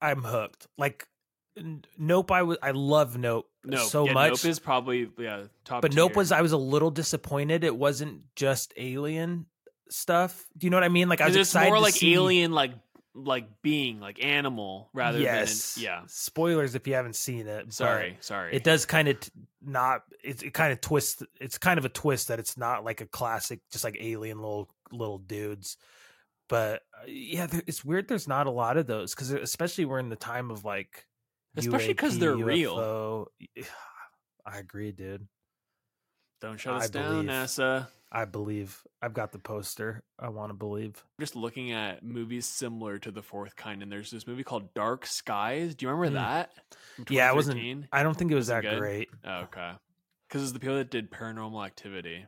I'm 0.00 0.22
hooked. 0.22 0.66
Like 0.78 1.06
N- 1.54 1.84
Nope, 1.98 2.30
I 2.30 2.42
was 2.44 2.56
I 2.62 2.70
love 2.70 3.18
Nope 3.18 3.46
No, 3.62 3.76
so 3.76 4.06
yeah, 4.06 4.14
much. 4.14 4.30
Nope 4.42 4.50
is 4.50 4.58
probably 4.58 5.10
yeah 5.18 5.44
top. 5.66 5.82
but 5.82 5.94
Nope 5.94 6.16
was 6.16 6.32
I 6.32 6.40
was 6.40 6.52
a 6.52 6.56
little 6.56 6.90
disappointed. 6.90 7.62
It 7.62 7.76
wasn't 7.76 8.22
just 8.34 8.72
alien 8.78 9.44
stuff. 9.90 10.46
Do 10.56 10.66
you 10.66 10.70
know 10.70 10.78
what 10.78 10.84
I 10.84 10.88
mean? 10.88 11.10
Like 11.10 11.20
I 11.20 11.26
was 11.26 11.36
it's 11.36 11.50
excited 11.50 11.70
more 11.70 11.78
like 11.80 11.92
see- 11.94 12.14
alien, 12.14 12.52
like 12.52 12.72
like 13.14 13.62
being 13.62 14.00
like 14.00 14.22
animal 14.24 14.88
rather 14.92 15.18
yes. 15.18 15.74
than 15.74 15.84
yeah. 15.84 16.00
Spoilers 16.06 16.74
if 16.74 16.86
you 16.86 16.94
haven't 16.94 17.16
seen 17.16 17.46
it. 17.46 17.72
Sorry, 17.72 18.16
sorry. 18.20 18.54
It 18.54 18.64
does 18.64 18.86
kind 18.86 19.08
of 19.08 19.20
t- 19.20 19.30
not. 19.62 20.02
It, 20.22 20.42
it 20.42 20.54
kind 20.54 20.72
of 20.72 20.80
twists. 20.80 21.22
It's 21.40 21.58
kind 21.58 21.78
of 21.78 21.84
a 21.84 21.88
twist 21.88 22.28
that 22.28 22.38
it's 22.38 22.56
not 22.56 22.84
like 22.84 23.00
a 23.00 23.06
classic, 23.06 23.60
just 23.72 23.84
like 23.84 23.96
alien 24.00 24.38
little 24.38 24.68
little 24.92 25.18
dudes. 25.18 25.76
But 26.48 26.82
uh, 26.94 27.06
yeah, 27.06 27.46
there, 27.46 27.62
it's 27.66 27.84
weird. 27.84 28.08
There's 28.08 28.28
not 28.28 28.46
a 28.46 28.50
lot 28.50 28.76
of 28.76 28.86
those 28.86 29.14
because 29.14 29.30
especially 29.30 29.84
we're 29.84 30.00
in 30.00 30.08
the 30.08 30.16
time 30.16 30.50
of 30.50 30.64
like, 30.64 31.06
especially 31.56 31.88
because 31.88 32.18
they're 32.18 32.36
real. 32.36 32.76
UFO. 32.76 33.26
I 34.46 34.58
agree, 34.58 34.92
dude. 34.92 35.28
Don't 36.40 36.58
shut 36.58 36.74
us 36.74 36.84
I 36.84 36.88
down, 36.88 37.26
believe. 37.26 37.30
NASA. 37.30 37.88
I 38.12 38.24
believe. 38.24 38.82
I've 39.00 39.14
got 39.14 39.30
the 39.32 39.38
poster. 39.38 40.02
I 40.18 40.28
want 40.30 40.50
to 40.50 40.54
believe. 40.54 41.04
just 41.20 41.36
looking 41.36 41.70
at 41.72 42.02
movies 42.04 42.44
similar 42.46 42.98
to 42.98 43.10
the 43.10 43.22
fourth 43.22 43.54
kind, 43.56 43.82
and 43.82 43.90
there's 43.92 44.10
this 44.10 44.26
movie 44.26 44.42
called 44.42 44.74
Dark 44.74 45.06
Skies. 45.06 45.74
Do 45.74 45.86
you 45.86 45.90
remember 45.92 46.18
Mm. 46.18 46.20
that? 46.20 46.52
Yeah, 47.08 47.30
it 47.30 47.34
wasn't. 47.36 47.86
I 47.92 48.02
don't 48.02 48.16
think 48.16 48.30
it 48.32 48.34
was 48.34 48.48
Was 48.50 48.62
that 48.62 48.78
great. 48.78 49.08
Oh, 49.24 49.42
okay. 49.42 49.72
Because 50.28 50.42
it's 50.42 50.52
the 50.52 50.60
people 50.60 50.76
that 50.76 50.90
did 50.90 51.10
Paranormal 51.10 51.64
Activity. 51.64 52.26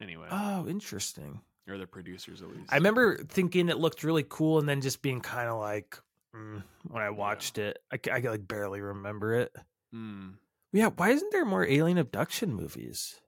Anyway, 0.00 0.28
Oh, 0.30 0.66
interesting. 0.68 1.40
or 1.68 1.76
the 1.78 1.86
producers 1.86 2.40
at 2.42 2.48
least. 2.48 2.72
I 2.72 2.76
remember 2.76 3.16
thinking 3.24 3.68
it 3.68 3.78
looked 3.78 4.04
really 4.04 4.24
cool, 4.28 4.58
and 4.58 4.68
then 4.68 4.80
just 4.80 5.02
being 5.02 5.20
kind 5.20 5.48
of 5.48 5.58
like, 5.58 5.98
mm, 6.34 6.62
when 6.88 7.02
I 7.02 7.10
watched 7.10 7.58
it, 7.58 7.78
I, 7.90 7.96
could, 7.98 8.24
like 8.24 8.46
barely 8.48 8.80
remember 8.80 9.34
it. 9.34 9.54
Hmm. 9.92 10.30
Yeah, 10.72 10.88
why 10.88 11.10
isn't 11.10 11.32
there 11.32 11.44
more 11.46 11.66
alien 11.66 11.98
abduction 11.98 12.54
movies? 12.54 13.20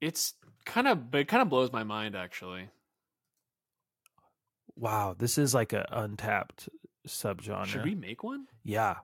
It's 0.00 0.34
kind 0.68 0.86
of, 0.86 1.10
but 1.10 1.20
it 1.22 1.28
kind 1.28 1.42
of 1.42 1.48
blows 1.48 1.72
my 1.72 1.82
mind 1.82 2.14
actually. 2.14 2.68
Wow, 4.76 5.16
this 5.18 5.38
is 5.38 5.54
like 5.54 5.72
a 5.72 5.84
untapped 5.90 6.68
subgenre. 7.06 7.66
Should 7.66 7.84
we 7.84 7.96
make 7.96 8.22
one? 8.22 8.46
Yeah, 8.62 8.96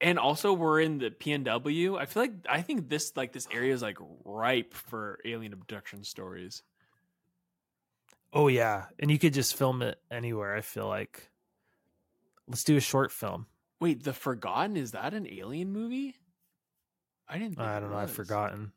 And 0.00 0.18
also, 0.18 0.52
we're 0.52 0.80
in 0.80 0.98
the 0.98 1.10
PNW. 1.10 1.98
I 1.98 2.06
feel 2.06 2.22
like 2.22 2.32
I 2.48 2.62
think 2.62 2.88
this 2.88 3.16
like 3.16 3.32
this 3.32 3.48
area 3.50 3.72
is 3.74 3.82
like 3.82 3.98
ripe 4.24 4.72
for 4.74 5.18
alien 5.24 5.52
abduction 5.52 6.04
stories. 6.04 6.62
oh 8.32 8.48
yeah, 8.48 8.84
and 8.98 9.10
you 9.10 9.18
could 9.18 9.32
just 9.34 9.56
film 9.56 9.82
it 9.82 9.98
anywhere. 10.10 10.54
I 10.54 10.60
feel 10.60 10.86
like. 10.86 11.30
Let's 12.48 12.62
do 12.62 12.76
a 12.76 12.80
short 12.80 13.10
film. 13.10 13.46
Wait, 13.80 14.04
The 14.04 14.12
Forgotten 14.12 14.76
is 14.76 14.92
that 14.92 15.12
an 15.14 15.26
alien 15.28 15.72
movie? 15.72 16.14
I 17.28 17.38
didn't. 17.38 17.56
Think 17.56 17.66
I 17.66 17.80
don't 17.80 17.90
know. 17.90 17.96
I've 17.96 18.12
forgotten. 18.12 18.70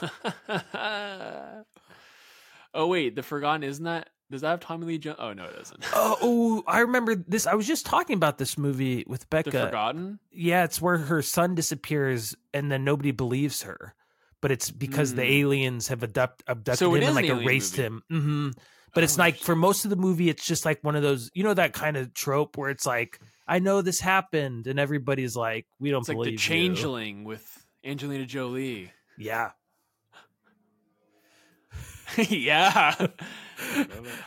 oh 2.74 2.86
wait, 2.86 3.16
The 3.16 3.22
Forgotten 3.22 3.62
isn't 3.62 3.84
that? 3.84 4.10
Does 4.30 4.40
that 4.40 4.48
have 4.50 4.60
Tommy 4.60 4.86
Lee 4.86 4.98
Jones? 4.98 5.16
Oh 5.18 5.32
no, 5.32 5.44
it 5.44 5.56
doesn't. 5.56 5.84
Oh, 5.94 6.16
oh, 6.22 6.62
I 6.66 6.80
remember 6.80 7.14
this. 7.14 7.46
I 7.46 7.54
was 7.54 7.66
just 7.66 7.84
talking 7.84 8.16
about 8.16 8.38
this 8.38 8.56
movie 8.56 9.04
with 9.06 9.28
Becca. 9.28 9.50
The 9.50 9.58
Forgotten. 9.66 10.18
Yeah, 10.30 10.64
it's 10.64 10.80
where 10.80 10.96
her 10.98 11.20
son 11.22 11.54
disappears 11.54 12.34
and 12.54 12.72
then 12.72 12.84
nobody 12.84 13.10
believes 13.10 13.62
her. 13.62 13.94
But 14.40 14.50
it's 14.50 14.70
because 14.70 15.14
the 15.14 15.22
Mm. 15.22 15.30
aliens 15.42 15.88
have 15.88 16.02
abduct, 16.02 16.42
abducted 16.46 16.78
So 16.78 16.94
him 16.94 17.02
and 17.04 17.14
like 17.14 17.26
alien 17.26 17.44
erased 17.44 17.76
movie. 17.76 17.84
him. 17.86 18.02
hmm 18.08 18.48
But 18.94 19.04
it's 19.04 19.16
Oh, 19.18 19.20
like 19.20 19.36
for 19.36 19.54
most 19.54 19.84
of 19.84 19.90
the 19.90 19.96
movie, 19.96 20.30
it's 20.30 20.44
just 20.46 20.64
like 20.64 20.82
one 20.82 20.96
of 20.96 21.02
those, 21.02 21.30
you 21.34 21.44
know, 21.44 21.54
that 21.54 21.74
kind 21.74 21.96
of 21.96 22.12
trope 22.14 22.56
where 22.56 22.70
it's 22.70 22.86
like, 22.86 23.20
I 23.46 23.58
know 23.58 23.82
this 23.82 24.00
happened, 24.00 24.66
and 24.66 24.80
everybody's 24.80 25.36
like, 25.36 25.66
we 25.78 25.90
don't 25.90 26.00
It's 26.00 26.08
like 26.08 26.16
believe 26.16 26.32
the 26.32 26.38
you. 26.38 26.38
Changeling 26.38 27.24
with 27.24 27.64
Angelina 27.84 28.24
Jolie. 28.26 28.90
Yeah, 29.18 29.50
yeah. 32.28 33.06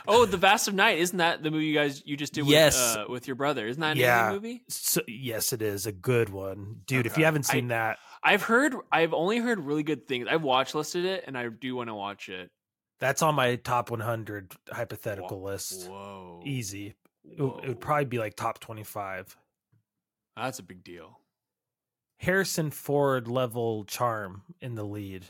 oh, 0.08 0.26
The 0.26 0.36
Vast 0.36 0.68
of 0.68 0.74
Night 0.74 0.98
isn't 0.98 1.18
that 1.18 1.42
the 1.42 1.50
movie 1.50 1.66
you 1.66 1.74
guys 1.74 2.02
you 2.06 2.16
just 2.16 2.32
did 2.32 2.42
with 2.42 2.50
Yes. 2.52 2.76
uh, 2.96 3.04
with 3.08 3.26
your 3.26 3.34
brother? 3.36 3.66
Isn't 3.66 3.80
that 3.80 3.92
an 3.92 3.96
Yeah. 3.98 4.30
movie? 4.32 4.62
so, 4.68 5.02
yes, 5.06 5.52
it 5.52 5.62
is 5.62 5.86
a 5.86 5.92
good 5.92 6.28
one, 6.30 6.80
dude. 6.86 7.06
If 7.06 7.18
you 7.18 7.24
haven't 7.24 7.48
I- 7.50 7.52
seen 7.54 7.68
that, 7.68 7.98
I've 8.22 8.42
heard. 8.42 8.74
I've 8.90 9.14
only 9.14 9.38
heard 9.38 9.60
really 9.60 9.82
good 9.82 10.06
things. 10.08 10.26
I've 10.30 10.42
watch 10.42 10.74
listed 10.74 11.04
it, 11.04 11.24
and 11.26 11.36
I 11.38 11.48
do 11.48 11.76
want 11.76 11.88
to 11.88 11.94
watch 11.94 12.28
it. 12.28 12.50
that's 12.98 13.20
on 13.22 13.34
my 13.34 13.56
top 13.56 13.90
100 13.90 14.54
hypothetical 14.72 15.38
Whoa. 15.40 15.50
list. 15.50 15.88
Whoa. 15.90 16.40
Easy. 16.44 16.94
Would- 17.38 17.64
it 17.64 17.68
would 17.68 17.80
probably 17.80 18.06
be 18.06 18.18
like 18.18 18.34
top 18.36 18.58
25. 18.58 19.36
That's 20.36 20.58
a 20.58 20.62
big 20.62 20.82
deal. 20.82 21.20
Harrison 22.18 22.70
Ford 22.70 23.28
level 23.28 23.84
charm 23.84 24.42
in 24.62 24.74
the 24.76 24.84
lead. 24.84 25.26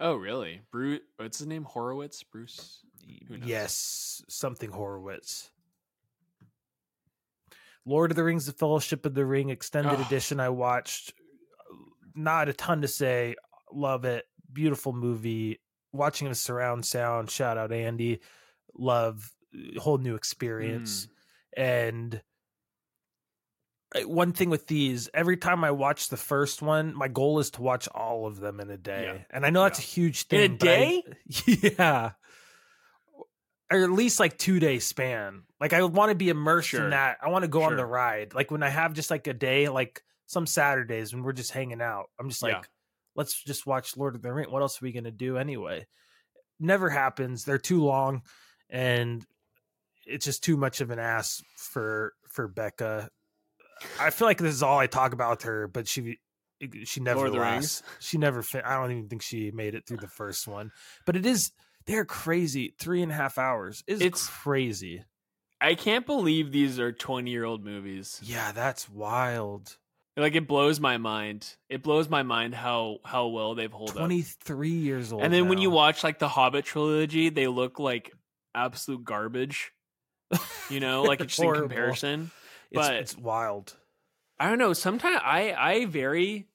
Oh, 0.00 0.14
really? 0.14 0.62
Bruce? 0.72 1.00
What's 1.16 1.38
his 1.38 1.46
name? 1.46 1.64
Horowitz? 1.64 2.22
Bruce? 2.22 2.80
Yes, 3.44 4.22
something 4.28 4.70
Horowitz. 4.70 5.50
Lord 7.84 8.10
of 8.10 8.16
the 8.16 8.24
Rings: 8.24 8.46
The 8.46 8.52
Fellowship 8.52 9.04
of 9.04 9.14
the 9.14 9.26
Ring 9.26 9.50
extended 9.50 9.92
Ugh. 9.92 10.06
edition. 10.06 10.40
I 10.40 10.48
watched. 10.48 11.12
Not 12.14 12.48
a 12.48 12.52
ton 12.52 12.82
to 12.82 12.88
say. 12.88 13.36
Love 13.72 14.04
it. 14.04 14.24
Beautiful 14.52 14.92
movie. 14.92 15.60
Watching 15.92 16.28
it 16.28 16.34
surround 16.34 16.84
sound. 16.86 17.30
Shout 17.30 17.58
out 17.58 17.72
Andy. 17.72 18.20
Love. 18.74 19.30
Whole 19.76 19.98
new 19.98 20.14
experience. 20.14 21.06
Mm. 21.58 21.62
And 21.62 22.14
uh, 22.14 22.18
one 24.04 24.32
thing 24.32 24.50
with 24.50 24.66
these, 24.66 25.08
every 25.12 25.36
time 25.36 25.64
I 25.64 25.70
watch 25.72 26.08
the 26.08 26.16
first 26.16 26.62
one, 26.62 26.94
my 26.94 27.08
goal 27.08 27.38
is 27.40 27.50
to 27.52 27.62
watch 27.62 27.88
all 27.88 28.26
of 28.26 28.38
them 28.38 28.60
in 28.60 28.70
a 28.70 28.76
day. 28.76 29.12
Yeah. 29.16 29.22
And 29.30 29.44
I 29.44 29.50
know 29.50 29.62
that's 29.64 29.80
Yeah. 29.80 29.84
a 29.84 29.94
huge 30.06 30.22
thing 30.28 30.40
In 30.40 30.52
a 30.52 30.56
but 30.56 30.68
I- 30.68 30.74
day? 30.74 31.02
yeah. 31.78 32.10
Or 33.72 33.78
at 33.84 33.90
least 33.92 34.18
like 34.18 34.36
two 34.36 34.58
day 34.58 34.78
span. 34.80 35.42
Like 35.60 35.72
I 35.72 35.82
want 35.84 36.10
to 36.10 36.14
be 36.16 36.28
immersed 36.28 36.70
Sure. 36.70 36.84
in 36.84 36.90
that. 36.90 37.18
I 37.22 37.28
want 37.28 37.42
to 37.44 37.48
go 37.48 37.62
on 37.62 37.76
the 37.76 37.86
ride. 37.86 38.34
Like 38.34 38.50
when 38.50 38.62
I 38.62 38.68
have 38.68 38.94
just 38.94 39.10
like 39.10 39.26
a 39.28 39.34
day, 39.34 39.68
like 39.68 40.02
some 40.26 40.46
Saturdays 40.46 41.12
when 41.14 41.22
we're 41.22 41.32
just 41.32 41.52
hanging 41.52 41.80
out, 41.80 42.06
I'm 42.18 42.28
just 42.28 42.42
like, 42.42 42.54
Yeah. 42.54 42.62
let's 43.14 43.42
just 43.42 43.66
watch 43.66 43.96
Lord 43.96 44.14
of 44.16 44.22
the 44.22 44.32
Ring. 44.32 44.50
What 44.50 44.62
else 44.62 44.80
are 44.82 44.84
we 44.84 44.92
gonna 44.92 45.10
do 45.12 45.36
anyway? 45.36 45.86
Never 46.58 46.90
happens. 46.90 47.44
They're 47.44 47.58
too 47.58 47.82
long, 47.84 48.22
and 48.68 49.24
it's 50.04 50.24
just 50.24 50.42
too 50.44 50.56
much 50.56 50.80
of 50.80 50.90
an 50.90 50.98
ass 50.98 51.42
for 51.56 52.14
for 52.28 52.48
Becca. 52.48 53.08
I 53.98 54.10
feel 54.10 54.26
like 54.28 54.38
this 54.38 54.54
is 54.54 54.62
all 54.62 54.78
I 54.78 54.86
talk 54.86 55.12
about 55.12 55.30
with 55.30 55.42
her, 55.42 55.68
but 55.68 55.88
she 55.88 56.18
she 56.84 57.00
never 57.00 57.18
Lord 57.20 57.28
of 57.28 57.34
the 57.34 57.40
lasts. 57.40 57.82
She 58.00 58.18
never. 58.18 58.42
Fin- 58.42 58.62
I 58.64 58.74
don't 58.80 58.90
even 58.90 59.08
think 59.08 59.22
she 59.22 59.50
made 59.50 59.74
it 59.74 59.86
through 59.86 59.98
the 59.98 60.08
first 60.08 60.46
one. 60.46 60.72
But 61.06 61.16
it 61.16 61.24
is 61.26 61.52
they're 61.86 62.04
crazy. 62.04 62.74
Three 62.78 63.02
and 63.02 63.10
a 63.10 63.14
half 63.14 63.38
hours 63.38 63.82
is 63.86 64.00
It's- 64.00 64.26
crazy. 64.28 65.04
I 65.62 65.74
can't 65.74 66.06
believe 66.06 66.52
these 66.52 66.78
are 66.80 66.90
twenty-year-old 66.92 67.64
movies. 67.64 68.18
Yeah, 68.22 68.52
that's 68.52 68.88
wild. 68.88 69.76
Like 70.16 70.34
it 70.34 70.46
blows 70.48 70.80
my 70.80 70.98
mind. 70.98 71.56
It 71.68 71.82
blows 71.82 72.08
my 72.08 72.22
mind 72.22 72.54
how 72.54 72.98
how 73.04 73.28
well 73.28 73.54
they've 73.54 73.70
held 73.70 73.90
up. 73.90 73.96
23 73.96 74.68
years 74.70 75.12
old. 75.12 75.22
And 75.22 75.32
then 75.32 75.48
when 75.48 75.58
you 75.58 75.70
watch 75.70 76.02
like 76.04 76.18
the 76.18 76.28
Hobbit 76.28 76.64
trilogy, 76.64 77.28
they 77.30 77.46
look 77.46 77.78
like 77.78 78.12
absolute 78.54 79.04
garbage. 79.04 79.72
You 80.68 80.80
know, 80.80 81.02
like 81.04 81.20
it's 81.20 81.36
just 81.36 81.42
in 81.46 81.54
comparison. 81.62 82.30
It's, 82.70 82.78
but- 82.88 82.94
it's 82.96 83.16
wild. 83.16 83.76
I 84.38 84.48
don't 84.48 84.58
know. 84.58 84.72
Sometimes 84.72 85.20
I 85.22 85.52
I 85.52 85.84
vary 85.86 86.48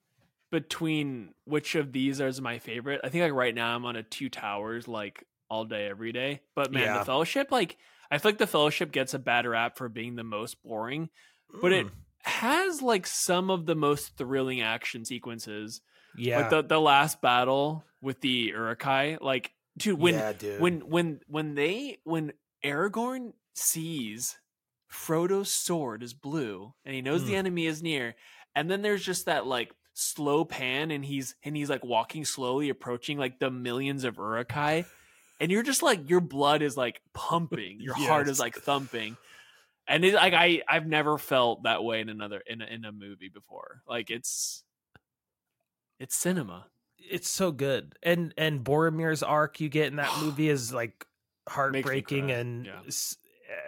between 0.51 1.33
which 1.45 1.75
of 1.75 1.91
these 1.91 2.19
is 2.19 2.41
my 2.41 2.59
favorite. 2.59 3.01
I 3.03 3.09
think 3.09 3.23
like 3.23 3.33
right 3.33 3.53
now 3.53 3.75
I'm 3.75 3.85
on 3.85 3.95
a 3.95 4.03
Two 4.03 4.29
Towers 4.29 4.87
like 4.87 5.23
all 5.49 5.65
day 5.65 5.87
every 5.87 6.11
day. 6.11 6.41
But 6.55 6.71
man, 6.71 6.83
Yeah. 6.83 6.99
the 6.99 7.05
Fellowship 7.05 7.51
like 7.51 7.77
I 8.11 8.17
feel 8.17 8.29
like 8.31 8.37
the 8.37 8.47
Fellowship 8.47 8.91
gets 8.91 9.13
a 9.13 9.19
bad 9.19 9.45
rap 9.45 9.77
for 9.77 9.89
being 9.89 10.15
the 10.15 10.23
most 10.23 10.61
boring, 10.63 11.09
but 11.61 11.73
it 11.73 11.87
Mm, 11.87 11.91
has 12.23 12.81
like 12.81 13.05
some 13.07 13.49
of 13.49 13.65
the 13.65 13.75
most 13.75 14.15
thrilling 14.17 14.61
action 14.61 15.05
sequences. 15.05 15.81
yeah, 16.17 16.39
Like 16.41 16.49
the 16.51 16.61
the 16.63 16.81
last 16.81 17.21
battle 17.21 17.83
with 18.01 18.21
the 18.21 18.51
Uruk-hai, 18.53 19.17
like 19.21 19.51
dude, 19.77 19.99
when 19.99 20.13
yeah, 20.15 20.33
dude. 20.33 20.59
when 20.61 20.79
when 20.89 21.19
when 21.27 21.55
they 21.55 21.97
when 22.03 22.33
Aragorn 22.63 23.33
sees 23.53 24.37
Frodo's 24.95 25.51
sword 25.51 26.01
is 26.01 26.13
blue 26.13 26.73
and 26.85 26.95
he 26.95 27.01
knows 27.01 27.25
the 27.25 27.33
Mm. 27.33 27.37
enemy 27.37 27.65
is 27.67 27.83
near, 27.83 28.15
and 28.55 28.69
then 28.71 28.81
there's 28.81 29.03
just 29.05 29.25
that 29.25 29.45
like 29.45 29.73
slow 29.93 30.43
pan 30.45 30.91
and 30.91 31.05
he's 31.05 31.35
and 31.43 31.55
he's 31.55 31.69
like 31.69 31.83
walking 31.83 32.25
slowly 32.25 32.69
approaching 32.69 33.17
like 33.17 33.39
the 33.39 33.51
millions 33.51 34.03
of 34.03 34.17
Uruk-hai, 34.17 34.85
and 35.39 35.51
you're 35.51 35.63
just 35.63 35.83
like 35.83 36.09
your 36.09 36.21
blood 36.21 36.61
is 36.61 36.75
like 36.77 37.01
pumping, 37.13 37.77
your 37.81 37.93
heart 37.95 38.27
is 38.29 38.39
like 38.39 38.55
thumping. 38.55 39.17
And 39.87 40.03
it, 40.03 40.15
like 40.15 40.33
I, 40.33 40.63
I've 40.67 40.87
never 40.87 41.17
felt 41.19 41.63
that 41.63 41.83
way 41.83 42.01
in 42.01 42.09
another 42.09 42.41
in 42.47 42.61
a, 42.61 42.65
in 42.65 42.85
a 42.85 42.91
movie 42.91 43.29
before. 43.29 43.81
Like 43.87 44.09
it's, 44.09 44.63
it's 45.99 46.15
cinema. 46.15 46.67
it's 46.97 47.29
so 47.29 47.51
good, 47.51 47.93
and 48.01 48.33
and 48.37 48.63
Boromir's 48.63 49.21
arc 49.23 49.59
you 49.59 49.69
get 49.69 49.87
in 49.87 49.97
that 49.97 50.11
movie 50.21 50.49
is 50.49 50.73
like 50.73 51.05
heartbreaking, 51.47 52.31
and 52.31 52.65
yeah. 52.65 52.79
s- 52.87 53.15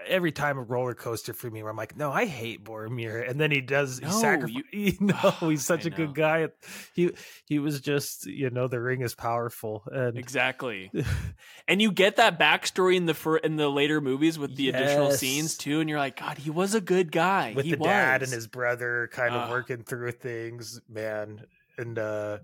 every 0.10 0.32
time 0.32 0.58
a 0.58 0.62
roller 0.64 0.94
coaster 0.94 1.34
for 1.34 1.50
me. 1.50 1.62
Where 1.62 1.70
I'm 1.72 1.78
like, 1.78 1.96
no, 1.98 2.12
I 2.12 2.26
hate 2.26 2.64
Boromir, 2.64 3.30
and 3.30 3.40
then 3.40 3.52
he 3.52 3.62
does. 3.62 4.02
No, 4.02 4.08
he 4.12 4.14
sacrifices. 4.14 5.02
No, 5.02 5.16
he's 5.50 5.66
such 5.66 5.86
I 5.86 5.88
a 5.88 5.90
good 5.92 6.14
guy. 6.16 6.48
He 6.94 7.12
he 7.46 7.60
was 7.60 7.82
just 7.82 8.26
you 8.26 8.50
know 8.50 8.68
the 8.68 8.80
ring 8.80 9.02
is 9.02 9.16
powerful, 9.16 9.84
and 9.92 10.18
Exactly. 10.18 10.92
and 11.68 11.82
you 11.82 11.92
get 11.92 12.18
that 12.18 12.40
backstory 12.40 12.96
in 12.96 13.06
the 13.06 13.14
fir- 13.14 13.38
in 13.38 13.56
the 13.56 13.70
later 13.70 14.02
movies 14.02 14.38
with 14.40 14.56
the 14.56 14.70
additional 14.70 15.12
scenes 15.12 15.58
too, 15.58 15.80
and 15.80 15.90
you're 15.90 16.00
like, 16.00 16.20
God, 16.20 16.38
he 16.38 16.50
was 16.50 16.76
a 16.76 16.82
good 16.82 17.12
guy. 17.12 17.54
with 17.56 17.66
He 17.66 17.72
the 17.72 17.78
dad 17.78 18.24
and 18.24 18.32
his 18.32 18.48
brother 18.48 19.10
kind 19.12 19.34
of 19.34 19.44
Ugh. 19.44 19.50
working 19.52 19.84
through 19.84 20.12
things 20.12 20.80
man 20.90 21.46
and 21.78 22.00
uh 22.00 22.38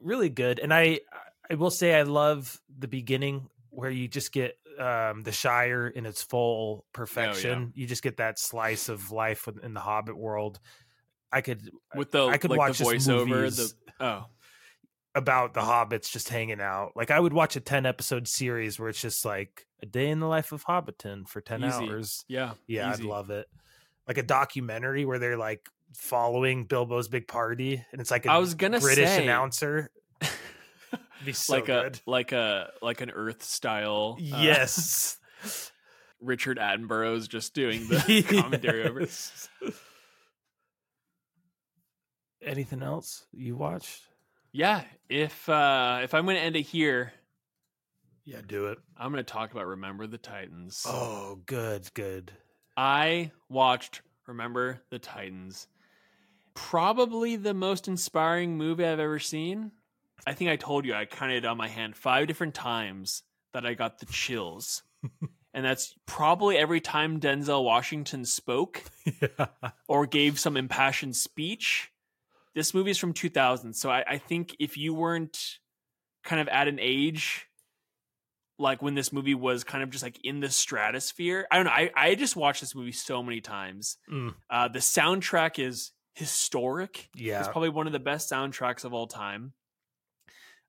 really 0.00 0.28
good 0.28 0.58
and 0.58 0.72
i 0.74 1.00
i 1.50 1.54
will 1.54 1.70
say 1.70 1.94
i 1.94 2.02
love 2.02 2.60
the 2.78 2.88
beginning 2.88 3.48
where 3.70 3.90
you 3.90 4.08
just 4.08 4.32
get 4.32 4.56
um 4.78 5.22
the 5.22 5.32
shire 5.32 5.86
in 5.88 6.06
its 6.06 6.22
full 6.22 6.84
perfection 6.92 7.72
you 7.74 7.86
just 7.86 8.02
get 8.02 8.16
that 8.18 8.38
slice 8.38 8.88
of 8.88 9.10
life 9.10 9.48
in- 9.48 9.60
in 9.64 9.74
the 9.74 9.80
hobbit 9.80 10.16
world 10.16 10.58
i 11.32 11.40
could 11.40 11.70
with 11.94 12.10
the 12.10 12.26
I 12.26 12.36
could 12.38 12.50
like 12.50 12.58
watch 12.58 12.78
the 12.78 12.84
voiceover. 12.84 13.54
The 13.54 13.72
oh, 14.04 14.24
about 15.14 15.52
the 15.54 15.60
hobbits 15.60 16.10
just 16.10 16.28
hanging 16.30 16.60
out 16.60 16.92
like 16.96 17.10
i 17.10 17.20
would 17.20 17.32
watch 17.32 17.56
a 17.56 17.60
10 17.60 17.84
episode 17.86 18.26
series 18.26 18.78
where 18.78 18.88
it's 18.88 19.00
just 19.00 19.24
like 19.24 19.66
a 19.82 19.86
day 19.86 20.08
in 20.08 20.20
the 20.20 20.26
life 20.26 20.52
of 20.52 20.64
hobbiton 20.64 21.28
for 21.28 21.40
10 21.40 21.64
Easy. 21.64 21.74
hours 21.88 22.24
yeah, 22.28 22.52
Yeah, 22.66 22.92
easy. 22.92 23.02
I'd 23.02 23.08
love 23.08 23.30
it. 23.30 23.46
Like 24.08 24.16
a 24.18 24.22
documentary 24.22 25.04
where 25.04 25.18
they're 25.18 25.36
like 25.36 25.68
following 25.94 26.64
Bilbo's 26.66 27.08
big 27.08 27.28
party, 27.28 27.84
and 27.92 28.00
it's 28.00 28.10
like 28.10 28.24
a 28.26 28.30
I 28.32 28.38
was 28.38 28.54
gonna 28.54 28.80
British 28.80 29.08
say- 29.08 29.22
announcer. 29.24 29.90
So 31.32 31.54
like 31.54 31.68
a 31.68 31.92
like 32.06 32.32
a 32.32 32.70
like 32.82 33.00
an 33.00 33.10
Earth 33.10 33.42
style. 33.42 34.16
uh, 34.18 34.42
yes. 34.42 35.18
Richard 36.20 36.58
Attenborough's 36.58 37.26
just 37.26 37.52
doing 37.52 37.88
the 37.88 38.24
commentary 38.40 38.84
over. 38.84 39.06
Anything 42.44 42.82
else 42.82 43.26
you 43.32 43.56
watched? 43.56 44.02
Yeah, 44.52 44.82
if 45.08 45.48
uh 45.48 46.00
if 46.02 46.14
I'm 46.14 46.24
going 46.24 46.36
to 46.36 46.42
end 46.42 46.56
it 46.56 46.62
here, 46.62 47.12
Yeah, 48.24 48.40
do 48.46 48.66
it. 48.66 48.78
I'm 48.96 49.12
going 49.12 49.24
to 49.24 49.32
talk 49.32 49.52
about 49.52 49.66
Remember 49.66 50.06
the 50.06 50.18
Titans. 50.18 50.84
Oh, 50.86 51.40
good, 51.46 51.88
good. 51.94 52.32
I 52.76 53.30
watched 53.48 54.02
Remember 54.26 54.80
the 54.90 54.98
Titans. 54.98 55.68
Probably 56.54 57.36
the 57.36 57.54
most 57.54 57.88
inspiring 57.88 58.56
movie 58.58 58.84
I've 58.84 59.00
ever 59.00 59.18
seen. 59.18 59.72
I 60.26 60.34
think 60.34 60.50
I 60.50 60.56
told 60.56 60.84
you 60.84 60.94
I 60.94 61.04
counted 61.04 61.44
on 61.44 61.56
my 61.56 61.68
hand 61.68 61.96
five 61.96 62.26
different 62.28 62.54
times 62.54 63.22
that 63.52 63.66
I 63.66 63.74
got 63.74 63.98
the 63.98 64.06
chills. 64.06 64.82
and 65.54 65.64
that's 65.64 65.94
probably 66.06 66.56
every 66.56 66.80
time 66.80 67.20
Denzel 67.20 67.64
Washington 67.64 68.24
spoke 68.24 68.82
yeah. 69.20 69.46
or 69.88 70.06
gave 70.06 70.38
some 70.38 70.56
impassioned 70.56 71.16
speech. 71.16 71.90
This 72.54 72.72
movie 72.74 72.90
is 72.92 72.98
from 72.98 73.12
2000. 73.12 73.74
So 73.74 73.90
I, 73.90 74.04
I 74.06 74.18
think 74.18 74.54
if 74.60 74.76
you 74.76 74.94
weren't 74.94 75.58
kind 76.24 76.40
of 76.40 76.48
at 76.48 76.68
an 76.68 76.78
age 76.80 77.46
like 78.58 78.80
when 78.80 78.94
this 78.94 79.12
movie 79.12 79.34
was 79.34 79.64
kind 79.64 79.82
of 79.82 79.90
just 79.90 80.04
like 80.04 80.20
in 80.22 80.38
the 80.40 80.48
stratosphere, 80.50 81.46
I 81.50 81.56
don't 81.56 81.64
know. 81.66 81.72
I, 81.72 81.90
I 81.96 82.14
just 82.14 82.36
watched 82.36 82.60
this 82.60 82.74
movie 82.76 82.92
so 82.92 83.22
many 83.22 83.40
times. 83.40 83.96
Mm, 84.10 84.34
Uh, 84.48 84.68
the 84.68 84.78
soundtrack 84.78 85.58
is 85.58 85.90
historic. 86.14 87.08
yeah. 87.14 87.40
It's 87.40 87.48
probably 87.48 87.70
one 87.70 87.86
of 87.86 87.92
the 87.92 87.98
best 87.98 88.30
soundtracks 88.30 88.84
of 88.84 88.92
all 88.94 89.06
time. 89.08 89.54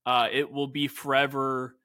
Uh, 0.05 0.27
it 0.31 0.51
will 0.51 0.67
be 0.67 0.87
forever. 0.87 1.75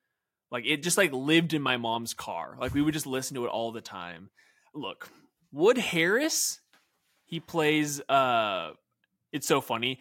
Like 0.51 0.65
it 0.67 0.83
just 0.83 0.99
like 0.99 1.13
lived 1.13 1.55
in 1.55 1.63
my 1.63 1.77
mom's 1.77 2.15
car. 2.15 2.57
Like 2.61 2.75
we 2.75 2.83
would 2.83 2.95
just 2.95 3.07
listen 3.07 3.35
to 3.37 3.45
it 3.45 3.49
all 3.49 3.73
the 3.73 3.81
time. 3.81 4.31
Look, 4.75 5.09
Wood 5.53 5.79
Harris, 5.79 6.61
he 7.25 7.41
plays. 7.41 8.01
Uh, 8.09 8.71
it's 9.33 9.47
so 9.47 9.61
funny. 9.61 10.01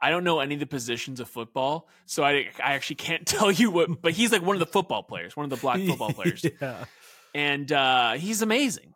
I 0.00 0.10
don't 0.10 0.24
know 0.24 0.40
any 0.40 0.54
of 0.54 0.60
the 0.60 0.66
positions 0.66 1.20
of 1.20 1.28
football, 1.28 1.88
so 2.06 2.24
I 2.24 2.48
I 2.62 2.74
actually 2.74 2.96
can't 2.96 3.26
tell 3.26 3.52
you 3.52 3.70
what. 3.70 4.02
But 4.02 4.12
he's 4.12 4.32
like 4.32 4.42
one 4.42 4.56
of 4.56 4.60
the 4.60 4.66
football 4.66 5.02
players, 5.02 5.36
one 5.36 5.44
of 5.44 5.50
the 5.50 5.56
black 5.56 5.80
football 5.80 6.12
players 6.14 6.44
yeah. 6.60 6.84
and 7.34 7.70
uh 7.72 8.12
he's 8.12 8.42
amazing 8.42 8.94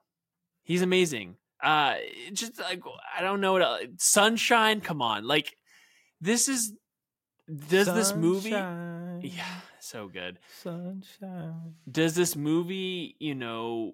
he's 0.63 0.83
amazing 0.83 1.37
uh 1.63 1.95
just 2.33 2.59
like 2.61 2.83
i 3.17 3.23
don't 3.23 3.41
know 3.41 3.55
what 3.55 3.63
else. 3.63 3.81
sunshine 3.99 4.81
come 4.81 5.01
on 5.01 5.27
like 5.27 5.57
this 6.21 6.49
is 6.49 6.73
does 7.69 7.87
this 7.87 8.15
movie 8.15 8.51
yeah 8.51 9.61
so 9.81 10.09
good. 10.09 10.39
Sunshine. 10.63 11.75
does 11.91 12.15
this 12.15 12.35
movie 12.35 13.17
you 13.19 13.35
know 13.35 13.93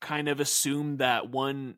kind 0.00 0.28
of 0.28 0.40
assume 0.40 0.98
that 0.98 1.30
one 1.30 1.76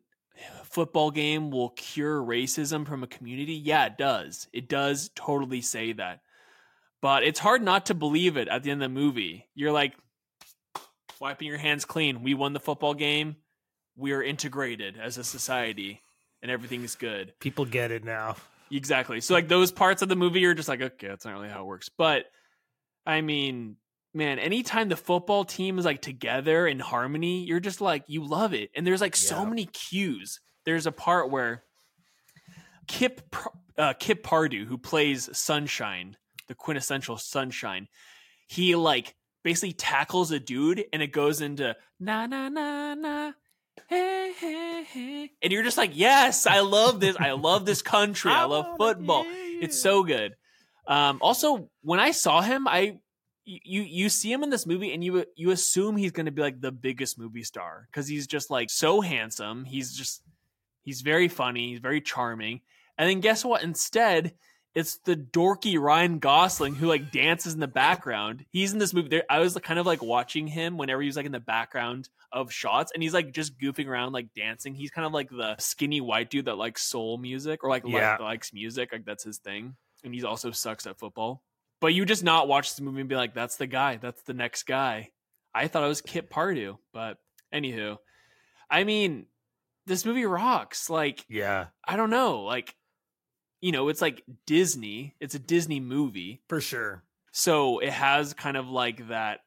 football 0.65 1.11
game 1.11 1.51
will 1.51 1.71
cure 1.71 2.21
racism 2.21 2.87
from 2.87 3.03
a 3.03 3.07
community? 3.07 3.55
Yeah 3.55 3.87
it 3.87 3.99
does. 3.99 4.49
It 4.53 4.69
does 4.69 5.11
totally 5.15 5.61
say 5.61 5.93
that. 5.93 6.21
But 7.01 7.23
it's 7.23 7.39
hard 7.39 7.63
not 7.63 7.87
to 7.87 7.95
believe 7.95 8.37
it 8.37 8.49
at 8.49 8.63
the 8.63 8.71
end 8.71 8.83
of 8.83 8.91
the 8.91 9.01
movie. 9.01 9.47
You're 9.55 9.73
like 9.73 9.95
wiping 11.21 11.47
your 11.47 11.59
hands 11.59 11.85
clean. 11.85 12.23
We 12.23 12.35
won 12.35 12.53
the 12.53 12.61
football 12.61 12.95
game. 12.95 13.37
We 13.97 14.13
are 14.13 14.23
integrated 14.23 14.99
as 14.99 15.17
a 15.17 15.25
society 15.25 16.03
and 16.43 16.51
everything's 16.51 16.97
good. 16.97 17.33
People 17.41 17.65
get 17.65 17.91
it 17.91 18.05
now. 18.05 18.37
Exactly. 18.71 19.21
So 19.21 19.35
like 19.35 19.49
those 19.49 19.73
parts 19.73 20.03
of 20.03 20.09
the 20.09 20.17
movie 20.17 20.45
are 20.47 20.55
just 20.55 20.69
like, 20.69 20.81
okay, 20.81 21.09
that's 21.09 21.25
not 21.25 21.35
really 21.35 21.49
how 21.49 21.63
it 21.63 21.67
works. 21.67 21.89
But 21.89 22.27
I 23.05 23.21
mean, 23.21 23.77
man, 24.13 24.39
anytime 24.39 24.89
the 24.89 24.97
football 24.97 25.45
team 25.45 25.79
is 25.79 25.85
like 25.85 26.03
together 26.03 26.67
in 26.67 26.81
harmony, 26.81 27.45
you're 27.45 27.61
just 27.61 27.81
like 27.81 28.05
you 28.09 28.25
love 28.25 28.55
it. 28.55 28.71
And 28.75 28.87
there's 28.87 29.01
like 29.01 29.15
so 29.17 29.47
many 29.47 29.67
cues. 29.67 30.41
There's 30.65 30.87
a 30.87 30.93
part 30.93 31.31
where 31.31 31.63
Kip 32.89 33.35
uh, 33.79 33.93
Kip 33.99 34.23
Pardue, 34.23 34.65
who 34.65 34.79
plays 34.79 35.29
Sunshine, 35.37 36.17
the 36.49 36.55
quintessential 36.55 37.17
Sunshine, 37.19 37.89
he 38.49 38.75
like 38.75 39.15
basically 39.45 39.73
tackles 39.73 40.33
a 40.33 40.41
dude, 40.41 40.85
and 40.93 41.03
it 41.03 41.13
goes 41.13 41.41
into 41.41 41.77
na 42.01 42.27
na 42.27 42.49
na 42.49 42.95
na. 42.95 43.33
Hey, 43.89 44.33
hey, 44.39 44.85
hey. 44.85 45.31
And 45.43 45.53
you're 45.53 45.63
just 45.63 45.79
like, 45.79 45.93
yes, 45.95 46.47
I 46.47 46.61
love 46.61 47.01
this. 47.01 47.17
I 47.19 47.33
love 47.33 47.65
this 47.65 47.83
country. 47.83 48.33
I 48.33 48.45
love 48.45 48.77
football. 48.77 49.25
It's 49.27 49.81
so 49.81 50.03
good. 50.03 50.35
Um, 50.87 51.19
also, 51.21 51.71
when 51.83 52.01
I 52.01 52.11
saw 52.11 52.41
him, 52.41 52.67
I 52.69 52.99
you 53.45 53.83
you 53.83 54.09
see 54.09 54.33
him 54.33 54.43
in 54.43 54.51
this 54.51 54.67
movie, 54.67 54.93
and 54.93 55.05
you 55.05 55.25
you 55.37 55.51
assume 55.51 55.97
he's 55.97 56.13
going 56.13 56.27
to 56.27 56.33
be 56.33 56.43
like 56.43 56.61
the 56.61 56.73
biggest 56.73 57.19
movie 57.19 57.45
star 57.45 57.87
because 57.91 58.09
he's 58.09 58.27
just 58.27 58.51
like 58.51 58.71
so 58.71 59.01
handsome. 59.01 59.65
He's 59.65 59.97
just 59.97 60.23
he's 60.83 61.01
very 61.01 61.29
funny. 61.29 61.71
He's 61.71 61.81
very 61.81 62.01
charming. 62.01 62.61
And 62.99 63.09
then 63.09 63.21
guess 63.21 63.45
what? 63.45 63.63
Instead, 63.63 64.35
it's 64.77 64.99
the 64.99 65.17
dorky 65.17 65.81
Ryan 65.81 66.19
Gosling 66.21 66.75
who 66.77 66.87
like 66.87 67.11
dances 67.11 67.55
in 67.55 67.61
the 67.61 67.67
background. 67.67 68.45
He's 68.51 68.73
in 68.75 68.79
this 68.79 68.93
movie. 68.93 69.09
There, 69.09 69.25
I 69.29 69.41
was 69.41 69.55
kind 69.63 69.81
of 69.81 69.87
like 69.87 70.03
watching 70.03 70.47
him 70.47 70.77
whenever 70.77 71.01
he 71.01 71.07
was 71.09 71.17
like 71.17 71.25
in 71.27 71.33
the 71.33 71.41
background 71.41 72.09
of 72.31 72.53
shots, 72.53 72.93
and 72.93 73.03
he's 73.03 73.15
like 73.15 73.33
just 73.33 73.59
goofing 73.59 73.87
around, 73.87 74.13
like 74.13 74.35
dancing. 74.37 74.75
He's 74.75 74.91
kind 74.91 75.07
of 75.07 75.13
like 75.15 75.31
the 75.31 75.57
skinny 75.59 76.01
white 76.03 76.29
dude 76.31 76.45
that 76.45 76.59
likes 76.59 76.83
soul 76.83 77.17
music 77.17 77.65
or 77.65 77.71
like 77.71 77.85
Yeah. 77.87 78.19
likes 78.21 78.53
music. 78.53 78.93
Like 78.93 79.07
that's 79.07 79.25
his 79.25 79.39
thing, 79.39 79.77
and 80.05 80.13
he's 80.15 80.25
also 80.25 80.51
sucks 80.51 80.87
at 80.87 80.99
football. 80.99 81.43
But 81.81 81.95
you 81.95 82.05
just 82.05 82.23
not 82.23 82.47
watch 82.47 82.71
this 82.71 82.81
movie 82.81 83.01
and 83.01 83.09
be 83.09 83.17
like, 83.17 83.33
"That's 83.35 83.57
the 83.57 83.67
guy. 83.67 83.97
That's 83.97 84.23
the 84.25 84.35
next 84.35 84.65
guy." 84.65 85.11
I 85.55 85.69
thought 85.69 85.85
it 85.85 85.89
was 85.89 86.03
Kit 86.03 86.29
Pardue, 86.29 86.77
but 86.93 87.17
anywho, 87.53 87.97
I 88.71 88.85
mean, 88.85 89.27
this 89.87 90.05
movie 90.05 90.27
rocks. 90.27 90.91
Like 90.91 91.25
Yeah, 91.31 91.69
I 91.83 91.97
don't 91.97 92.11
know, 92.11 92.43
like 92.43 92.75
you 93.61 93.73
know, 93.73 93.89
it's 93.89 94.01
like 94.03 94.23
Disney. 94.47 95.15
It's 95.21 95.35
a 95.35 95.39
Disney 95.39 95.81
movie. 95.81 96.43
for 96.49 96.61
sure. 96.61 97.03
So 97.33 97.81
it 97.81 97.93
has 97.93 98.33
kind 98.35 98.57
of 98.57 98.69
like 98.69 99.09
that 99.09 99.41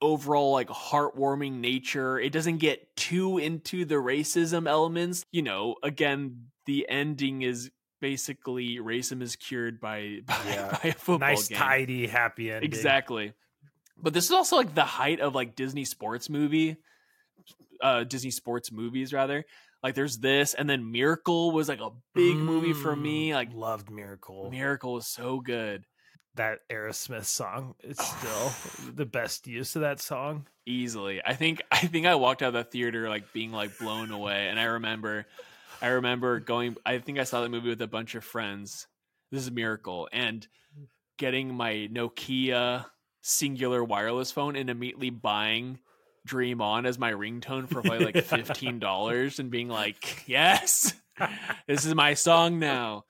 overall 0.00 0.52
like 0.52 0.68
heartwarming 0.68 1.54
nature. 1.60 2.18
It 2.18 2.32
doesn't 2.32 2.58
get 2.58 2.94
too 2.96 3.38
into 3.38 3.84
the 3.84 3.96
racism 3.96 4.68
elements. 4.68 5.24
You 5.32 5.42
know, 5.42 5.76
again, 5.82 6.46
the 6.66 6.88
ending 6.88 7.42
is 7.42 7.70
basically 8.00 8.78
racism 8.78 9.22
is 9.22 9.34
cured 9.36 9.80
by 9.80 10.20
by, 10.26 10.36
Yeah. 10.46 10.78
by 10.82 10.88
a 10.90 10.92
football 10.92 11.28
nice, 11.30 11.48
game. 11.48 11.58
tidy, 11.58 12.06
happy 12.06 12.50
ending. 12.50 12.64
Exactly. 12.70 13.32
But 14.00 14.14
this 14.14 14.26
is 14.26 14.30
also 14.30 14.56
like 14.56 14.74
the 14.74 14.84
height 14.84 15.18
of 15.20 15.34
like 15.34 15.56
Disney 15.56 15.84
sports 15.84 16.30
movie, 16.30 16.76
uh, 17.82 18.04
Disney 18.04 18.30
sports 18.30 18.70
movies 18.70 19.12
rather. 19.12 19.44
Like 19.82 19.94
there's 19.94 20.18
this, 20.18 20.54
and 20.54 20.68
then 20.68 20.90
Miracle 20.90 21.52
was 21.52 21.68
like 21.68 21.80
a 21.80 21.90
big 22.14 22.36
movie 22.36 22.72
for 22.72 22.96
me. 22.96 23.30
Mm, 23.30 23.34
Like 23.34 23.52
loved 23.54 23.90
Miracle. 23.90 24.50
Miracle 24.50 24.94
was 24.94 25.06
so 25.06 25.40
good. 25.40 25.84
that 26.34 26.60
Aerosmith 26.70 27.24
song. 27.24 27.74
It's 27.80 28.04
still 28.04 28.92
the 28.94 29.06
best 29.06 29.46
use 29.46 29.74
of 29.76 29.82
that 29.82 30.00
song. 30.00 30.46
easily. 30.66 31.20
I 31.24 31.34
think 31.34 31.62
I 31.72 31.78
think 31.86 32.06
I 32.06 32.14
walked 32.16 32.42
out 32.42 32.48
of 32.48 32.54
the 32.54 32.64
theater 32.64 33.08
like 33.08 33.32
being 33.32 33.52
like 33.52 33.76
blown 33.78 34.10
away. 34.10 34.48
And 34.48 34.58
I 34.60 34.64
remember 34.64 35.26
I 35.80 35.88
remember 35.88 36.38
going 36.40 36.76
I 36.84 36.98
think 36.98 37.18
I 37.18 37.24
saw 37.24 37.40
the 37.42 37.48
movie 37.48 37.68
with 37.70 37.82
a 37.82 37.86
bunch 37.88 38.14
of 38.14 38.24
friends. 38.24 38.86
This 39.30 39.42
is 39.42 39.50
miracle. 39.50 40.08
And 40.12 40.46
getting 41.18 41.54
my 41.54 41.88
Nokia 41.92 42.86
Cingular 43.24 43.86
wireless 43.86 44.30
phone 44.32 44.54
and 44.56 44.70
immediately 44.70 45.10
buying 45.10 45.78
Dream 46.28 46.60
On 46.60 46.86
as 46.86 46.98
my 46.98 47.12
ringtone 47.12 47.66
for 47.68 47.82
probably 47.82 48.04
like 48.12 48.24
fifteen 48.24 48.78
dollars 48.78 49.38
and 49.40 49.50
being 49.50 49.68
like, 49.68 50.22
Yes, 50.28 50.94
this 51.66 51.84
is 51.84 51.94
my 51.94 52.14
song 52.14 52.58
now. 52.58 53.04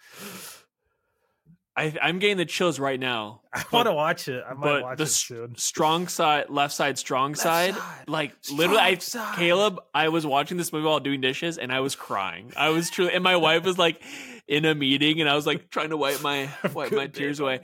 I, 1.77 1.95
I'm 2.03 2.19
getting 2.19 2.39
the 2.39 2.45
chills 2.45 2.81
right 2.81 2.99
now. 2.99 3.43
I 3.55 3.63
want 3.71 3.87
to 3.87 3.95
watch 3.95 4.27
it. 4.27 4.43
I 4.45 4.53
might 4.53 4.63
But 4.63 4.83
watch 4.83 4.99
the 4.99 5.05
it 5.05 5.09
soon. 5.09 5.57
strong 5.57 6.09
side, 6.09 6.51
left 6.51 6.75
side, 6.75 6.99
strong 6.99 7.37
side, 7.37 7.75
side, 7.77 8.09
like 8.09 8.33
literally, 8.53 8.81
I, 8.81 8.97
side. 8.99 9.37
Caleb, 9.37 9.79
I 9.95 10.09
was 10.09 10.27
watching 10.27 10.57
this 10.57 10.73
movie 10.73 10.87
while 10.87 10.99
doing 10.99 11.21
dishes, 11.21 11.57
and 11.57 11.71
I 11.73 11.79
was 11.79 11.95
crying. 11.95 12.53
I 12.57 12.71
was 12.71 12.91
truly, 12.91 13.13
and 13.15 13.23
my 13.23 13.37
wife 13.37 13.63
was 13.65 13.79
like 13.79 14.03
in 14.49 14.65
a 14.65 14.75
meeting, 14.75 15.21
and 15.21 15.31
I 15.31 15.37
was 15.37 15.47
like 15.47 15.71
trying 15.71 15.91
to 15.91 15.97
wipe 15.97 16.21
my 16.21 16.49
wipe 16.75 16.91
my 16.91 17.07
tears 17.07 17.39
babe, 17.39 17.45
away. 17.45 17.61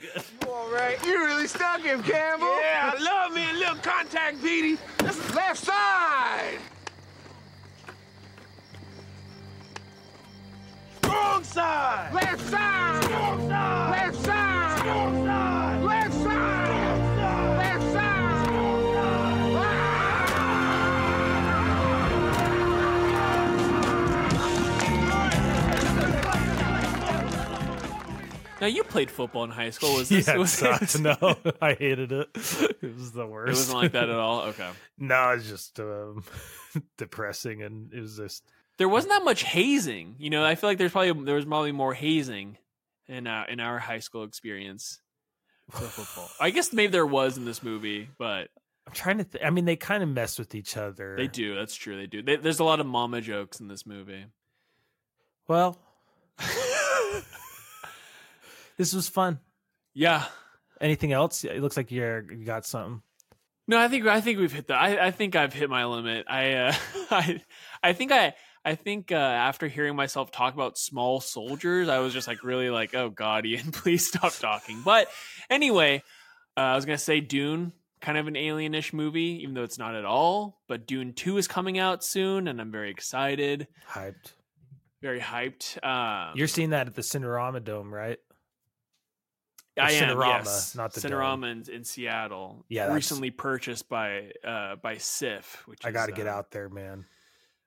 All 0.46 0.70
right, 0.70 0.96
you 1.04 1.24
really 1.24 1.48
stuck 1.48 1.80
him, 1.80 2.00
Campbell. 2.04 2.46
Yeah, 2.60 2.92
I 2.96 3.02
love 3.02 3.34
me 3.34 3.50
a 3.50 3.54
little 3.54 3.74
contact, 3.76 4.40
Petey. 4.40 4.80
This 4.98 5.20
Strong 11.94 12.10
side. 12.10 12.14
Left 12.14 12.50
side. 12.50 13.04
Strong 13.04 13.48
side. 13.48 13.90
Left 13.90 14.16
side. 14.16 14.78
Strong 14.78 15.14
side. 15.24 15.84
Left 15.84 16.14
side. 16.22 17.58
Left 17.58 17.92
side. 17.92 18.14
Now 28.60 28.66
you 28.68 28.82
played 28.82 29.10
football 29.10 29.44
in 29.44 29.50
high 29.50 29.70
school. 29.70 29.94
Was 29.96 30.08
this? 30.08 30.26
yeah, 30.26 30.34
it 30.34 30.38
was, 30.38 30.50
sucked. 30.50 30.98
no, 31.00 31.36
I 31.60 31.74
hated 31.74 32.10
it. 32.12 32.28
It 32.82 32.96
was 32.96 33.12
the 33.12 33.26
worst. 33.26 33.48
It 33.48 33.52
wasn't 33.52 33.78
like 33.78 33.92
that 33.92 34.08
at 34.10 34.16
all. 34.18 34.42
Okay. 34.42 34.68
no, 34.98 35.30
it's 35.30 35.48
just 35.48 35.78
um, 35.80 36.22
depressing, 36.98 37.62
and 37.62 37.92
it 37.94 38.00
was 38.00 38.16
just 38.16 38.44
There 38.78 38.88
wasn't 38.88 39.12
that 39.12 39.24
much 39.24 39.42
hazing. 39.42 40.16
You 40.18 40.30
know, 40.30 40.44
I 40.44 40.54
feel 40.54 40.68
like 40.70 40.78
there's 40.78 40.92
probably 40.92 41.24
there 41.24 41.36
was 41.36 41.44
probably 41.44 41.72
more 41.72 41.94
hazing 41.94 42.58
in 43.06 43.26
uh, 43.26 43.44
in 43.48 43.60
our 43.60 43.78
high 43.78 44.00
school 44.00 44.24
experience 44.24 45.00
for 45.70 45.84
football. 45.84 46.30
I 46.40 46.50
guess 46.50 46.72
maybe 46.72 46.90
there 46.90 47.06
was 47.06 47.36
in 47.36 47.44
this 47.44 47.62
movie, 47.62 48.08
but 48.18 48.48
I'm 48.86 48.92
trying 48.92 49.18
to. 49.18 49.24
Th- 49.24 49.44
I 49.44 49.50
mean, 49.50 49.64
they 49.64 49.76
kind 49.76 50.02
of 50.02 50.08
mess 50.08 50.38
with 50.38 50.54
each 50.54 50.76
other. 50.76 51.16
They 51.16 51.28
do. 51.28 51.54
That's 51.54 51.74
true. 51.74 51.96
They 51.96 52.06
do. 52.06 52.22
They, 52.22 52.36
there's 52.36 52.60
a 52.60 52.64
lot 52.64 52.80
of 52.80 52.86
mama 52.86 53.20
jokes 53.20 53.60
in 53.60 53.68
this 53.68 53.86
movie. 53.86 54.26
Well, 55.46 55.78
this 58.78 58.92
was 58.94 59.08
fun. 59.08 59.38
Yeah. 59.92 60.24
Anything 60.80 61.12
else? 61.12 61.44
It 61.44 61.60
looks 61.60 61.76
like 61.76 61.90
you're 61.90 62.30
you 62.32 62.44
got 62.44 62.66
something. 62.66 63.02
No, 63.66 63.78
I 63.78 63.88
think 63.88 64.06
I 64.06 64.20
think 64.20 64.38
we've 64.38 64.52
hit 64.52 64.66
the. 64.66 64.74
I, 64.74 65.06
I 65.06 65.10
think 65.10 65.36
I've 65.36 65.54
hit 65.54 65.70
my 65.70 65.86
limit. 65.86 66.26
I 66.28 66.52
uh, 66.52 66.74
I 67.10 67.42
I 67.82 67.92
think 67.94 68.12
I 68.12 68.34
I 68.64 68.76
think 68.76 69.12
uh, 69.12 69.16
after 69.16 69.68
hearing 69.68 69.94
myself 69.94 70.30
talk 70.30 70.54
about 70.54 70.78
small 70.78 71.20
soldiers, 71.20 71.88
I 71.88 71.98
was 71.98 72.14
just 72.14 72.26
like 72.26 72.42
really 72.42 72.70
like, 72.70 72.94
oh 72.94 73.10
god, 73.10 73.44
Ian, 73.46 73.72
please 73.72 74.06
stop 74.06 74.32
talking. 74.32 74.80
But 74.84 75.08
anyway, 75.50 76.02
uh, 76.56 76.60
I 76.60 76.74
was 76.74 76.86
gonna 76.86 76.98
say 76.98 77.20
Dune, 77.20 77.72
kind 78.00 78.16
of 78.16 78.26
an 78.26 78.34
alienish 78.34 78.92
movie, 78.92 79.40
even 79.42 79.54
though 79.54 79.64
it's 79.64 79.78
not 79.78 79.94
at 79.94 80.04
all. 80.04 80.60
But 80.66 80.86
Dune 80.86 81.12
Two 81.12 81.36
is 81.36 81.46
coming 81.46 81.78
out 81.78 82.02
soon, 82.02 82.48
and 82.48 82.60
I'm 82.60 82.72
very 82.72 82.90
excited, 82.90 83.68
Hyped. 83.90 84.32
very 85.02 85.20
hyped. 85.20 85.84
Um, 85.84 86.36
You're 86.36 86.48
seeing 86.48 86.70
that 86.70 86.86
at 86.86 86.94
the 86.94 87.02
Cinerama 87.02 87.62
Dome, 87.62 87.92
right? 87.92 88.18
I 89.76 89.92
am, 89.92 90.16
Cinerama, 90.16 90.44
yes. 90.44 90.74
not 90.76 90.92
the 90.92 91.00
Cinerama 91.00 91.50
in, 91.50 91.74
in 91.74 91.84
Seattle. 91.84 92.64
Yeah, 92.68 92.94
recently 92.94 93.30
purchased 93.30 93.88
by 93.88 94.30
uh 94.46 94.76
by 94.76 94.98
SIFF, 94.98 95.64
which 95.66 95.84
I 95.84 95.90
got 95.90 96.06
to 96.06 96.12
get 96.12 96.28
uh, 96.28 96.30
out 96.30 96.50
there, 96.50 96.68
man. 96.68 97.06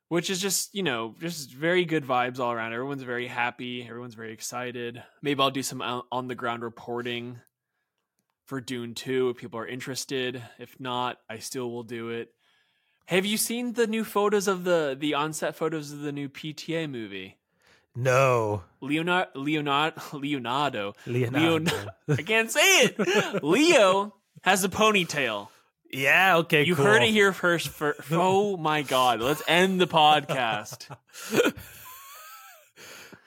Which 0.10 0.30
is 0.30 0.39
just 0.41 0.74
you 0.74 0.84
know 0.84 1.16
just 1.20 1.51
very 1.51 1.86
good 1.86 2.05
vibes 2.05 2.39
all 2.39 2.51
around. 2.51 2.74
Everyone's 2.74 3.03
very 3.03 3.28
happy. 3.28 3.84
Everyone's 3.88 4.16
very 4.16 4.34
excited. 4.34 5.03
Maybe 5.22 5.41
I'll 5.41 5.51
do 5.51 5.64
some 5.64 5.82
on 5.82 6.28
the 6.28 6.36
ground 6.36 6.64
reporting 6.64 7.39
for 8.45 8.62
Dune 8.62 8.93
Two 8.93 9.30
if 9.30 9.38
people 9.38 9.60
are 9.60 9.68
interested. 9.68 10.41
If 10.60 10.80
not, 10.80 11.18
I 11.30 11.39
still 11.39 11.72
will 11.72 11.84
do 11.84 12.10
it. 12.10 12.34
Have 13.08 13.26
you 13.26 13.38
seen 13.38 13.74
the 13.74 13.88
new 13.88 14.03
photos 14.03 14.47
of 14.47 14.64
the 14.64 14.95
the 14.99 15.14
onset 15.14 15.55
photos 15.55 15.91
of 15.91 15.99
the 15.99 16.12
new 16.12 16.30
PTA 16.30 16.89
movie? 16.89 17.38
No, 17.95 18.64
Leonardo 18.80 19.32
Leonardo 19.36 20.01
Leonardo 20.14 20.93
Leonardo. 21.08 21.72
Leon- 21.72 21.89
I 22.10 22.22
can't 22.22 22.51
say 22.51 22.60
it. 22.62 23.43
Leo 23.43 24.14
has 24.43 24.64
a 24.64 24.70
ponytail. 24.70 25.47
Yeah, 25.92 26.38
okay, 26.38 26.66
You 26.66 26.76
cool. 26.76 26.86
heard 26.86 27.04
it 27.04 27.10
here 27.10 27.34
first. 27.34 27.70
For, 27.70 27.96
oh 28.12 28.58
my 28.58 28.82
god! 28.82 29.20
Let's 29.22 29.42
end 29.48 29.80
the 29.82 29.88
podcast. 29.88 30.88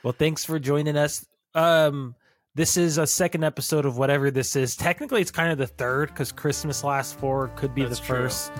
Well, 0.03 0.15
thanks 0.15 0.47
for 0.47 0.59
joining 0.59 0.97
us. 0.97 1.27
Um, 1.55 2.15
this 2.55 2.79
is 2.79 2.97
a 2.97 3.07
second 3.07 3.45
episode 3.45 3.85
of 3.85 3.99
whatever 3.99 4.31
this 4.31 4.57
is. 4.57 4.75
Technically, 4.75 5.21
it's 5.21 5.31
kind 5.31 5.53
of 5.53 5.59
the 5.59 5.67
third 5.67 6.09
because 6.09 6.33
Christmas 6.33 6.83
last 6.83 7.19
four 7.19 7.49
could 7.49 7.75
be 7.75 7.83
That's 7.85 8.01
the 8.01 8.07
true. 8.07 8.17
first, 8.17 8.51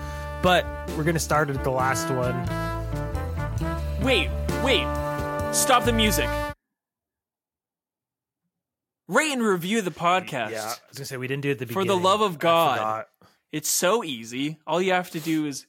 but 0.43 0.63
we're 0.95 1.03
gonna 1.03 1.17
start 1.17 1.49
at 1.49 1.63
the 1.63 1.71
last 1.71 2.07
one. 2.11 2.45
Wait, 4.05 4.29
wait! 4.63 4.85
Stop 5.51 5.83
the 5.85 5.93
music. 5.93 6.29
Rate 9.07 9.33
and 9.33 9.43
review 9.43 9.81
the 9.81 9.89
podcast. 9.89 10.51
Yeah, 10.51 10.61
I 10.63 10.75
was 10.89 10.97
gonna 10.97 11.05
say 11.05 11.17
we 11.17 11.27
didn't 11.27 11.41
do 11.41 11.49
it 11.49 11.53
at 11.53 11.59
the 11.59 11.65
beginning. 11.65 11.87
For 11.87 11.91
the 11.91 11.97
love 11.99 12.21
of 12.21 12.37
God. 12.37 13.05
It's 13.51 13.69
so 13.69 14.03
easy. 14.03 14.59
All 14.65 14.81
you 14.81 14.93
have 14.93 15.11
to 15.11 15.19
do 15.19 15.45
is 15.45 15.65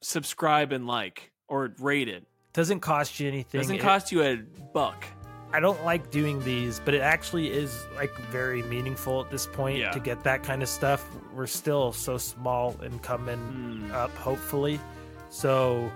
subscribe 0.00 0.72
and 0.72 0.86
like 0.86 1.32
or 1.48 1.72
rate 1.78 2.08
it. 2.08 2.26
doesn't 2.52 2.80
cost 2.80 3.20
you 3.20 3.28
anything. 3.28 3.60
Doesn't 3.60 3.76
It- 3.76 3.80
cost 3.82 4.10
you 4.10 4.22
a 4.22 4.36
buck. 4.74 5.04
I 5.52 5.60
don't 5.60 5.84
like 5.84 6.10
doing 6.10 6.42
these, 6.44 6.80
but 6.84 6.94
it 6.94 7.00
actually 7.00 7.48
is 7.50 7.84
like 7.94 8.12
very 8.32 8.62
meaningful 8.62 9.20
at 9.24 9.30
this 9.30 9.46
point 9.46 9.78
Yeah. 9.78 9.90
to 9.92 10.00
get 10.00 10.22
that 10.24 10.42
kind 10.42 10.60
of 10.62 10.68
stuff. 10.68 11.04
We're 11.32 11.46
still 11.46 11.92
so 11.92 12.18
small 12.18 12.76
and 12.82 13.00
coming 13.02 13.38
Hmm. 13.38 13.92
up, 13.92 14.10
hopefully. 14.16 14.80
So, 15.28 15.90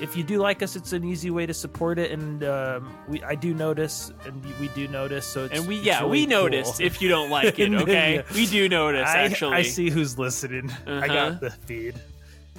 if 0.00 0.16
you 0.16 0.22
do 0.24 0.38
like 0.38 0.62
us, 0.62 0.74
it's 0.76 0.92
an 0.92 1.04
easy 1.04 1.30
way 1.30 1.46
to 1.46 1.54
support 1.54 1.98
it. 1.98 2.10
And 2.10 2.42
um, 2.44 2.92
we, 3.08 3.22
I 3.22 3.34
do 3.34 3.54
notice, 3.54 4.12
and 4.26 4.44
we 4.60 4.68
do 4.68 4.88
notice. 4.88 5.26
So, 5.26 5.44
it's, 5.44 5.58
And 5.58 5.66
we 5.68 5.76
yeah, 5.80 6.04
we 6.04 6.10
really 6.22 6.26
noticed 6.26 6.78
cool. 6.78 6.86
if 6.86 7.00
you 7.00 7.08
don't 7.08 7.30
like 7.30 7.58
it, 7.58 7.72
okay? 7.82 8.16
yeah. 8.16 8.22
We 8.34 8.46
do 8.46 8.68
notice 8.68 9.08
I, 9.08 9.18
actually. 9.22 9.54
I 9.56 9.62
see 9.62 9.90
who's 9.90 10.18
listening. 10.18 10.70
I 10.86 10.90
Uh-huh. 10.90 11.06
got 11.06 11.40
the 11.40 11.50
feed, 11.50 11.94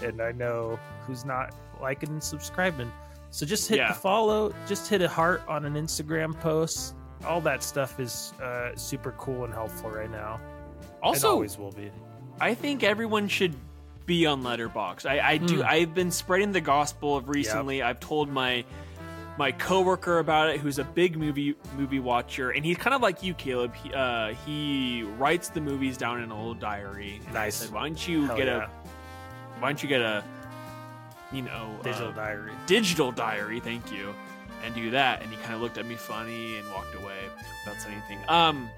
and 0.01 0.21
I 0.21 0.31
know 0.31 0.79
who's 1.05 1.25
not 1.25 1.53
liking 1.81 2.09
and 2.09 2.23
subscribing. 2.23 2.91
So 3.31 3.45
just 3.45 3.67
hit 3.67 3.77
Yeah. 3.79 3.89
the 3.89 3.95
follow, 3.95 4.53
just 4.67 4.87
hit 4.89 5.01
a 5.01 5.07
heart 5.09 5.41
on 5.47 5.65
an 5.65 5.73
Instagram 5.73 6.39
post, 6.39 6.93
all 7.25 7.41
that 7.41 7.63
stuff 7.63 7.99
is 7.99 8.31
uh, 8.41 8.75
super 8.75 9.11
cool 9.17 9.43
and 9.45 9.53
helpful 9.53 9.89
right 9.89 10.11
now. 10.11 10.39
and 10.79 10.89
Also, 11.01 11.29
always 11.31 11.57
will 11.57 11.71
be. 11.71 11.89
I 12.39 12.53
think 12.53 12.83
everyone 12.83 13.27
should 13.27 13.55
be 14.05 14.25
on 14.25 14.43
Letterboxd. 14.43 15.05
I, 15.05 15.19
I 15.31 15.37
do. 15.37 15.59
Mm. 15.59 15.65
I've 15.65 15.93
been 15.93 16.11
spreading 16.11 16.51
the 16.51 16.61
gospel 16.61 17.17
of 17.17 17.29
recently. 17.29 17.81
I've 17.81 17.99
told 17.99 18.29
my 18.29 18.65
my 19.37 19.51
coworker 19.51 20.19
about 20.19 20.49
it, 20.49 20.59
who's 20.59 20.77
a 20.79 20.83
big 20.83 21.17
movie 21.17 21.55
movie 21.77 21.99
watcher, 21.99 22.51
and 22.51 22.63
he's 22.65 22.77
kind 22.77 22.93
of 22.93 23.01
like 23.01 23.23
you, 23.23 23.33
Caleb. 23.33 23.73
He, 23.75 23.93
uh, 23.93 24.33
he 24.45 25.03
writes 25.17 25.49
the 25.49 25.61
movies 25.61 25.97
down 25.97 26.21
in 26.21 26.29
a 26.31 26.35
little 26.35 26.53
diary. 26.53 27.19
And 27.27 27.37
I 27.37 27.45
Nice. 27.45 27.55
said, 27.55 27.71
why 27.71 27.81
don't 27.87 28.07
you 28.07 28.25
Hell 28.27 28.37
get 28.37 28.47
yeah. 28.47 28.65
a 28.65 29.59
why 29.59 29.69
don't 29.69 29.81
you 29.81 29.89
get 29.89 30.01
a 30.01 30.23
you 31.31 31.41
know 31.41 31.79
digital 31.83 32.09
uh, 32.09 32.11
diary? 32.11 32.51
digital 32.67 33.11
diary? 33.11 33.59
Thank 33.59 33.91
you. 33.91 34.13
And 34.65 34.73
do 34.75 34.91
that, 34.91 35.21
and 35.21 35.29
he 35.29 35.35
kind 35.41 35.55
of 35.55 35.61
looked 35.61 35.77
at 35.77 35.85
me 35.85 35.95
funny 35.95 36.57
and 36.57 36.69
walked 36.71 36.95
away 36.95 37.17
without 37.65 37.81
saying 37.81 37.97
anything. 37.97 38.19
Um, 38.29 38.69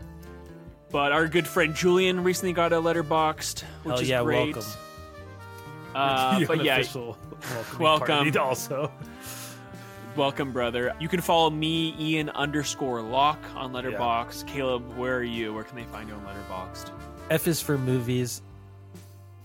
but 0.89 1.11
our 1.11 1.27
good 1.27 1.45
friend 1.47 1.75
Julian 1.75 2.23
recently 2.23 2.53
got 2.53 2.73
a 2.73 2.77
Letterboxd, 2.77 3.61
which 3.83 3.91
Hell 3.91 3.99
is 3.99 4.09
yeah, 4.09 4.23
great. 4.23 4.55
welcome. 4.55 4.71
Uh, 6.05 6.43
but 6.45 6.61
yeah, 6.61 6.73
unofficial 6.73 7.17
welcoming 7.79 8.33
welcome. 8.33 8.41
also. 8.41 8.91
welcome, 10.17 10.51
brother. 10.51 10.93
You 10.99 11.07
can 11.07 11.21
follow 11.21 11.49
me, 11.49 11.95
Ian 11.97 12.29
underscore 12.31 13.01
Lock 13.01 13.39
on 13.55 13.71
Letterboxd. 13.71 14.45
Caleb, 14.45 14.97
where 14.97 15.15
are 15.15 15.23
you? 15.23 15.53
Where 15.53 15.63
can 15.63 15.77
they 15.77 15.85
find 15.85 16.09
you 16.09 16.15
on 16.15 16.21
Letterboxd? 16.25 16.91
F 17.29 17.47
is 17.47 17.61
for 17.61 17.77
movies. 17.77 18.41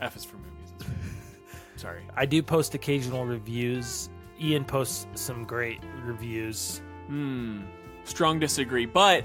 F 0.00 0.16
is 0.16 0.24
for 0.24 0.38
movies. 0.38 0.96
Sorry. 1.76 2.02
I 2.16 2.26
do 2.26 2.42
post 2.42 2.74
occasional 2.74 3.24
reviews. 3.24 4.10
Ian 4.40 4.64
posts 4.64 5.06
some 5.14 5.44
great 5.44 5.80
reviews. 6.04 6.82
Hmm. 7.06 7.60
Strong 8.02 8.40
disagree, 8.40 8.86
but 8.86 9.22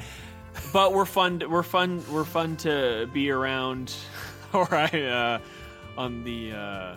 but 0.72 0.94
we're 0.94 1.06
fun. 1.06 1.42
We're 1.50 1.64
fun. 1.64 2.04
We're 2.12 2.24
fun 2.24 2.56
to 2.58 3.10
be 3.12 3.32
around. 3.32 3.96
All 4.54 4.66
right. 4.66 4.94
Uh, 4.94 5.40
on 5.98 6.24
the 6.24 6.52
uh, 6.52 6.96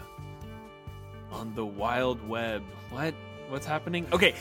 on 1.32 1.54
the 1.54 1.64
wild 1.64 2.26
web. 2.28 2.62
What? 2.90 3.14
What's 3.48 3.66
happening? 3.66 4.06
Okay. 4.12 4.34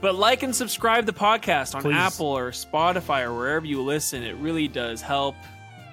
But 0.00 0.14
like 0.16 0.42
and 0.42 0.54
subscribe 0.54 1.06
the 1.06 1.12
podcast 1.12 1.74
on 1.74 1.82
Please. 1.82 1.94
Apple 1.94 2.26
or 2.26 2.50
Spotify 2.50 3.22
or 3.24 3.32
wherever 3.34 3.64
you 3.64 3.80
listen. 3.82 4.22
It 4.22 4.36
really 4.36 4.68
does 4.68 5.00
help. 5.00 5.34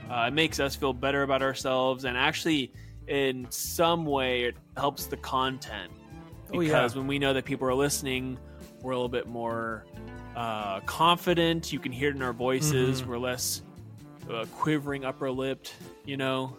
Uh, 0.10 0.26
it 0.28 0.34
makes 0.34 0.60
us 0.60 0.76
feel 0.76 0.92
better 0.92 1.24
about 1.24 1.42
ourselves, 1.42 2.04
and 2.04 2.18
actually, 2.18 2.74
in 3.08 3.48
some 3.50 4.06
way, 4.06 4.44
it 4.44 4.56
helps 4.76 5.06
the 5.06 5.16
content 5.18 5.92
Oh, 6.54 6.60
yeah. 6.60 6.68
because 6.68 6.96
when 6.98 7.08
we 7.08 7.18
know 7.20 7.34
that 7.34 7.46
people 7.46 7.66
are 7.70 7.74
listening, 7.74 8.38
we're 8.82 8.92
a 8.92 8.96
little 8.96 9.08
bit 9.08 9.28
more 9.28 9.86
uh, 10.36 10.82
confident. 10.82 11.72
You 11.72 11.80
can 11.80 11.94
hear 11.94 12.10
it 12.10 12.16
in 12.18 12.22
our 12.22 12.34
voices. 12.34 13.02
Mhm. 13.02 13.06
We're 13.06 13.18
less 13.20 13.62
uh, 14.30 14.46
quivering, 14.58 15.06
upper 15.06 15.32
lipped, 15.32 15.74
you 16.06 16.18
know, 16.18 16.58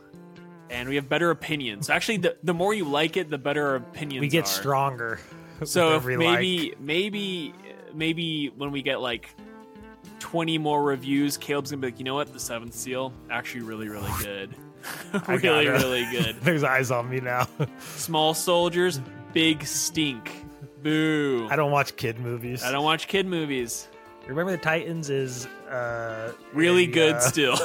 and 0.73 0.89
we 0.89 0.97
have 0.97 1.09
better 1.09 1.31
opinions. 1.31 1.91
Actually, 1.91 2.17
the, 2.19 2.37
the 2.43 2.55
more 2.55 2.75
you 2.75 2.85
like 2.85 3.17
it, 3.17 3.31
the 3.31 3.39
better 3.39 3.67
our 3.69 3.77
opinions 3.77 4.21
We 4.21 4.29
get 4.29 4.45
are. 4.45 4.49
stronger. 4.49 5.21
So 5.65 5.95
if 5.95 6.05
maybe, 6.05 6.71
like. 6.71 6.81
maybe, 6.81 7.55
maybe 7.95 8.49
when 8.57 8.73
we 8.73 8.83
get 8.83 9.01
like 9.01 9.29
20 10.19 10.59
more 10.59 10.83
reviews, 10.83 11.37
Caleb's 11.37 11.71
gonna 11.71 11.81
be 11.83 11.87
like, 11.87 12.01
you 12.01 12.05
know 12.05 12.17
what, 12.17 12.33
the 12.33 12.41
seventh 12.41 12.75
seal 12.75 13.13
actually 13.31 13.61
really, 13.63 13.89
really 13.89 14.11
good. 14.21 14.57
Really, 15.29 15.69
really 15.69 16.05
good. 16.11 16.35
There's 16.43 16.65
eyes 16.65 16.91
on 16.91 17.09
me 17.09 17.21
now. 17.21 17.47
Small 17.79 18.35
soldiers, 18.35 19.01
big 19.33 19.65
stink. 19.65 20.33
Boo. 20.83 21.47
I 21.49 21.55
don't 21.55 21.71
watch 21.71 21.95
kid 21.95 22.19
movies. 22.19 22.65
I 22.65 22.73
don't 22.73 22.83
watch 22.83 23.07
kid 23.07 23.25
movies. 23.27 23.87
Remember 24.27 24.51
the 24.51 24.59
Titans 24.59 25.09
is 25.11 25.47
uh 25.71 26.33
Really 26.53 26.85
a, 26.85 26.89
good 26.89 27.15
uh, 27.15 27.21
still. 27.21 27.57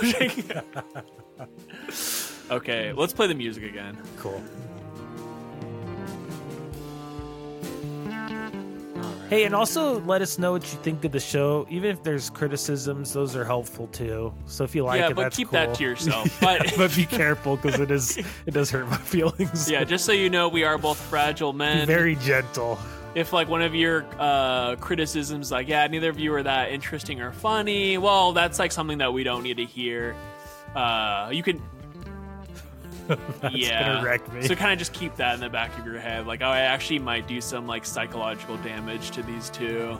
Okay, 2.51 2.93
let's 2.93 3.13
play 3.13 3.27
the 3.27 3.35
music 3.35 3.63
again. 3.63 3.97
Cool. 4.17 4.41
Hey, 9.29 9.43
and 9.43 9.53
also 9.53 9.99
let 10.01 10.21
us 10.21 10.39
know 10.39 10.53
what 10.53 10.63
you 10.71 10.79
think 10.79 11.03
of 11.03 11.11
the 11.11 11.19
show. 11.19 11.67
Even 11.69 11.91
if 11.91 12.01
there's 12.01 12.29
criticisms, 12.29 13.11
those 13.11 13.35
are 13.35 13.43
helpful 13.43 13.87
too. 13.87 14.33
So 14.45 14.63
if 14.63 14.73
you 14.73 14.85
like 14.85 15.01
yeah, 15.01 15.09
it, 15.09 15.15
but 15.17 15.23
that's 15.23 15.35
keep 15.35 15.49
cool. 15.49 15.59
that 15.59 15.75
to 15.75 15.83
yourself. 15.83 16.39
But 16.41 16.73
but 16.77 16.95
be 16.95 17.05
careful 17.05 17.57
because 17.57 17.77
it 17.81 17.91
is 17.91 18.17
it 18.17 18.53
does 18.53 18.71
hurt 18.71 18.87
my 18.87 18.97
feelings. 18.97 19.69
yeah, 19.69 19.83
just 19.83 20.05
so 20.05 20.13
you 20.13 20.29
know, 20.29 20.47
we 20.47 20.63
are 20.63 20.77
both 20.77 20.97
fragile 20.97 21.51
be 21.51 21.57
men. 21.59 21.85
very 21.85 22.15
gentle. 22.15 22.79
if 23.15 23.33
like 23.33 23.49
one 23.49 23.61
of 23.61 23.75
your 23.75 24.05
uh, 24.17 24.77
criticisms, 24.77 25.51
like, 25.51 25.67
yeah, 25.67 25.85
neither 25.87 26.09
of 26.09 26.17
you 26.17 26.33
are 26.33 26.43
that 26.43 26.71
interesting 26.71 27.19
or 27.19 27.33
funny, 27.33 27.97
well, 27.97 28.31
that's 28.31 28.59
like 28.59 28.71
something 28.71 28.99
that 28.99 29.11
we 29.11 29.23
don't 29.23 29.43
need 29.43 29.57
to 29.57 29.65
hear. 29.65 30.15
Uh, 30.73 31.29
you 31.33 31.43
can 31.43 31.57
That's 31.57 31.76
yeah. 33.51 33.93
gonna 33.95 34.05
wreck 34.05 34.33
me. 34.33 34.41
So 34.47 34.55
kind 34.55 34.71
of 34.73 34.79
just 34.79 34.93
keep 34.93 35.15
that 35.17 35.33
in 35.35 35.39
the 35.39 35.49
back 35.49 35.77
of 35.77 35.85
your 35.85 35.99
head, 35.99 36.25
like, 36.27 36.41
oh, 36.41 36.47
I 36.47 36.61
actually 36.61 36.99
might 36.99 37.27
do 37.27 37.41
some 37.41 37.67
like 37.67 37.85
psychological 37.85 38.57
damage 38.57 39.11
to 39.11 39.23
these 39.23 39.49
two. 39.49 39.97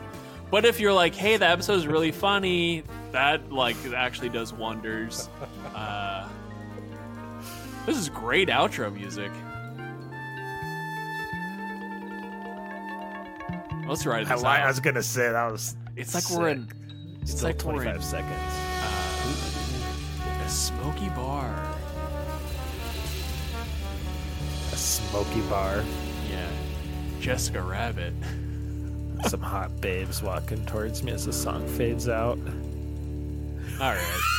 But 0.50 0.64
if 0.64 0.80
you're 0.80 0.94
like, 0.94 1.14
hey, 1.14 1.36
the 1.36 1.46
episode 1.46 1.74
is 1.74 1.86
really 1.86 2.10
funny, 2.12 2.82
that 3.12 3.52
like 3.52 3.76
actually 3.94 4.30
does 4.30 4.52
wonders. 4.52 5.28
Uh, 5.74 6.26
this 7.86 7.96
is 7.96 8.08
great 8.08 8.48
outro 8.48 8.92
music. 8.92 9.30
Let's 13.88 14.06
I, 14.06 14.24
this 14.24 14.44
I 14.44 14.60
out. 14.60 14.68
was 14.68 14.80
gonna 14.80 15.02
say 15.02 15.30
that 15.30 15.50
was. 15.50 15.74
It's 15.96 16.14
like 16.14 16.28
we're 16.30 16.48
in. 16.48 16.68
It's 17.22 17.32
Still 17.32 17.48
like 17.48 17.56
we're 17.64 17.72
25 17.72 17.96
in 17.96 18.02
seconds. 18.02 18.32
uh, 18.42 19.34
a 20.44 20.48
smoky 20.48 21.08
bar. 21.10 21.67
Smoky 24.78 25.40
bar. 25.42 25.84
Yeah, 26.30 26.48
Jessica 27.20 27.62
Rabbit. 27.62 28.14
Some 29.26 29.40
hot 29.40 29.80
babes 29.80 30.22
walking 30.22 30.64
towards 30.66 31.02
me 31.02 31.12
as 31.12 31.26
the 31.26 31.32
song 31.32 31.66
fades 31.66 32.08
out. 32.08 32.38
All 33.80 33.92
right. 33.92 34.37